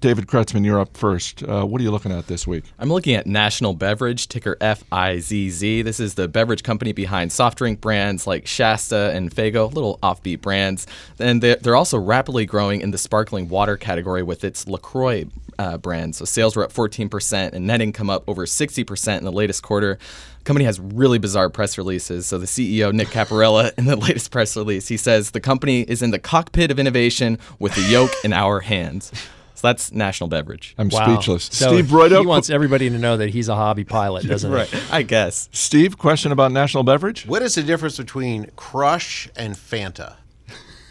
David 0.00 0.28
Kretzmann, 0.28 0.64
you're 0.64 0.80
up 0.80 0.96
first. 0.96 1.42
Uh, 1.42 1.64
what 1.64 1.78
are 1.78 1.84
you 1.84 1.90
looking 1.90 2.10
at 2.10 2.26
this 2.26 2.46
week? 2.46 2.64
I'm 2.78 2.88
looking 2.88 3.14
at 3.14 3.26
National 3.26 3.74
Beverage, 3.74 4.28
ticker 4.28 4.56
FIZZ. 4.58 5.60
This 5.60 6.00
is 6.00 6.14
the 6.14 6.26
beverage 6.26 6.62
company 6.62 6.92
behind 6.92 7.32
soft 7.32 7.58
drink 7.58 7.82
brands 7.82 8.26
like 8.26 8.46
Shasta 8.46 9.10
and 9.14 9.30
Faygo, 9.30 9.70
little 9.70 9.98
offbeat 10.02 10.40
brands. 10.40 10.86
And 11.18 11.42
they're, 11.42 11.76
also 11.76 11.98
rapidly 11.98 12.46
growing 12.46 12.80
in 12.80 12.92
the 12.92 12.98
sparkling 12.98 13.48
water 13.50 13.76
category 13.76 14.22
with 14.22 14.42
its 14.42 14.66
LaCroix 14.66 15.26
uh, 15.58 15.76
brand. 15.76 16.16
So 16.16 16.24
sales 16.24 16.56
were 16.56 16.64
up 16.64 16.72
14% 16.72 17.52
and 17.52 17.66
net 17.66 17.82
income 17.82 18.08
up 18.08 18.24
over 18.26 18.46
60% 18.46 19.18
in 19.18 19.24
the 19.24 19.30
latest 19.30 19.62
quarter. 19.62 19.98
Company 20.44 20.64
has 20.64 20.80
really 20.80 21.18
bizarre 21.18 21.50
press 21.50 21.76
releases. 21.76 22.26
So 22.26 22.38
the 22.38 22.46
CEO 22.46 22.92
Nick 22.92 23.08
Caporella 23.08 23.72
in 23.78 23.84
the 23.84 23.96
latest 23.96 24.30
press 24.30 24.56
release, 24.56 24.88
he 24.88 24.96
says 24.96 25.32
the 25.32 25.40
company 25.40 25.82
is 25.82 26.00
in 26.00 26.10
the 26.10 26.18
cockpit 26.18 26.70
of 26.70 26.78
innovation 26.78 27.38
with 27.58 27.74
the 27.74 27.82
yoke 27.82 28.12
in 28.24 28.32
our 28.32 28.60
hands. 28.60 29.12
So 29.60 29.66
that's 29.68 29.92
National 29.92 30.28
Beverage. 30.28 30.74
I'm 30.78 30.88
Wow. 30.88 31.04
speechless. 31.04 31.44
So 31.52 31.68
Steve 31.74 31.90
He 31.90 31.94
Broido, 31.94 32.24
wants 32.24 32.48
everybody 32.48 32.88
to 32.88 32.96
know 32.98 33.18
that 33.18 33.28
he's 33.28 33.50
a 33.50 33.54
hobby 33.54 33.84
pilot, 33.84 34.26
doesn't 34.26 34.50
he? 34.50 34.78
I 34.90 35.02
guess. 35.02 35.50
Steve, 35.52 35.98
question 35.98 36.32
about 36.32 36.50
National 36.50 36.82
Beverage? 36.82 37.26
What 37.26 37.42
is 37.42 37.56
the 37.56 37.62
difference 37.62 37.98
between 37.98 38.46
Crush 38.56 39.28
and 39.36 39.54
Fanta? 39.54 40.14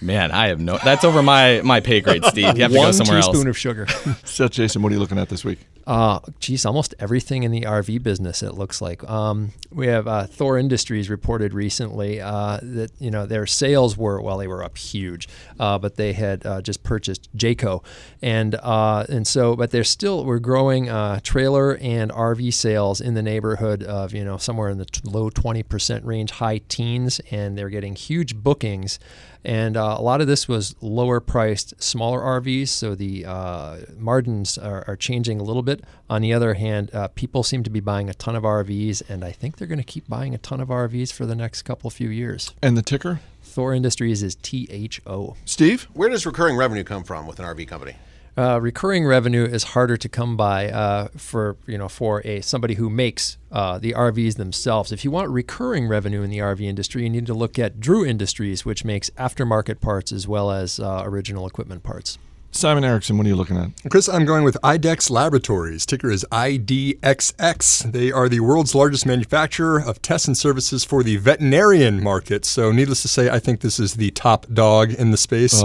Man, 0.02 0.30
I 0.32 0.50
have 0.50 0.60
no. 0.60 0.78
That's 0.84 1.04
over 1.04 1.24
my 1.24 1.62
my 1.64 1.80
pay 1.80 2.00
grade, 2.00 2.24
Steve. 2.26 2.56
You 2.58 2.62
have 2.64 2.72
to 2.72 2.78
go 2.78 2.92
somewhere 2.92 3.18
else. 3.18 3.28
One 3.28 3.34
teaspoon 3.34 3.48
else. 3.48 3.56
of 3.56 3.58
sugar. 3.58 3.88
Seth 4.24 4.52
Jayson, 4.52 4.84
what 4.84 4.92
are 4.92 4.96
you 4.96 5.00
looking 5.02 5.18
at 5.18 5.30
this 5.30 5.44
week? 5.44 5.60
Uh, 5.90 6.20
geez, 6.40 6.68
almost 6.68 6.94
everything 7.00 7.42
in 7.42 7.50
the 7.50 7.62
RV 7.62 8.04
business. 8.04 8.44
It 8.44 8.54
looks 8.54 8.80
like 8.80 9.04
um, 9.10 9.54
we 9.72 9.88
have 9.88 10.08
uh, 10.08 10.28
Thor 10.28 10.56
Industries 10.56 11.10
reported 11.10 11.52
recently 11.52 12.22
uh, 12.22 12.60
that 12.62 12.92
you 13.00 13.10
know 13.10 13.26
their 13.26 13.48
sales 13.48 13.98
were 13.98 14.22
well, 14.22 14.38
they 14.38 14.46
were 14.46 14.64
up 14.64 14.78
huge, 14.78 15.28
uh, 15.60 15.80
but 15.80 15.96
they 15.96 16.14
had 16.14 16.46
uh, 16.46 16.62
just 16.62 16.84
purchased 16.84 17.36
Jayco, 17.36 17.84
and 18.22 18.54
uh, 18.54 19.08
and 19.10 19.26
so 19.26 19.56
but 19.56 19.72
they're 19.72 19.84
still 19.84 20.26
we're 20.26 20.38
growing 20.38 20.86
trailer 21.24 21.76
and 21.78 22.12
RV 22.12 22.54
sales 22.54 23.02
in 23.02 23.16
the 23.16 23.24
neighborhood 23.24 23.82
of 23.82 24.14
you 24.14 24.24
know 24.24 24.38
somewhere 24.38 24.70
in 24.70 24.78
the 24.78 24.86
t- 24.86 25.02
low 25.06 25.32
twenty 25.32 25.64
percent 25.64 26.06
range, 26.06 26.30
high 26.30 26.60
teens, 26.70 27.20
and 27.32 27.58
they're 27.58 27.72
getting 27.72 27.96
huge 27.96 28.36
bookings. 28.36 29.00
And 29.46 29.78
uh, 29.78 29.96
a 29.98 30.02
lot 30.02 30.20
of 30.22 30.28
this 30.28 30.48
was 30.48 30.76
lower 30.82 31.20
priced, 31.20 31.82
smaller 31.82 32.20
RVs, 32.20 32.68
so 32.68 32.94
the 32.94 33.26
uh, 33.26 33.78
margins 33.98 34.58
are, 34.58 34.84
are 34.88 34.96
changing 34.96 35.40
a 35.40 35.44
little 35.44 35.62
bit. 35.62 35.84
On 36.10 36.22
the 36.22 36.34
other 36.34 36.56
hand, 36.56 36.94
uh, 36.94 37.08
people 37.10 37.44
seem 37.44 37.64
to 37.64 37.70
be 37.70 37.80
buying 37.80 38.10
a 38.10 38.14
ton 38.14 38.36
of 38.36 38.44
RVs, 38.44 39.10
and 39.10 39.24
I 39.24 39.32
think 39.32 39.58
they're 39.58 39.68
going 39.68 39.80
to 39.80 39.84
keep 39.84 40.10
buying 40.10 40.36
a 40.36 40.38
ton 40.38 40.60
of 40.60 40.68
RVs 40.68 41.14
for 41.14 41.26
the 41.26 41.36
next 41.36 41.62
couple 41.62 41.90
few 41.90 42.10
years. 42.10 42.54
And 42.62 42.78
the 42.78 42.82
ticker? 42.82 43.22
Thor 43.42 43.74
Industries 43.74 44.22
is 44.22 44.36
T 44.36 44.68
H 44.70 45.02
O. 45.08 45.36
Steve? 45.46 45.88
Where 45.94 46.10
does 46.10 46.26
recurring 46.26 46.58
revenue 46.58 46.84
come 46.84 47.04
from 47.04 47.26
with 47.26 47.40
an 47.40 47.46
RV 47.46 47.68
company? 47.68 47.96
Uh, 48.40 48.58
recurring 48.58 49.06
revenue 49.06 49.44
is 49.44 49.64
harder 49.64 49.98
to 49.98 50.08
come 50.08 50.38
by 50.38 50.70
uh, 50.70 51.10
for 51.18 51.58
you 51.68 51.78
know 51.78 51.90
for 51.90 52.26
a 52.26 52.40
somebody 52.40 52.76
who 52.76 52.90
makes 52.90 53.38
uh, 53.52 53.78
the 53.78 53.92
RVs 53.92 54.38
themselves. 54.38 54.94
If 54.94 55.04
you 55.04 55.12
want 55.12 55.30
recurring 55.30 55.90
revenue 55.90 56.22
in 56.22 56.30
the 56.30 56.38
RV 56.38 56.62
industry, 56.62 57.04
you 57.04 57.10
need 57.10 57.26
to 57.26 57.34
look 57.34 57.60
at 57.60 57.82
Drew 57.82 58.06
Industries, 58.06 58.64
which 58.64 58.86
makes 58.86 59.10
aftermarket 59.12 59.82
parts 59.82 60.14
as 60.14 60.26
well 60.26 60.52
as 60.52 60.80
uh, 60.80 61.02
original 61.04 61.48
equipment 61.48 61.84
parts. 61.84 62.18
Simon 62.52 62.86
Erickson, 62.86 63.18
what 63.18 63.26
are 63.26 63.30
you 63.30 63.36
looking 63.36 63.58
at? 63.58 63.72
Chris, 63.92 64.08
I'm 64.08 64.24
going 64.24 64.46
with 64.46 64.58
IDEXX 64.64 65.12
Laboratories. 65.12 65.86
Ticker 65.86 66.10
is 66.10 66.26
IDXX. 66.32 67.92
They 67.92 68.10
are 68.10 68.30
the 68.30 68.40
world's 68.40 68.74
largest 68.74 69.06
manufacturer 69.06 69.82
of 69.82 70.02
tests 70.02 70.28
and 70.28 70.38
services 70.38 70.86
for 70.86 71.04
the 71.04 71.18
veterinarian 71.18 72.02
market. 72.02 72.46
So, 72.46 72.72
needless 72.72 73.02
to 73.02 73.10
say, 73.10 73.30
I 73.30 73.40
think 73.40 73.60
this 73.60 73.82
is 73.82 73.96
the 73.96 74.12
top 74.12 74.48
dog 74.54 74.92
in 74.94 75.12
the 75.12 75.18
space. 75.18 75.62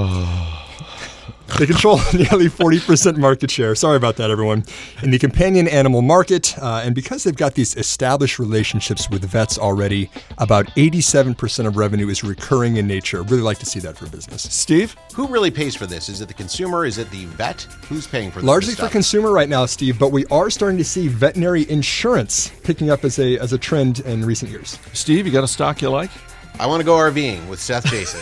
They 1.58 1.66
control 1.66 1.96
nearly 2.14 2.48
40% 2.48 3.16
market 3.16 3.50
share. 3.50 3.74
Sorry 3.74 3.96
about 3.96 4.16
that, 4.16 4.30
everyone. 4.30 4.64
In 5.02 5.10
the 5.10 5.18
companion 5.18 5.68
animal 5.68 6.02
market, 6.02 6.56
uh, 6.58 6.82
and 6.84 6.94
because 6.94 7.22
they've 7.22 7.36
got 7.36 7.54
these 7.54 7.76
established 7.76 8.38
relationships 8.38 9.08
with 9.08 9.24
vets 9.24 9.56
already, 9.56 10.10
about 10.38 10.66
87% 10.74 11.66
of 11.66 11.76
revenue 11.76 12.08
is 12.08 12.24
recurring 12.24 12.76
in 12.76 12.86
nature. 12.86 13.22
Really 13.22 13.42
like 13.42 13.58
to 13.58 13.66
see 13.66 13.78
that 13.80 13.96
for 13.96 14.08
business. 14.08 14.42
Steve? 14.42 14.96
Who 15.14 15.28
really 15.28 15.50
pays 15.50 15.76
for 15.76 15.86
this? 15.86 16.08
Is 16.08 16.20
it 16.20 16.26
the 16.26 16.34
consumer? 16.34 16.84
Is 16.84 16.98
it 16.98 17.08
the 17.10 17.26
vet? 17.26 17.62
Who's 17.88 18.06
paying 18.06 18.30
for 18.30 18.40
this 18.40 18.46
Largely 18.46 18.74
for 18.74 18.88
consumer 18.88 19.32
right 19.32 19.48
now, 19.48 19.64
Steve, 19.66 19.98
but 19.98 20.10
we 20.10 20.26
are 20.26 20.50
starting 20.50 20.78
to 20.78 20.84
see 20.84 21.06
veterinary 21.06 21.68
insurance 21.70 22.50
picking 22.64 22.90
up 22.90 23.04
as 23.04 23.18
a 23.18 23.38
as 23.38 23.52
a 23.52 23.58
trend 23.58 24.00
in 24.00 24.24
recent 24.24 24.50
years. 24.50 24.78
Steve, 24.92 25.26
you 25.26 25.32
got 25.32 25.44
a 25.44 25.48
stock 25.48 25.80
you 25.82 25.90
like? 25.90 26.10
I 26.58 26.66
want 26.66 26.80
to 26.80 26.84
go 26.84 26.94
RVing 26.94 27.48
with 27.48 27.60
Seth 27.60 27.84
Jayson. 27.86 28.20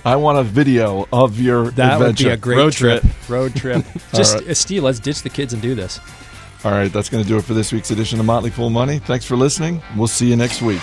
I 0.04 0.16
want 0.16 0.38
a 0.38 0.42
video 0.42 1.06
of 1.12 1.38
your 1.40 1.70
That 1.72 2.00
would 2.00 2.16
be 2.16 2.28
a 2.28 2.36
great 2.36 2.56
Road 2.56 2.72
trip. 2.72 3.02
trip. 3.02 3.28
Road 3.28 3.54
trip. 3.56 3.84
Just 4.14 4.34
right. 4.36 4.48
uh, 4.48 4.54
Steve, 4.54 4.82
let's 4.82 4.98
ditch 4.98 5.22
the 5.22 5.30
kids 5.30 5.52
and 5.52 5.62
do 5.62 5.74
this. 5.74 6.00
All 6.64 6.72
right, 6.72 6.92
that's 6.92 7.08
going 7.08 7.22
to 7.22 7.28
do 7.28 7.36
it 7.38 7.42
for 7.44 7.54
this 7.54 7.72
week's 7.72 7.90
edition 7.90 8.20
of 8.20 8.26
Motley 8.26 8.50
Fool 8.50 8.70
Money. 8.70 8.98
Thanks 9.00 9.24
for 9.24 9.36
listening. 9.36 9.82
We'll 9.96 10.06
see 10.08 10.28
you 10.28 10.36
next 10.36 10.62
week. 10.62 10.80